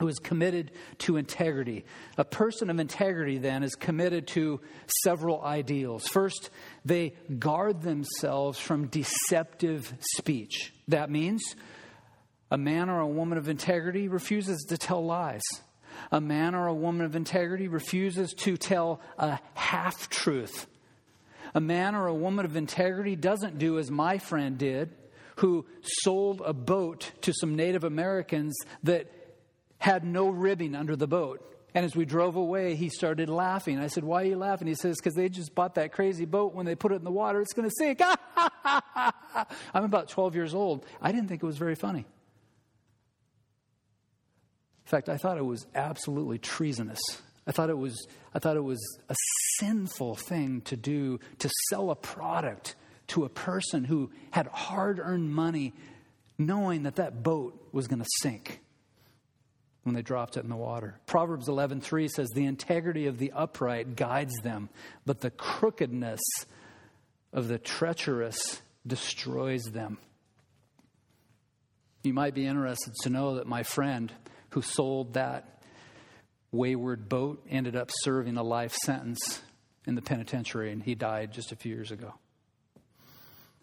Who 0.00 0.08
is 0.08 0.18
committed 0.18 0.72
to 0.98 1.16
integrity. 1.16 1.84
A 2.18 2.24
person 2.24 2.68
of 2.68 2.80
integrity, 2.80 3.38
then, 3.38 3.62
is 3.62 3.76
committed 3.76 4.26
to 4.28 4.60
several 5.04 5.40
ideals. 5.40 6.08
First, 6.08 6.50
they 6.84 7.14
guard 7.38 7.82
themselves 7.82 8.58
from 8.58 8.88
deceptive 8.88 9.94
speech. 10.16 10.72
That 10.88 11.10
means 11.10 11.42
a 12.50 12.58
man 12.58 12.90
or 12.90 13.00
a 13.00 13.06
woman 13.06 13.38
of 13.38 13.48
integrity 13.48 14.08
refuses 14.08 14.64
to 14.68 14.76
tell 14.76 15.04
lies. 15.04 15.42
A 16.10 16.20
man 16.20 16.54
or 16.54 16.66
a 16.66 16.74
woman 16.74 17.06
of 17.06 17.14
integrity 17.14 17.68
refuses 17.68 18.32
to 18.38 18.56
tell 18.56 19.00
a 19.16 19.38
half 19.54 20.10
truth. 20.10 20.66
A 21.54 21.60
man 21.60 21.94
or 21.94 22.08
a 22.08 22.14
woman 22.14 22.44
of 22.44 22.56
integrity 22.56 23.14
doesn't 23.14 23.58
do 23.58 23.78
as 23.78 23.90
my 23.90 24.18
friend 24.18 24.58
did, 24.58 24.90
who 25.36 25.66
sold 25.82 26.42
a 26.44 26.52
boat 26.52 27.12
to 27.22 27.32
some 27.32 27.54
Native 27.54 27.84
Americans 27.84 28.56
that 28.82 29.08
had 29.84 30.02
no 30.02 30.30
ribbing 30.30 30.74
under 30.74 30.96
the 30.96 31.06
boat. 31.06 31.46
And 31.74 31.84
as 31.84 31.94
we 31.94 32.06
drove 32.06 32.36
away, 32.36 32.74
he 32.74 32.88
started 32.88 33.28
laughing. 33.28 33.78
I 33.78 33.88
said, 33.88 34.02
Why 34.02 34.22
are 34.22 34.26
you 34.26 34.36
laughing? 34.36 34.66
He 34.66 34.76
says, 34.76 34.96
Because 34.96 35.12
they 35.12 35.28
just 35.28 35.54
bought 35.54 35.74
that 35.74 35.92
crazy 35.92 36.24
boat. 36.24 36.54
When 36.54 36.64
they 36.64 36.74
put 36.74 36.90
it 36.92 36.94
in 36.94 37.04
the 37.04 37.10
water, 37.10 37.42
it's 37.42 37.52
going 37.52 37.68
to 37.68 37.74
sink. 37.76 38.00
I'm 39.74 39.84
about 39.84 40.08
12 40.08 40.36
years 40.36 40.54
old. 40.54 40.86
I 41.02 41.12
didn't 41.12 41.28
think 41.28 41.42
it 41.42 41.46
was 41.46 41.58
very 41.58 41.74
funny. 41.74 41.98
In 41.98 42.06
fact, 44.86 45.10
I 45.10 45.18
thought 45.18 45.36
it 45.36 45.44
was 45.44 45.66
absolutely 45.74 46.38
treasonous. 46.38 47.00
I 47.46 47.52
thought 47.52 47.68
it 47.68 47.76
was, 47.76 48.06
I 48.32 48.38
thought 48.38 48.56
it 48.56 48.64
was 48.64 48.80
a 49.10 49.14
sinful 49.58 50.14
thing 50.14 50.62
to 50.62 50.78
do 50.78 51.20
to 51.40 51.50
sell 51.68 51.90
a 51.90 51.96
product 51.96 52.74
to 53.08 53.26
a 53.26 53.28
person 53.28 53.84
who 53.84 54.10
had 54.30 54.46
hard 54.46 54.98
earned 54.98 55.34
money, 55.34 55.74
knowing 56.38 56.84
that 56.84 56.96
that 56.96 57.22
boat 57.22 57.68
was 57.70 57.86
going 57.86 58.00
to 58.00 58.08
sink 58.22 58.60
when 59.84 59.94
they 59.94 60.02
dropped 60.02 60.36
it 60.36 60.44
in 60.44 60.50
the 60.50 60.56
water. 60.56 60.98
Proverbs 61.06 61.48
11:3 61.48 62.08
says 62.08 62.28
the 62.30 62.46
integrity 62.46 63.06
of 63.06 63.18
the 63.18 63.32
upright 63.32 63.96
guides 63.96 64.34
them, 64.42 64.68
but 65.06 65.20
the 65.20 65.30
crookedness 65.30 66.20
of 67.32 67.48
the 67.48 67.58
treacherous 67.58 68.62
destroys 68.86 69.62
them. 69.64 69.98
You 72.02 72.12
might 72.12 72.34
be 72.34 72.46
interested 72.46 72.94
to 73.02 73.10
know 73.10 73.36
that 73.36 73.46
my 73.46 73.62
friend 73.62 74.12
who 74.50 74.62
sold 74.62 75.14
that 75.14 75.62
wayward 76.52 77.08
boat 77.08 77.44
ended 77.48 77.76
up 77.76 77.90
serving 78.02 78.36
a 78.36 78.42
life 78.42 78.74
sentence 78.74 79.42
in 79.86 79.94
the 79.94 80.02
penitentiary, 80.02 80.70
and 80.70 80.82
he 80.82 80.94
died 80.94 81.32
just 81.32 81.52
a 81.52 81.56
few 81.56 81.74
years 81.74 81.90
ago. 81.90 82.14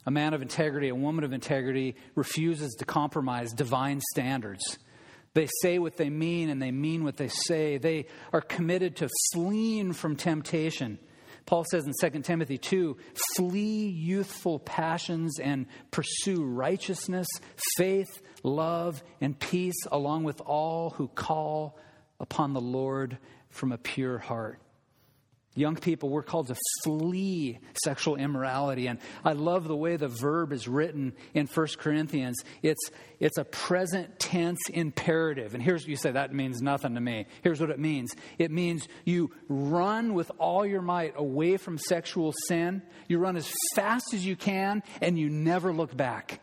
A 0.06 0.12
man 0.12 0.34
of 0.34 0.42
integrity, 0.42 0.90
a 0.90 0.96
woman 0.96 1.24
of 1.24 1.32
integrity, 1.32 1.96
refuses 2.16 2.76
to 2.80 2.86
compromise 2.86 3.54
divine 3.54 4.02
standards. 4.12 4.80
They 5.34 5.48
say 5.62 5.80
what 5.80 5.98
they 5.98 6.10
mean 6.10 6.50
and 6.50 6.62
they 6.62 6.72
mean 6.72 7.04
what 7.04 7.18
they 7.18 7.30
say. 7.30 7.78
They 7.78 8.08
are 8.34 8.42
committed 8.42 8.98
to 8.98 9.10
fleeing 9.34 9.94
from 9.94 10.16
temptation. 10.16 11.00
Paul 11.46 11.66
says 11.70 11.86
in 11.86 11.94
2 12.00 12.22
Timothy 12.22 12.58
2 12.58 12.98
flee 13.36 13.88
youthful 13.88 14.60
passions 14.60 15.40
and 15.40 15.66
pursue 15.90 16.44
righteousness, 16.44 17.28
faith, 17.78 18.22
love, 18.44 19.04
and 19.20 19.38
peace, 19.40 19.86
along 19.92 20.24
with 20.24 20.42
all 20.42 20.92
who 20.92 21.08
call 21.08 21.78
upon 22.20 22.54
the 22.54 22.62
Lord 22.62 23.18
from 23.50 23.72
a 23.72 23.78
pure 23.78 24.18
heart. 24.18 24.60
Young 25.54 25.76
people, 25.76 26.08
we're 26.08 26.24
called 26.24 26.47
to 26.47 26.56
flee 26.86 27.60
sexual 27.84 28.16
immorality. 28.16 28.88
And 28.88 28.99
I 29.26 29.34
love 29.34 29.68
the 29.68 29.76
way 29.76 29.97
the 29.97 30.08
verb 30.08 30.54
is 30.54 30.66
written 30.66 31.12
in 31.34 31.45
1 31.45 31.68
Corinthians. 31.78 32.38
It's, 32.64 32.80
it's 33.20 33.38
a 33.38 33.43
present 33.43 34.18
tense 34.18 34.62
imperative. 34.70 35.54
And 35.54 35.62
here's, 35.62 35.86
you 35.86 35.97
say, 35.97 36.12
that 36.12 36.34
means 36.34 36.62
nothing 36.62 36.95
to 36.95 37.02
me. 37.02 37.26
Here's 37.43 37.60
what 37.60 37.70
it 37.70 37.80
means 37.80 38.14
it 38.38 38.49
means 38.49 38.88
you 39.04 39.32
run 39.49 40.14
with 40.14 40.32
all 40.38 40.66
your 40.66 40.82
might 40.82 41.16
away 41.18 41.58
from 41.58 41.78
sexual 41.78 42.34
sin. 42.47 42.82
You 43.10 43.20
run 43.20 43.36
as 43.36 43.52
fast 43.76 44.14
as 44.14 44.26
you 44.26 44.38
can, 44.38 44.84
and 45.02 45.20
you 45.20 45.30
never 45.30 45.74
look 45.74 45.95
back. 45.95 46.39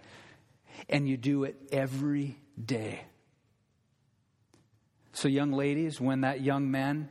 And 0.91 1.09
you 1.09 1.17
do 1.17 1.45
it 1.45 1.57
every 1.73 2.39
day. 2.63 3.01
So, 5.13 5.29
young 5.29 5.51
ladies, 5.51 5.99
when 5.99 6.21
that 6.21 6.43
young 6.43 6.71
man 6.71 7.09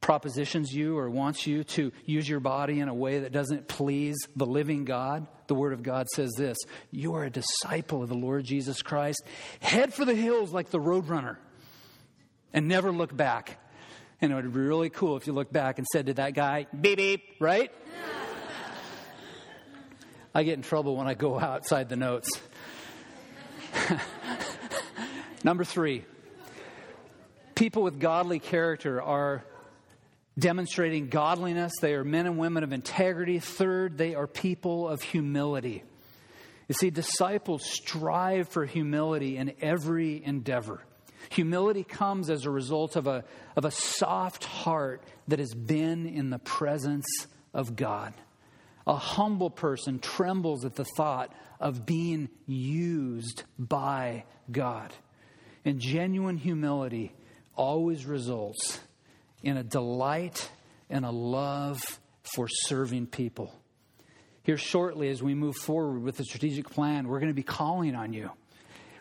propositions 0.00 0.72
you 0.72 0.96
or 0.98 1.10
wants 1.10 1.46
you 1.46 1.62
to 1.62 1.92
use 2.04 2.28
your 2.28 2.40
body 2.40 2.80
in 2.80 2.88
a 2.88 2.94
way 2.94 3.20
that 3.20 3.32
doesn't 3.32 3.68
please 3.68 4.16
the 4.34 4.46
living 4.46 4.84
God, 4.84 5.26
the 5.46 5.54
Word 5.54 5.72
of 5.72 5.82
God 5.82 6.08
says 6.14 6.30
this 6.36 6.56
You 6.90 7.14
are 7.14 7.24
a 7.24 7.30
disciple 7.30 8.02
of 8.02 8.08
the 8.08 8.14
Lord 8.14 8.44
Jesus 8.44 8.82
Christ. 8.82 9.22
Head 9.60 9.92
for 9.92 10.04
the 10.04 10.14
hills 10.14 10.52
like 10.52 10.70
the 10.70 10.78
roadrunner 10.78 11.36
and 12.52 12.66
never 12.68 12.92
look 12.92 13.14
back. 13.14 13.58
And 14.22 14.32
it 14.32 14.34
would 14.34 14.52
be 14.52 14.60
really 14.60 14.90
cool 14.90 15.16
if 15.16 15.26
you 15.26 15.32
looked 15.32 15.52
back 15.52 15.78
and 15.78 15.86
said 15.92 16.06
to 16.06 16.14
that 16.14 16.34
guy, 16.34 16.66
beep, 16.78 16.98
beep, 16.98 17.22
right? 17.40 17.72
I 20.34 20.42
get 20.42 20.54
in 20.54 20.62
trouble 20.62 20.96
when 20.96 21.06
I 21.06 21.14
go 21.14 21.38
outside 21.38 21.88
the 21.88 21.96
notes. 21.96 22.28
Number 25.44 25.64
three, 25.64 26.04
people 27.54 27.82
with 27.82 27.98
godly 27.98 28.38
character 28.38 29.00
are 29.00 29.44
demonstrating 30.40 31.08
godliness. 31.08 31.72
They 31.80 31.94
are 31.94 32.04
men 32.04 32.26
and 32.26 32.38
women 32.38 32.64
of 32.64 32.72
integrity. 32.72 33.38
Third, 33.38 33.98
they 33.98 34.14
are 34.14 34.26
people 34.26 34.88
of 34.88 35.02
humility. 35.02 35.84
You 36.68 36.74
see, 36.74 36.90
disciples 36.90 37.62
strive 37.64 38.48
for 38.48 38.64
humility 38.64 39.36
in 39.36 39.52
every 39.60 40.24
endeavor. 40.24 40.80
Humility 41.30 41.84
comes 41.84 42.30
as 42.30 42.44
a 42.44 42.50
result 42.50 42.96
of 42.96 43.06
a, 43.06 43.24
of 43.56 43.64
a 43.64 43.70
soft 43.70 44.44
heart 44.44 45.04
that 45.28 45.38
has 45.38 45.54
been 45.54 46.06
in 46.06 46.30
the 46.30 46.38
presence 46.38 47.06
of 47.52 47.76
God. 47.76 48.14
A 48.86 48.96
humble 48.96 49.50
person 49.50 49.98
trembles 49.98 50.64
at 50.64 50.74
the 50.74 50.86
thought 50.96 51.32
of 51.60 51.84
being 51.84 52.28
used 52.46 53.44
by 53.58 54.24
God. 54.50 54.92
And 55.64 55.78
genuine 55.78 56.38
humility 56.38 57.12
always 57.54 58.06
results 58.06 58.80
in 59.42 59.56
a 59.56 59.62
delight 59.62 60.50
and 60.88 61.04
a 61.04 61.10
love 61.10 61.82
for 62.22 62.48
serving 62.48 63.06
people. 63.06 63.54
Here, 64.42 64.56
shortly, 64.56 65.08
as 65.08 65.22
we 65.22 65.34
move 65.34 65.56
forward 65.56 66.02
with 66.02 66.16
the 66.16 66.24
strategic 66.24 66.70
plan, 66.70 67.08
we're 67.08 67.20
going 67.20 67.30
to 67.30 67.34
be 67.34 67.42
calling 67.42 67.94
on 67.94 68.12
you. 68.12 68.30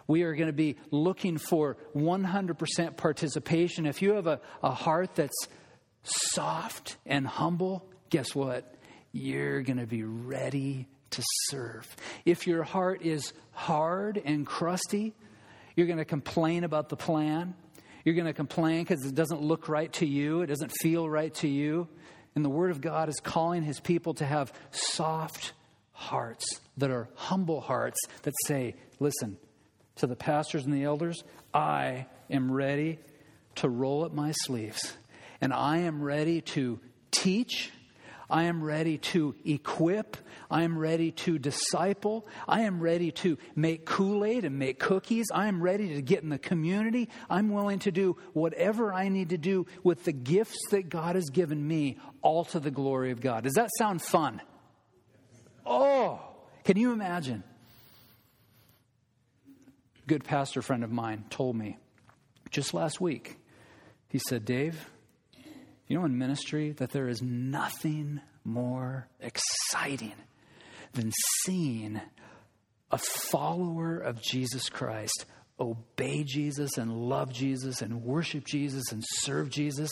We 0.07 0.23
are 0.23 0.33
going 0.33 0.47
to 0.47 0.53
be 0.53 0.75
looking 0.91 1.37
for 1.37 1.77
100% 1.95 2.97
participation. 2.97 3.85
If 3.85 4.01
you 4.01 4.13
have 4.13 4.27
a, 4.27 4.41
a 4.63 4.71
heart 4.71 5.15
that's 5.15 5.47
soft 6.03 6.97
and 7.05 7.25
humble, 7.27 7.85
guess 8.09 8.33
what? 8.33 8.75
You're 9.11 9.61
going 9.61 9.77
to 9.77 9.85
be 9.85 10.03
ready 10.03 10.87
to 11.11 11.23
serve. 11.47 11.87
If 12.25 12.47
your 12.47 12.63
heart 12.63 13.01
is 13.03 13.33
hard 13.51 14.21
and 14.23 14.45
crusty, 14.45 15.13
you're 15.75 15.87
going 15.87 15.97
to 15.97 16.05
complain 16.05 16.63
about 16.63 16.89
the 16.89 16.97
plan. 16.97 17.55
You're 18.03 18.15
going 18.15 18.27
to 18.27 18.33
complain 18.33 18.83
because 18.83 19.05
it 19.05 19.15
doesn't 19.15 19.41
look 19.41 19.69
right 19.69 19.91
to 19.93 20.05
you, 20.05 20.41
it 20.41 20.47
doesn't 20.47 20.71
feel 20.81 21.09
right 21.09 21.33
to 21.35 21.47
you. 21.47 21.87
And 22.35 22.45
the 22.45 22.49
Word 22.49 22.71
of 22.71 22.79
God 22.79 23.09
is 23.09 23.19
calling 23.21 23.63
His 23.63 23.79
people 23.79 24.13
to 24.15 24.25
have 24.25 24.53
soft 24.71 25.53
hearts 25.91 26.61
that 26.77 26.89
are 26.89 27.09
humble 27.15 27.59
hearts 27.59 27.99
that 28.23 28.33
say, 28.45 28.75
listen, 28.99 29.37
to 29.97 30.07
the 30.07 30.15
pastors 30.15 30.63
and 30.63 30.73
the 30.73 30.83
elders, 30.83 31.23
I 31.53 32.05
am 32.29 32.51
ready 32.51 32.99
to 33.55 33.67
roll 33.67 34.05
up 34.05 34.13
my 34.13 34.31
sleeves 34.31 34.95
and 35.41 35.53
I 35.53 35.79
am 35.79 36.01
ready 36.01 36.41
to 36.41 36.79
teach. 37.11 37.71
I 38.29 38.43
am 38.43 38.63
ready 38.63 38.97
to 38.97 39.35
equip. 39.43 40.17
I 40.51 40.63
am 40.63 40.77
ready 40.77 41.11
to 41.11 41.39
disciple. 41.39 42.27
I 42.47 42.61
am 42.61 42.79
ready 42.79 43.11
to 43.11 43.37
make 43.55 43.85
Kool 43.85 44.23
Aid 44.23 44.45
and 44.45 44.59
make 44.59 44.79
cookies. 44.79 45.27
I 45.33 45.47
am 45.47 45.61
ready 45.61 45.95
to 45.95 46.01
get 46.01 46.21
in 46.21 46.29
the 46.29 46.37
community. 46.37 47.09
I'm 47.29 47.49
willing 47.49 47.79
to 47.79 47.91
do 47.91 48.17
whatever 48.33 48.93
I 48.93 49.09
need 49.09 49.29
to 49.29 49.37
do 49.37 49.65
with 49.83 50.03
the 50.03 50.11
gifts 50.11 50.59
that 50.71 50.89
God 50.89 51.15
has 51.15 51.29
given 51.29 51.65
me, 51.67 51.97
all 52.21 52.45
to 52.45 52.59
the 52.59 52.71
glory 52.71 53.11
of 53.11 53.21
God. 53.21 53.43
Does 53.43 53.53
that 53.53 53.69
sound 53.77 54.01
fun? 54.01 54.41
Oh, 55.65 56.19
can 56.63 56.77
you 56.77 56.91
imagine? 56.91 57.43
A 60.03 60.07
Good 60.07 60.23
pastor 60.23 60.61
friend 60.61 60.83
of 60.83 60.91
mine 60.91 61.25
told 61.29 61.55
me 61.55 61.77
just 62.51 62.73
last 62.73 62.99
week, 62.99 63.37
he 64.07 64.19
said, 64.19 64.45
Dave, 64.45 64.89
you 65.89 65.97
know, 65.97 66.05
in 66.05 66.17
ministry, 66.17 66.71
that 66.73 66.91
there 66.91 67.09
is 67.09 67.21
nothing 67.21 68.21
more 68.45 69.07
exciting 69.19 70.13
than 70.93 71.11
seeing 71.43 71.99
a 72.91 72.97
follower 72.97 73.97
of 73.97 74.21
Jesus 74.21 74.69
Christ 74.69 75.25
obey 75.59 76.23
Jesus 76.23 76.77
and 76.77 76.91
love 76.91 77.33
Jesus 77.33 77.81
and 77.81 78.03
worship 78.03 78.45
Jesus 78.45 78.91
and 78.91 79.03
serve 79.05 79.49
Jesus. 79.49 79.89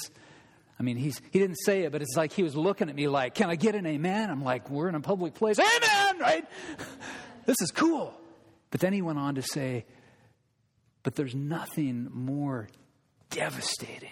I 0.79 0.83
mean, 0.83 0.97
he's, 0.97 1.19
he 1.31 1.39
didn't 1.39 1.57
say 1.65 1.81
it, 1.81 1.91
but 1.91 2.01
it's 2.01 2.15
like 2.15 2.31
he 2.31 2.43
was 2.43 2.55
looking 2.55 2.89
at 2.89 2.95
me 2.95 3.07
like, 3.07 3.33
Can 3.33 3.49
I 3.49 3.55
get 3.55 3.75
an 3.75 3.85
amen? 3.85 4.29
I'm 4.29 4.43
like, 4.43 4.69
We're 4.69 4.89
in 4.89 4.95
a 4.95 5.01
public 5.01 5.33
place. 5.33 5.57
Amen, 5.59 6.19
right? 6.19 6.45
this 7.45 7.57
is 7.59 7.71
cool. 7.71 8.13
But 8.69 8.81
then 8.81 8.93
he 8.93 9.01
went 9.01 9.17
on 9.17 9.35
to 9.35 9.41
say, 9.41 9.85
But 11.01 11.15
there's 11.15 11.35
nothing 11.35 12.09
more 12.13 12.69
devastating 13.29 14.09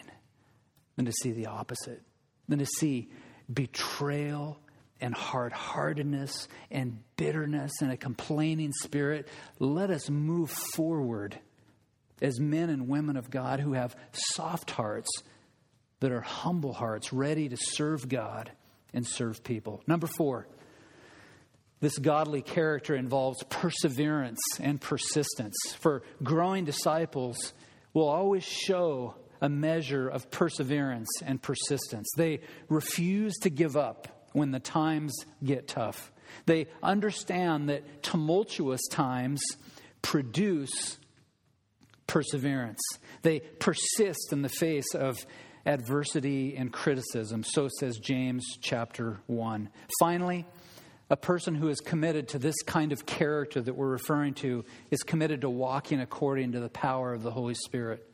than 0.96 1.06
to 1.06 1.12
see 1.12 1.32
the 1.32 1.48
opposite, 1.48 2.02
than 2.48 2.60
to 2.60 2.66
see 2.66 3.10
betrayal 3.52 4.60
and 5.02 5.14
hard 5.14 5.52
heartedness 5.52 6.48
and 6.72 7.00
bitterness 7.18 7.72
and 7.82 7.91
a 7.91 7.98
complaining 7.98 8.72
spirit. 8.82 9.28
Let 9.60 9.89
us 9.91 10.10
move 10.10 10.50
forward 10.50 11.38
as 12.22 12.39
men 12.39 12.70
and 12.70 12.88
women 12.88 13.18
of 13.18 13.30
God 13.30 13.60
who 13.60 13.74
have 13.74 13.96
soft 14.14 14.72
hearts 14.72 15.10
that 16.00 16.12
are 16.12 16.22
humble 16.22 16.74
hearts, 16.74 17.12
ready 17.12 17.50
to 17.50 17.58
serve 17.58 18.08
God 18.08 18.52
and 18.93 19.06
serve 19.06 19.43
people. 19.43 19.82
Number 19.88 20.08
four, 20.08 20.48
this 21.82 21.98
godly 21.98 22.41
character 22.41 22.96
involves 22.96 23.43
perseverance 23.50 24.39
and 24.60 24.80
persistence. 24.80 25.56
For 25.80 26.04
growing 26.24 26.64
disciples 26.64 27.54
will 27.93 28.08
always 28.08 28.43
show 28.43 29.16
a 29.42 29.50
measure 29.50 30.08
of 30.08 30.30
perseverance 30.32 31.10
and 31.24 31.42
persistence. 31.42 32.08
They 32.16 32.42
refuse 32.70 33.36
to 33.42 33.50
give 33.50 33.76
up 33.76 34.30
when 34.34 34.52
the 34.52 34.60
times 34.60 35.14
get 35.44 35.68
tough. 35.68 36.12
They 36.46 36.68
understand 36.84 37.70
that 37.70 38.04
tumultuous 38.04 38.82
times 38.90 39.42
produce 40.02 40.98
perseverance. 42.08 42.82
They 43.22 43.40
persist 43.40 44.32
in 44.32 44.42
the 44.42 44.50
face 44.50 44.94
of 44.94 45.18
adversity 45.66 46.56
and 46.56 46.72
criticism. 46.72 47.44
So 47.44 47.70
says 47.80 47.98
James 47.98 48.46
chapter 48.62 49.20
1. 49.28 49.70
Finally, 50.00 50.46
a 51.10 51.18
person 51.18 51.56
who 51.56 51.70
is 51.70 51.80
committed 51.80 52.30
to 52.30 52.40
this 52.40 52.56
kind 52.66 52.92
of 52.92 53.06
character 53.06 53.62
that 53.62 53.76
we're 53.76 53.90
referring 53.90 54.34
to 54.36 54.66
is 54.92 55.04
committed 55.04 55.42
to 55.42 55.50
walking 55.50 56.00
according 56.00 56.54
to 56.54 56.60
the 56.60 56.70
power 56.70 57.14
of 57.14 57.24
the 57.24 57.32
Holy 57.32 57.54
Spirit. 57.54 58.08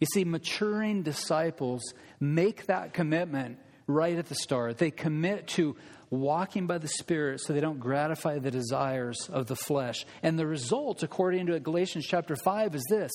You 0.00 0.06
see, 0.12 0.24
maturing 0.24 1.02
disciples 1.02 1.82
make 2.20 2.66
that 2.66 2.92
commitment 2.92 3.58
right 3.86 4.16
at 4.16 4.26
the 4.26 4.34
start. 4.34 4.78
They 4.78 4.90
commit 4.90 5.48
to 5.48 5.76
walking 6.10 6.66
by 6.66 6.78
the 6.78 6.88
Spirit 6.88 7.40
so 7.40 7.52
they 7.52 7.60
don't 7.60 7.80
gratify 7.80 8.38
the 8.38 8.50
desires 8.50 9.28
of 9.30 9.46
the 9.46 9.56
flesh. 9.56 10.06
And 10.22 10.38
the 10.38 10.46
result, 10.46 11.02
according 11.02 11.46
to 11.46 11.60
Galatians 11.60 12.06
chapter 12.06 12.36
5, 12.36 12.74
is 12.74 12.84
this 12.88 13.10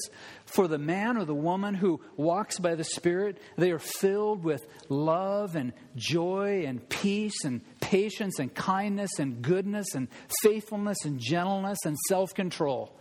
For 0.45 0.67
the 0.67 0.77
man 0.77 1.17
or 1.17 1.25
the 1.25 1.33
woman 1.33 1.73
who 1.73 2.01
walks 2.17 2.59
by 2.59 2.75
the 2.75 2.83
Spirit, 2.83 3.39
they 3.57 3.71
are 3.71 3.79
filled 3.79 4.43
with 4.43 4.65
love 4.89 5.55
and 5.55 5.73
joy 5.95 6.65
and 6.65 6.87
peace 6.89 7.45
and 7.45 7.61
patience 7.79 8.39
and 8.39 8.53
kindness 8.53 9.19
and 9.19 9.41
goodness 9.41 9.95
and 9.95 10.07
faithfulness 10.41 11.05
and 11.05 11.19
gentleness 11.19 11.79
and 11.85 11.97
self 12.07 12.33
control. 12.33 12.95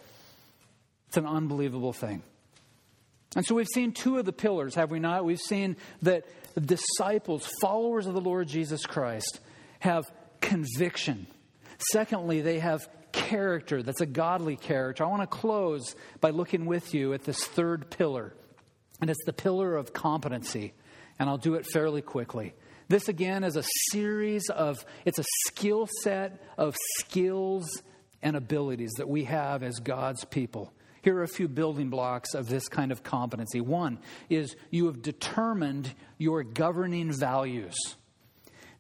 It's 1.08 1.16
an 1.16 1.26
unbelievable 1.26 1.92
thing. 1.92 2.22
And 3.34 3.46
so 3.46 3.54
we've 3.54 3.68
seen 3.72 3.92
two 3.92 4.18
of 4.18 4.24
the 4.24 4.32
pillars, 4.32 4.74
have 4.74 4.90
we 4.90 5.00
not? 5.00 5.24
We've 5.24 5.40
seen 5.40 5.76
that 6.02 6.24
disciples, 6.60 7.48
followers 7.60 8.06
of 8.06 8.14
the 8.14 8.20
Lord 8.20 8.48
Jesus 8.48 8.84
Christ, 8.84 9.40
have 9.80 10.04
conviction. 10.40 11.26
Secondly, 11.90 12.42
they 12.42 12.58
have 12.58 12.88
character 13.12 13.82
that's 13.82 14.00
a 14.00 14.06
godly 14.06 14.56
character. 14.56 15.04
I 15.04 15.08
want 15.08 15.22
to 15.22 15.26
close 15.26 15.94
by 16.20 16.30
looking 16.30 16.66
with 16.66 16.94
you 16.94 17.12
at 17.14 17.24
this 17.24 17.44
third 17.44 17.90
pillar, 17.90 18.34
and 19.00 19.10
it's 19.10 19.24
the 19.24 19.32
pillar 19.32 19.76
of 19.76 19.92
competency. 19.92 20.74
And 21.18 21.28
I'll 21.28 21.38
do 21.38 21.54
it 21.54 21.66
fairly 21.66 22.02
quickly. 22.02 22.54
This 22.88 23.08
again 23.08 23.44
is 23.44 23.56
a 23.56 23.64
series 23.90 24.48
of, 24.50 24.84
it's 25.04 25.18
a 25.18 25.24
skill 25.46 25.88
set 26.02 26.42
of 26.58 26.76
skills 26.98 27.82
and 28.22 28.36
abilities 28.36 28.92
that 28.96 29.08
we 29.08 29.24
have 29.24 29.62
as 29.62 29.78
God's 29.78 30.24
people. 30.24 30.72
Here 31.02 31.16
are 31.16 31.24
a 31.24 31.28
few 31.28 31.48
building 31.48 31.90
blocks 31.90 32.34
of 32.34 32.48
this 32.48 32.68
kind 32.68 32.92
of 32.92 33.02
competency. 33.02 33.60
One 33.60 33.98
is 34.30 34.54
you 34.70 34.86
have 34.86 35.02
determined 35.02 35.92
your 36.16 36.44
governing 36.44 37.12
values. 37.12 37.74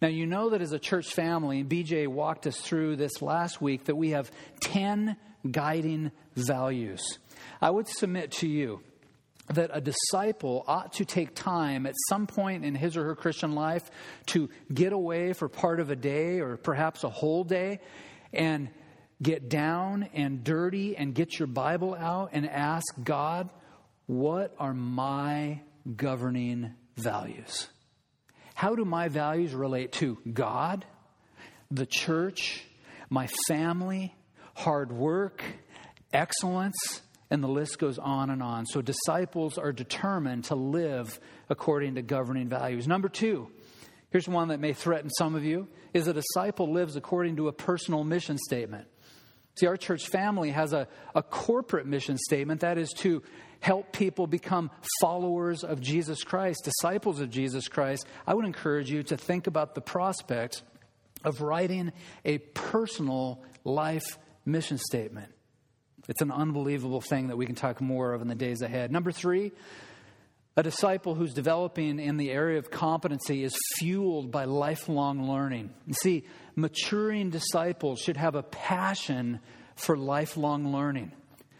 Now, 0.00 0.08
you 0.08 0.26
know 0.26 0.50
that 0.50 0.62
as 0.62 0.72
a 0.72 0.78
church 0.78 1.12
family, 1.12 1.64
BJ 1.64 2.08
walked 2.08 2.46
us 2.46 2.60
through 2.60 2.96
this 2.96 3.22
last 3.22 3.60
week, 3.60 3.84
that 3.84 3.96
we 3.96 4.10
have 4.10 4.30
10 4.60 5.16
guiding 5.48 6.12
values. 6.34 7.18
I 7.60 7.70
would 7.70 7.88
submit 7.88 8.32
to 8.32 8.48
you 8.48 8.80
that 9.48 9.70
a 9.72 9.80
disciple 9.80 10.64
ought 10.68 10.92
to 10.94 11.04
take 11.04 11.34
time 11.34 11.86
at 11.86 11.94
some 12.08 12.26
point 12.26 12.64
in 12.64 12.74
his 12.74 12.96
or 12.96 13.04
her 13.04 13.16
Christian 13.16 13.54
life 13.54 13.90
to 14.26 14.48
get 14.72 14.92
away 14.92 15.32
for 15.32 15.48
part 15.48 15.80
of 15.80 15.90
a 15.90 15.96
day 15.96 16.40
or 16.40 16.56
perhaps 16.56 17.02
a 17.02 17.08
whole 17.08 17.42
day 17.42 17.80
and 18.32 18.70
get 19.22 19.48
down 19.48 20.08
and 20.14 20.42
dirty 20.42 20.96
and 20.96 21.14
get 21.14 21.38
your 21.38 21.46
Bible 21.48 21.94
out 21.94 22.30
and 22.32 22.48
ask 22.48 22.84
God, 23.02 23.48
what 24.06 24.54
are 24.58 24.74
my 24.74 25.60
governing 25.96 26.74
values? 26.96 27.68
How 28.54 28.74
do 28.74 28.84
my 28.84 29.08
values 29.08 29.54
relate 29.54 29.92
to 29.92 30.18
God, 30.32 30.84
the 31.70 31.86
church, 31.86 32.64
my 33.08 33.28
family, 33.48 34.14
hard 34.54 34.92
work, 34.92 35.42
excellence, 36.12 37.02
and 37.30 37.42
the 37.42 37.48
list 37.48 37.78
goes 37.78 37.98
on 37.98 38.28
and 38.28 38.42
on. 38.42 38.66
So 38.66 38.82
disciples 38.82 39.56
are 39.56 39.72
determined 39.72 40.44
to 40.44 40.54
live 40.54 41.18
according 41.48 41.94
to 41.94 42.02
governing 42.02 42.48
values. 42.48 42.86
Number 42.86 43.08
two, 43.08 43.48
here's 44.10 44.28
one 44.28 44.48
that 44.48 44.60
may 44.60 44.74
threaten 44.74 45.08
some 45.08 45.34
of 45.34 45.42
you, 45.42 45.68
is 45.94 46.06
a 46.08 46.12
disciple 46.12 46.70
lives 46.70 46.94
according 46.94 47.36
to 47.36 47.48
a 47.48 47.52
personal 47.52 48.04
mission 48.04 48.36
statement. 48.36 48.86
See, 49.54 49.66
our 49.66 49.76
church 49.76 50.08
family 50.08 50.50
has 50.50 50.72
a, 50.72 50.88
a 51.14 51.22
corporate 51.22 51.86
mission 51.86 52.16
statement 52.18 52.60
that 52.60 52.78
is 52.78 52.90
to 52.98 53.22
help 53.60 53.92
people 53.92 54.26
become 54.26 54.70
followers 55.00 55.62
of 55.62 55.80
Jesus 55.80 56.24
Christ, 56.24 56.64
disciples 56.64 57.20
of 57.20 57.30
Jesus 57.30 57.68
Christ. 57.68 58.06
I 58.26 58.34
would 58.34 58.44
encourage 58.44 58.90
you 58.90 59.02
to 59.04 59.16
think 59.16 59.46
about 59.46 59.74
the 59.74 59.80
prospect 59.80 60.62
of 61.24 61.40
writing 61.40 61.92
a 62.24 62.38
personal 62.38 63.42
life 63.64 64.18
mission 64.44 64.78
statement. 64.78 65.32
It's 66.08 66.22
an 66.22 66.32
unbelievable 66.32 67.00
thing 67.00 67.28
that 67.28 67.36
we 67.36 67.46
can 67.46 67.54
talk 67.54 67.80
more 67.80 68.12
of 68.12 68.22
in 68.22 68.28
the 68.28 68.34
days 68.34 68.62
ahead. 68.62 68.90
Number 68.90 69.12
three, 69.12 69.52
a 70.56 70.62
disciple 70.62 71.14
who's 71.14 71.32
developing 71.32 71.98
in 71.98 72.18
the 72.18 72.30
area 72.30 72.58
of 72.58 72.70
competency 72.70 73.42
is 73.42 73.56
fueled 73.76 74.30
by 74.30 74.44
lifelong 74.44 75.28
learning. 75.28 75.70
You 75.86 75.94
see, 75.94 76.24
maturing 76.56 77.30
disciples 77.30 78.00
should 78.00 78.18
have 78.18 78.34
a 78.34 78.42
passion 78.42 79.40
for 79.76 79.96
lifelong 79.96 80.72
learning. 80.72 81.12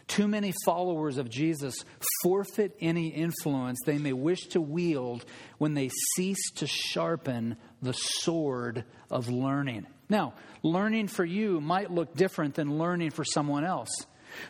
Too 0.09 0.28
many 0.28 0.53
followers 0.66 1.16
of 1.16 1.30
Jesus 1.30 1.74
forfeit 2.22 2.76
any 2.80 3.09
influence 3.09 3.78
they 3.86 3.97
may 3.97 4.12
wish 4.12 4.49
to 4.49 4.61
wield 4.61 5.24
when 5.57 5.72
they 5.72 5.88
cease 6.14 6.51
to 6.57 6.66
sharpen 6.66 7.57
the 7.80 7.95
sword 7.95 8.84
of 9.11 9.30
learning. 9.30 9.86
Now, 10.11 10.34
learning 10.62 11.09
for 11.09 11.24
you 11.24 11.62
might 11.62 11.90
look 11.90 12.14
different 12.14 12.57
than 12.57 12.78
learning 12.78 13.12
for 13.12 13.24
someone 13.24 13.64
else. 13.64 13.88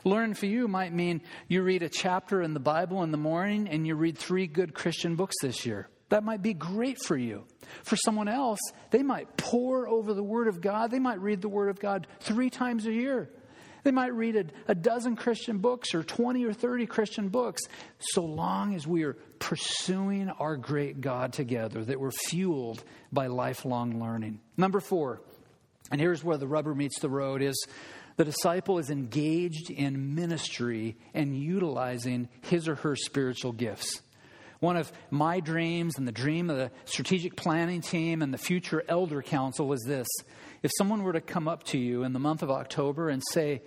Learn 0.05 0.35
for 0.35 0.47
you 0.47 0.69
might 0.69 0.93
mean 0.93 1.23
you 1.49 1.63
read 1.63 1.83
a 1.83 1.89
chapter 1.89 2.43
in 2.43 2.55
the 2.55 2.61
Bible 2.61 3.03
in 3.03 3.11
the 3.11 3.19
morning 3.19 3.69
and 3.69 3.87
you 3.87 3.95
read 3.95 4.19
three 4.19 4.47
good 4.47 4.75
Christian 4.75 5.17
books 5.17 5.35
this 5.43 5.65
year. 5.67 5.89
That 6.09 6.25
might 6.25 6.43
be 6.43 6.53
great 6.53 6.99
for 7.03 7.17
you. 7.17 7.47
For 7.85 7.97
someone 7.97 8.29
else, 8.29 8.61
they 8.91 9.03
might 9.03 9.37
pore 9.39 9.89
over 9.89 10.13
the 10.13 10.23
Word 10.23 10.47
of 10.47 10.61
God. 10.61 10.91
They 10.91 10.99
might 10.99 11.21
read 11.21 11.41
the 11.41 11.49
Word 11.49 11.71
of 11.71 11.81
God 11.81 12.07
three 12.21 12.51
times 12.51 12.87
a 12.87 12.93
year. 12.93 13.31
They 13.83 13.91
might 13.91 14.15
read 14.15 14.37
a, 14.37 14.45
a, 14.69 14.75
dozen 14.75 15.17
Christian 15.17 15.59
books 15.59 15.95
or 15.95 16.03
20 16.03 16.45
or 16.45 16.53
30 16.53 16.87
Christian 16.87 17.29
books, 17.29 17.63
so 17.99 18.25
long 18.25 18.75
as 18.75 18.87
we 18.87 19.03
are 19.05 19.15
pursuing 19.39 20.29
our 20.29 20.57
great 20.57 21.01
God 21.01 21.33
together, 21.33 21.85
that 21.85 21.99
we're 21.99 22.13
fueled 22.13 22.85
by 23.11 23.27
lifelong 23.27 24.01
learning. 24.01 24.41
Number 24.57 24.81
four, 24.81 25.23
and 25.91 26.01
here's 26.01 26.23
where 26.23 26.37
the 26.37 26.47
rubber 26.47 26.75
meets 26.75 27.01
the 27.01 27.11
road, 27.11 27.43
is 27.43 27.67
the 28.17 28.25
disciple 28.25 28.79
is 28.79 28.91
engaged 28.91 29.71
in 29.71 30.15
ministry 30.15 30.97
and 31.15 31.37
utilizing 31.37 32.29
his 32.43 32.69
or 32.69 32.77
her 32.77 32.97
spiritual 32.97 33.53
gifts. 33.53 34.03
One 34.61 34.77
of 34.77 34.93
my 35.11 35.41
dreams 35.41 35.95
and 35.99 36.07
the 36.07 36.13
dream 36.13 36.49
of 36.49 36.57
the 36.57 36.71
strategic 36.85 37.35
planning 37.37 37.81
team 37.81 38.23
and 38.23 38.33
the 38.33 38.39
future 38.39 38.85
elder 38.89 39.21
council 39.21 39.73
is 39.73 39.83
this 39.87 40.07
if 40.63 40.71
someone 40.79 41.03
were 41.03 41.15
to 41.15 41.21
come 41.21 41.49
up 41.49 41.65
to 41.65 41.79
you 41.79 42.05
in 42.05 42.13
the 42.13 42.21
month 42.21 42.43
of 42.43 42.51
October 42.51 43.09
and 43.09 43.23
say, 43.33 43.63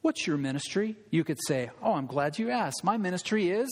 What's 0.00 0.26
your 0.26 0.38
ministry? 0.38 0.96
You 1.10 1.24
could 1.24 1.38
say, 1.46 1.70
Oh, 1.82 1.94
I'm 1.94 2.06
glad 2.06 2.38
you 2.38 2.50
asked. 2.50 2.82
My 2.82 2.96
ministry 2.96 3.50
is. 3.50 3.68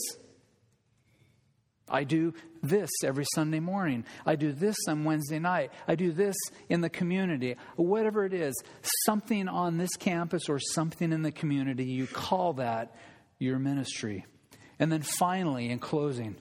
I 1.89 2.03
do 2.03 2.33
this 2.67 2.89
every 3.03 3.25
Sunday 3.33 3.59
morning. 3.59 4.05
I 4.25 4.35
do 4.35 4.51
this 4.51 4.75
on 4.87 5.03
Wednesday 5.03 5.39
night. 5.39 5.71
I 5.87 5.95
do 5.95 6.11
this 6.11 6.35
in 6.69 6.81
the 6.81 6.89
community. 6.89 7.55
Whatever 7.75 8.25
it 8.25 8.33
is, 8.33 8.53
something 9.05 9.47
on 9.47 9.77
this 9.77 9.95
campus 9.97 10.49
or 10.49 10.59
something 10.59 11.11
in 11.11 11.21
the 11.21 11.31
community, 11.31 11.85
you 11.85 12.07
call 12.07 12.53
that 12.53 12.95
your 13.39 13.59
ministry. 13.59 14.25
And 14.79 14.91
then 14.91 15.01
finally, 15.01 15.69
in 15.69 15.79
closing, 15.79 16.35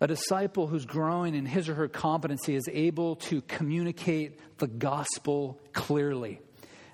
a 0.00 0.06
disciple 0.06 0.68
who's 0.68 0.86
growing 0.86 1.34
in 1.34 1.44
his 1.44 1.68
or 1.68 1.74
her 1.74 1.88
competency 1.88 2.54
is 2.54 2.68
able 2.72 3.16
to 3.16 3.42
communicate 3.42 4.38
the 4.58 4.68
gospel 4.68 5.60
clearly. 5.72 6.40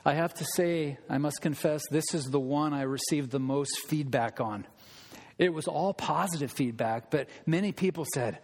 I 0.07 0.14
have 0.14 0.35
to 0.35 0.45
say, 0.55 0.99
I 1.09 1.18
must 1.18 1.41
confess, 1.41 1.82
this 1.91 2.05
is 2.12 2.24
the 2.24 2.41
one 2.41 2.74
I 2.74 2.82
received 2.82 3.30
the 3.30 3.41
most 3.41 3.78
feedback 3.87 4.41
on. 4.41 4.66
It 5.39 5.53
was 5.53 5.66
all 5.66 5.93
positive 5.93 6.53
feedback, 6.53 7.11
but 7.11 7.28
many 7.47 7.72
people 7.72 8.07
said, 8.14 8.39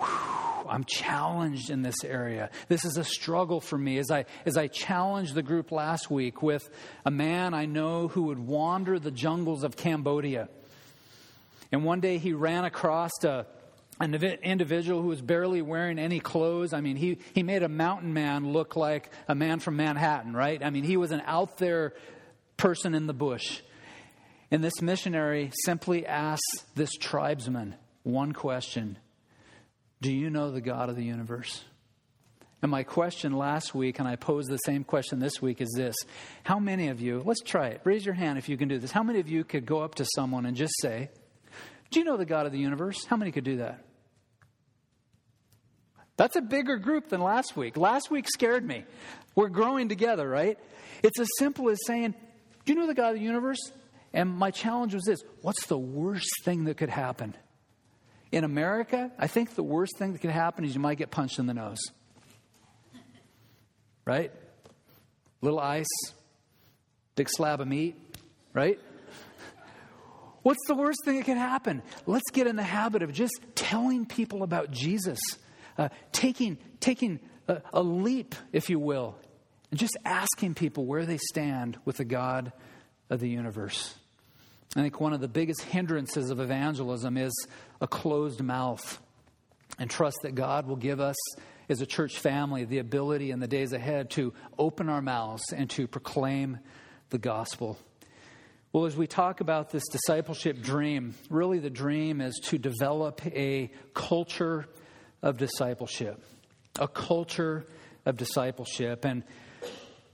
I'm 0.00 0.84
challenged 0.84 1.70
in 1.70 1.82
this 1.82 2.04
area. 2.04 2.50
This 2.68 2.84
is 2.84 2.96
a 2.98 3.04
struggle 3.04 3.60
for 3.60 3.78
me. 3.78 3.98
As 3.98 4.10
I, 4.10 4.26
as 4.44 4.56
I 4.56 4.68
challenged 4.68 5.34
the 5.34 5.42
group 5.42 5.72
last 5.72 6.10
week 6.10 6.42
with 6.42 6.68
a 7.04 7.10
man 7.10 7.54
I 7.54 7.66
know 7.66 8.08
who 8.08 8.24
would 8.24 8.38
wander 8.38 8.98
the 8.98 9.10
jungles 9.10 9.64
of 9.64 9.76
Cambodia. 9.76 10.48
And 11.72 11.84
one 11.84 12.00
day 12.00 12.18
he 12.18 12.32
ran 12.32 12.64
across 12.64 13.12
a, 13.24 13.46
an 14.00 14.14
individual 14.14 15.02
who 15.02 15.08
was 15.08 15.20
barely 15.20 15.62
wearing 15.62 15.98
any 15.98 16.20
clothes. 16.20 16.72
I 16.72 16.80
mean, 16.80 16.96
he, 16.96 17.18
he 17.34 17.42
made 17.42 17.62
a 17.62 17.68
mountain 17.68 18.12
man 18.12 18.52
look 18.52 18.76
like 18.76 19.10
a 19.26 19.34
man 19.34 19.60
from 19.60 19.76
Manhattan, 19.76 20.34
right? 20.34 20.62
I 20.62 20.70
mean, 20.70 20.84
he 20.84 20.96
was 20.96 21.10
an 21.10 21.22
out 21.26 21.58
there 21.58 21.94
person 22.56 22.94
in 22.94 23.06
the 23.06 23.14
bush. 23.14 23.60
And 24.50 24.64
this 24.64 24.80
missionary 24.80 25.50
simply 25.64 26.06
asks 26.06 26.64
this 26.74 26.92
tribesman 26.92 27.74
one 28.02 28.32
question 28.32 28.98
Do 30.00 30.12
you 30.12 30.30
know 30.30 30.50
the 30.50 30.60
God 30.60 30.88
of 30.88 30.96
the 30.96 31.04
universe? 31.04 31.64
And 32.60 32.72
my 32.72 32.82
question 32.82 33.34
last 33.34 33.72
week, 33.72 34.00
and 34.00 34.08
I 34.08 34.16
pose 34.16 34.46
the 34.46 34.56
same 34.56 34.82
question 34.82 35.20
this 35.20 35.40
week, 35.40 35.60
is 35.60 35.72
this 35.76 35.94
How 36.44 36.58
many 36.58 36.88
of 36.88 37.00
you, 37.00 37.22
let's 37.24 37.42
try 37.42 37.68
it, 37.68 37.82
raise 37.84 38.04
your 38.04 38.14
hand 38.14 38.38
if 38.38 38.48
you 38.48 38.56
can 38.56 38.68
do 38.68 38.78
this. 38.78 38.90
How 38.90 39.02
many 39.02 39.20
of 39.20 39.28
you 39.28 39.44
could 39.44 39.66
go 39.66 39.80
up 39.80 39.96
to 39.96 40.06
someone 40.14 40.46
and 40.46 40.56
just 40.56 40.74
say, 40.80 41.10
Do 41.90 42.00
you 42.00 42.04
know 42.04 42.16
the 42.16 42.24
God 42.24 42.46
of 42.46 42.52
the 42.52 42.58
universe? 42.58 43.04
How 43.04 43.16
many 43.16 43.32
could 43.32 43.44
do 43.44 43.58
that? 43.58 43.84
That's 46.16 46.34
a 46.34 46.40
bigger 46.40 46.78
group 46.78 47.10
than 47.10 47.20
last 47.20 47.56
week. 47.56 47.76
Last 47.76 48.10
week 48.10 48.26
scared 48.28 48.66
me. 48.66 48.84
We're 49.36 49.50
growing 49.50 49.88
together, 49.88 50.28
right? 50.28 50.58
It's 51.04 51.20
as 51.20 51.28
simple 51.38 51.70
as 51.70 51.78
saying, 51.86 52.14
Do 52.64 52.72
you 52.72 52.78
know 52.78 52.88
the 52.88 52.94
God 52.94 53.10
of 53.10 53.14
the 53.14 53.24
universe? 53.24 53.60
And 54.18 54.36
my 54.36 54.50
challenge 54.50 54.94
was 54.94 55.04
this 55.04 55.20
what's 55.42 55.66
the 55.66 55.78
worst 55.78 56.28
thing 56.44 56.64
that 56.64 56.76
could 56.76 56.90
happen? 56.90 57.36
In 58.32 58.42
America, 58.42 59.12
I 59.16 59.28
think 59.28 59.54
the 59.54 59.62
worst 59.62 59.92
thing 59.96 60.12
that 60.12 60.18
could 60.18 60.32
happen 60.32 60.64
is 60.64 60.74
you 60.74 60.80
might 60.80 60.98
get 60.98 61.12
punched 61.12 61.38
in 61.38 61.46
the 61.46 61.54
nose. 61.54 61.78
Right? 64.04 64.32
Little 65.40 65.60
ice, 65.60 65.86
big 67.14 67.28
slab 67.30 67.60
of 67.60 67.68
meat, 67.68 67.94
right? 68.52 68.80
What's 70.42 70.66
the 70.66 70.74
worst 70.74 70.98
thing 71.04 71.18
that 71.18 71.24
could 71.24 71.36
happen? 71.36 71.80
Let's 72.04 72.28
get 72.32 72.48
in 72.48 72.56
the 72.56 72.64
habit 72.64 73.04
of 73.04 73.12
just 73.12 73.38
telling 73.54 74.04
people 74.04 74.42
about 74.42 74.72
Jesus 74.72 75.20
uh, 75.78 75.90
taking, 76.10 76.58
taking 76.80 77.20
a, 77.46 77.62
a 77.72 77.82
leap, 77.84 78.34
if 78.52 78.68
you 78.68 78.80
will, 78.80 79.14
and 79.70 79.78
just 79.78 79.96
asking 80.04 80.54
people 80.54 80.86
where 80.86 81.06
they 81.06 81.18
stand 81.18 81.78
with 81.84 81.98
the 81.98 82.04
God 82.04 82.52
of 83.10 83.20
the 83.20 83.28
universe. 83.28 83.94
I 84.76 84.82
think 84.82 85.00
one 85.00 85.12
of 85.12 85.20
the 85.20 85.28
biggest 85.28 85.62
hindrances 85.62 86.30
of 86.30 86.40
evangelism 86.40 87.16
is 87.16 87.32
a 87.80 87.86
closed 87.86 88.42
mouth. 88.42 89.00
And 89.78 89.88
trust 89.88 90.18
that 90.22 90.34
God 90.34 90.66
will 90.66 90.76
give 90.76 90.98
us, 90.98 91.16
as 91.68 91.80
a 91.80 91.86
church 91.86 92.18
family, 92.18 92.64
the 92.64 92.78
ability 92.78 93.30
in 93.30 93.38
the 93.38 93.46
days 93.46 93.72
ahead 93.72 94.10
to 94.10 94.32
open 94.58 94.88
our 94.88 95.02
mouths 95.02 95.52
and 95.52 95.70
to 95.70 95.86
proclaim 95.86 96.58
the 97.10 97.18
gospel. 97.18 97.78
Well, 98.72 98.86
as 98.86 98.96
we 98.96 99.06
talk 99.06 99.40
about 99.40 99.70
this 99.70 99.84
discipleship 99.92 100.62
dream, 100.62 101.14
really 101.30 101.58
the 101.58 101.70
dream 101.70 102.20
is 102.20 102.40
to 102.44 102.58
develop 102.58 103.24
a 103.26 103.70
culture 103.94 104.66
of 105.22 105.36
discipleship, 105.36 106.22
a 106.78 106.88
culture 106.88 107.66
of 108.04 108.16
discipleship. 108.16 109.04
And 109.04 109.22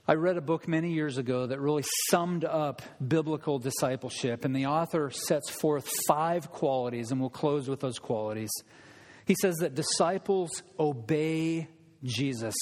I 0.06 0.14
read 0.16 0.36
a 0.36 0.42
book 0.42 0.68
many 0.68 0.92
years 0.92 1.16
ago 1.16 1.46
that 1.46 1.58
really 1.58 1.84
summed 2.10 2.44
up 2.44 2.82
biblical 3.06 3.58
discipleship, 3.58 4.44
and 4.44 4.54
the 4.54 4.66
author 4.66 5.10
sets 5.10 5.48
forth 5.48 5.90
five 6.06 6.50
qualities, 6.50 7.10
and 7.10 7.18
we'll 7.18 7.30
close 7.30 7.70
with 7.70 7.80
those 7.80 7.98
qualities. 7.98 8.50
He 9.24 9.34
says 9.40 9.54
that 9.60 9.74
disciples 9.74 10.62
obey 10.78 11.68
Jesus. 12.02 12.54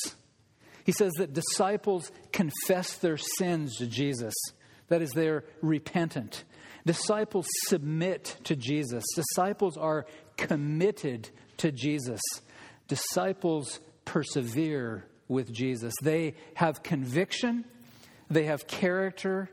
He 0.85 0.93
says 0.93 1.11
that 1.19 1.33
disciples 1.33 2.13
confess 2.31 2.95
their 2.99 3.17
sins 3.17 3.77
to 3.79 3.89
Jesus, 3.89 4.35
that 4.87 5.03
is, 5.03 5.11
they're 5.11 5.43
repentant. 5.63 6.45
Disciples 6.87 7.47
submit 7.67 8.37
to 8.45 8.55
Jesus. 8.55 9.03
Disciples 9.17 9.77
are 9.77 10.07
committed 10.37 11.29
to 11.57 11.73
Jesus. 11.73 12.21
Disciples 12.87 13.81
persevere 14.05 15.07
with 15.33 15.53
Jesus. 15.53 15.93
They 16.03 16.35
have 16.55 16.83
conviction, 16.83 17.65
they 18.31 18.45
have 18.45 18.67
character, 18.67 19.51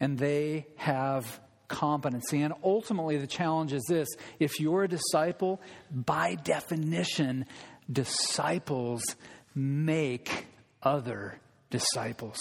and 0.00 0.18
they 0.18 0.66
have 0.76 1.40
competency. 1.68 2.42
And 2.42 2.54
ultimately, 2.64 3.18
the 3.18 3.26
challenge 3.26 3.72
is 3.72 3.84
this 3.88 4.08
if 4.38 4.60
you're 4.60 4.84
a 4.84 4.88
disciple, 4.88 5.60
by 5.90 6.34
definition, 6.34 7.46
disciples 7.90 9.02
make 9.54 10.46
other 10.82 11.38
disciples. 11.70 12.38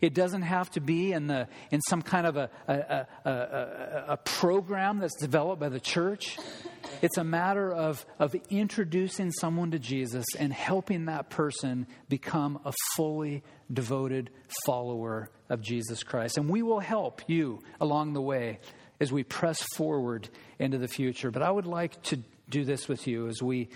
It 0.00 0.14
doesn't 0.14 0.42
have 0.42 0.70
to 0.72 0.80
be 0.80 1.12
in, 1.12 1.26
the, 1.26 1.48
in 1.70 1.80
some 1.82 2.02
kind 2.02 2.26
of 2.26 2.36
a, 2.36 2.50
a, 2.66 3.06
a, 3.28 4.04
a 4.08 4.16
program 4.18 4.98
that's 4.98 5.16
developed 5.20 5.60
by 5.60 5.68
the 5.68 5.80
church. 5.80 6.38
It's 7.02 7.18
a 7.18 7.24
matter 7.24 7.72
of, 7.72 8.04
of 8.18 8.34
introducing 8.50 9.30
someone 9.32 9.70
to 9.72 9.78
Jesus 9.78 10.24
and 10.38 10.52
helping 10.52 11.06
that 11.06 11.30
person 11.30 11.86
become 12.08 12.60
a 12.64 12.72
fully 12.96 13.42
devoted 13.72 14.30
follower 14.64 15.30
of 15.48 15.60
Jesus 15.60 16.02
Christ. 16.02 16.38
And 16.38 16.48
we 16.48 16.62
will 16.62 16.80
help 16.80 17.22
you 17.26 17.62
along 17.80 18.12
the 18.12 18.22
way 18.22 18.60
as 19.00 19.12
we 19.12 19.22
press 19.22 19.62
forward 19.76 20.28
into 20.58 20.78
the 20.78 20.88
future. 20.88 21.30
But 21.30 21.42
I 21.42 21.50
would 21.50 21.66
like 21.66 22.02
to 22.04 22.18
do 22.48 22.64
this 22.64 22.88
with 22.88 23.06
you 23.06 23.28
as 23.28 23.42
we 23.42 23.68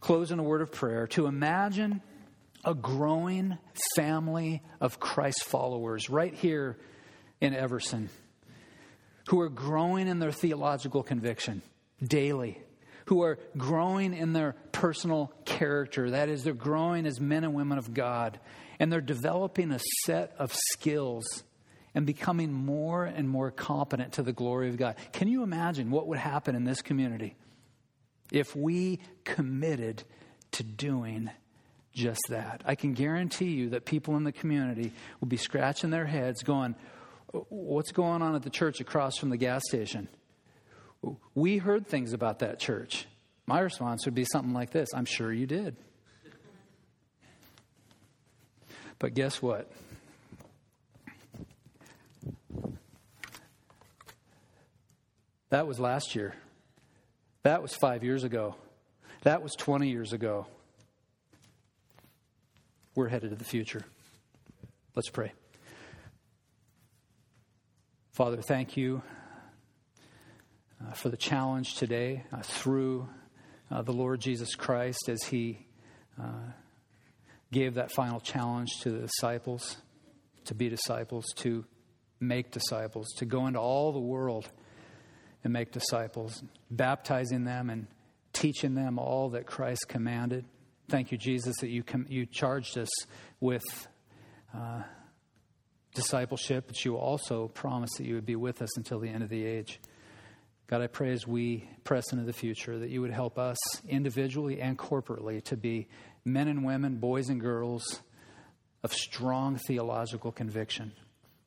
close 0.00 0.30
in 0.30 0.38
a 0.38 0.42
word 0.42 0.62
of 0.62 0.72
prayer 0.72 1.06
to 1.08 1.26
imagine 1.26 2.00
a 2.64 2.74
growing 2.74 3.58
family 3.96 4.62
of 4.80 5.00
Christ 5.00 5.44
followers 5.44 6.10
right 6.10 6.34
here 6.34 6.78
in 7.40 7.54
Everson 7.54 8.10
who 9.30 9.40
are 9.40 9.48
growing 9.48 10.08
in 10.08 10.18
their 10.18 10.32
theological 10.32 11.04
conviction 11.04 11.62
daily, 12.02 12.60
who 13.06 13.22
are 13.22 13.38
growing 13.56 14.12
in 14.12 14.32
their 14.32 14.56
personal 14.72 15.32
character. 15.44 16.10
That 16.10 16.28
is, 16.28 16.42
they're 16.42 16.52
growing 16.52 17.06
as 17.06 17.20
men 17.20 17.44
and 17.44 17.54
women 17.54 17.78
of 17.78 17.94
God, 17.94 18.40
and 18.80 18.92
they're 18.92 19.00
developing 19.00 19.70
a 19.70 19.78
set 20.04 20.34
of 20.36 20.52
skills 20.52 21.44
and 21.94 22.06
becoming 22.06 22.52
more 22.52 23.04
and 23.04 23.28
more 23.28 23.52
competent 23.52 24.14
to 24.14 24.24
the 24.24 24.32
glory 24.32 24.68
of 24.68 24.76
God. 24.76 24.96
Can 25.12 25.28
you 25.28 25.44
imagine 25.44 25.92
what 25.92 26.08
would 26.08 26.18
happen 26.18 26.56
in 26.56 26.64
this 26.64 26.82
community 26.82 27.36
if 28.32 28.56
we 28.56 28.98
committed 29.22 30.02
to 30.52 30.64
doing 30.64 31.30
just 31.92 32.20
that? 32.28 32.62
I 32.64 32.74
can 32.74 32.92
guarantee 32.94 33.52
you 33.52 33.70
that 33.70 33.84
people 33.84 34.16
in 34.16 34.24
the 34.24 34.32
community 34.32 34.92
will 35.20 35.28
be 35.28 35.36
scratching 35.36 35.90
their 35.90 36.06
heads 36.06 36.42
going, 36.42 36.74
What's 37.32 37.92
going 37.92 38.22
on 38.22 38.34
at 38.34 38.42
the 38.42 38.50
church 38.50 38.80
across 38.80 39.16
from 39.16 39.30
the 39.30 39.36
gas 39.36 39.62
station? 39.68 40.08
We 41.34 41.58
heard 41.58 41.86
things 41.86 42.12
about 42.12 42.40
that 42.40 42.58
church. 42.58 43.06
My 43.46 43.60
response 43.60 44.04
would 44.04 44.14
be 44.14 44.26
something 44.30 44.52
like 44.52 44.70
this 44.70 44.88
I'm 44.94 45.04
sure 45.04 45.32
you 45.32 45.46
did. 45.46 45.76
But 48.98 49.14
guess 49.14 49.40
what? 49.40 49.70
That 55.50 55.66
was 55.66 55.80
last 55.80 56.14
year. 56.14 56.34
That 57.42 57.62
was 57.62 57.74
five 57.74 58.04
years 58.04 58.24
ago. 58.24 58.54
That 59.22 59.42
was 59.42 59.54
20 59.56 59.88
years 59.88 60.12
ago. 60.12 60.46
We're 62.94 63.08
headed 63.08 63.30
to 63.30 63.36
the 63.36 63.44
future. 63.44 63.84
Let's 64.96 65.10
pray. 65.10 65.32
Father, 68.12 68.42
thank 68.42 68.76
you 68.76 69.02
uh, 70.82 70.92
for 70.92 71.08
the 71.08 71.16
challenge 71.16 71.76
today 71.76 72.24
uh, 72.32 72.42
through 72.42 73.08
uh, 73.70 73.82
the 73.82 73.92
Lord 73.92 74.20
Jesus 74.20 74.56
Christ 74.56 75.08
as 75.08 75.22
he 75.22 75.66
uh, 76.20 76.50
gave 77.52 77.74
that 77.74 77.92
final 77.92 78.18
challenge 78.18 78.70
to 78.82 78.90
the 78.90 79.00
disciples 79.00 79.76
to 80.46 80.54
be 80.54 80.68
disciples, 80.68 81.26
to 81.36 81.64
make 82.18 82.50
disciples, 82.50 83.06
to 83.18 83.24
go 83.24 83.46
into 83.46 83.60
all 83.60 83.92
the 83.92 84.00
world 84.00 84.50
and 85.44 85.52
make 85.52 85.70
disciples, 85.70 86.42
baptizing 86.70 87.44
them 87.44 87.70
and 87.70 87.86
teaching 88.32 88.74
them 88.74 88.98
all 88.98 89.30
that 89.30 89.46
Christ 89.46 89.86
commanded. 89.88 90.44
Thank 90.90 91.12
you, 91.12 91.18
Jesus, 91.18 91.58
that 91.58 91.68
you, 91.68 91.84
com- 91.84 92.06
you 92.08 92.26
charged 92.26 92.76
us 92.76 92.90
with 93.38 93.62
uh, 94.52 94.82
discipleship, 95.94 96.64
but 96.66 96.84
you 96.84 96.96
also 96.96 97.46
promised 97.46 97.98
that 97.98 98.06
you 98.06 98.16
would 98.16 98.26
be 98.26 98.34
with 98.34 98.60
us 98.60 98.76
until 98.76 98.98
the 98.98 99.08
end 99.08 99.22
of 99.22 99.28
the 99.28 99.46
age. 99.46 99.80
God, 100.66 100.82
I 100.82 100.88
pray 100.88 101.12
as 101.12 101.28
we 101.28 101.68
press 101.84 102.12
into 102.12 102.24
the 102.24 102.32
future 102.32 102.76
that 102.76 102.90
you 102.90 103.02
would 103.02 103.12
help 103.12 103.38
us 103.38 103.56
individually 103.88 104.60
and 104.60 104.76
corporately 104.76 105.40
to 105.44 105.56
be 105.56 105.86
men 106.24 106.48
and 106.48 106.64
women, 106.64 106.96
boys 106.96 107.28
and 107.28 107.40
girls 107.40 108.02
of 108.82 108.92
strong 108.92 109.58
theological 109.68 110.32
conviction, 110.32 110.90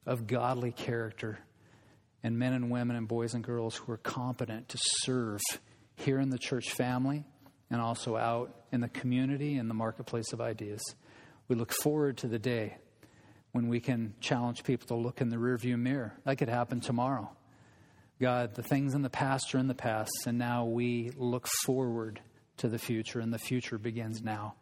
of 0.06 0.26
godly 0.26 0.72
character 0.72 1.38
and 2.24 2.40
men 2.40 2.54
and 2.54 2.72
women 2.72 2.96
and 2.96 3.10
boys 3.10 3.34
and 3.34 3.44
girls 3.44 3.76
who 3.76 3.92
are 3.92 3.98
competent 3.98 4.70
to 4.70 4.78
serve 5.02 5.42
here 5.98 6.20
in 6.20 6.30
the 6.30 6.40
church 6.40 6.70
family 6.70 7.26
and 7.74 7.82
also 7.82 8.16
out 8.16 8.54
in 8.72 8.82
the 8.82 8.88
community 8.88 9.58
and 9.58 9.68
the 9.68 9.74
marketplace 9.74 10.32
of 10.32 10.40
ideas. 10.40 10.80
We 11.48 11.56
look 11.56 11.74
forward 11.74 12.18
to 12.20 12.28
the 12.28 12.38
day 12.38 12.78
when 13.52 13.68
we 13.68 13.80
can 13.80 14.14
challenge 14.22 14.64
people 14.64 14.88
to 14.88 14.96
look 14.96 15.22
in 15.22 15.30
the 15.30 15.38
rearview 15.38 15.78
mirror. 15.78 16.14
That 16.24 16.38
could 16.38 16.50
happen 16.50 16.82
tomorrow. 16.82 17.32
God, 18.22 18.54
the 18.54 18.62
things 18.62 18.94
in 18.94 19.02
the 19.02 19.10
past 19.10 19.56
are 19.56 19.58
in 19.58 19.68
the 19.68 19.74
past, 19.74 20.12
and 20.28 20.38
now 20.38 20.66
we 20.66 21.12
look 21.18 21.48
forward 21.66 22.22
to 22.58 22.70
the 22.70 22.78
future, 22.78 23.20
and 23.20 23.34
the 23.34 23.40
future 23.40 23.80
begins 23.80 24.22
now. 24.22 24.54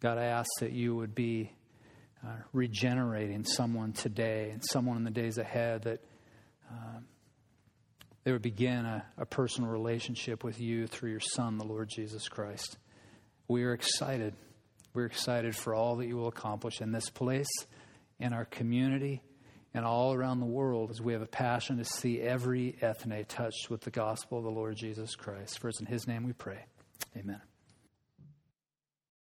God, 0.00 0.16
I 0.16 0.24
ask 0.24 0.48
that 0.60 0.72
you 0.72 0.96
would 0.96 1.14
be 1.14 1.52
uh, 2.26 2.30
regenerating 2.54 3.44
someone 3.44 3.92
today 3.92 4.50
and 4.50 4.64
someone 4.64 4.96
in 4.96 5.04
the 5.04 5.10
days 5.10 5.36
ahead 5.36 5.82
that 5.82 6.00
um, 6.70 7.04
they 8.26 8.32
would 8.32 8.42
begin 8.42 8.84
a, 8.84 9.06
a 9.18 9.24
personal 9.24 9.70
relationship 9.70 10.42
with 10.42 10.60
you 10.60 10.88
through 10.88 11.12
your 11.12 11.20
Son, 11.20 11.58
the 11.58 11.64
Lord 11.64 11.88
Jesus 11.88 12.28
Christ. 12.28 12.76
We 13.46 13.62
are 13.62 13.72
excited. 13.72 14.34
We're 14.94 15.06
excited 15.06 15.54
for 15.54 15.76
all 15.76 15.94
that 15.96 16.08
you 16.08 16.16
will 16.16 16.26
accomplish 16.26 16.80
in 16.80 16.90
this 16.90 17.08
place, 17.08 17.46
in 18.18 18.32
our 18.32 18.44
community, 18.44 19.22
and 19.72 19.84
all 19.84 20.12
around 20.12 20.40
the 20.40 20.46
world 20.46 20.90
as 20.90 21.00
we 21.00 21.12
have 21.12 21.22
a 21.22 21.26
passion 21.26 21.76
to 21.76 21.84
see 21.84 22.20
every 22.20 22.76
ethne 22.82 23.24
touched 23.26 23.70
with 23.70 23.82
the 23.82 23.92
gospel 23.92 24.38
of 24.38 24.44
the 24.44 24.50
Lord 24.50 24.74
Jesus 24.76 25.14
Christ. 25.14 25.60
For 25.60 25.68
it's 25.68 25.78
in 25.78 25.86
his 25.86 26.08
name 26.08 26.24
we 26.24 26.32
pray. 26.32 26.64
Amen. 27.16 27.40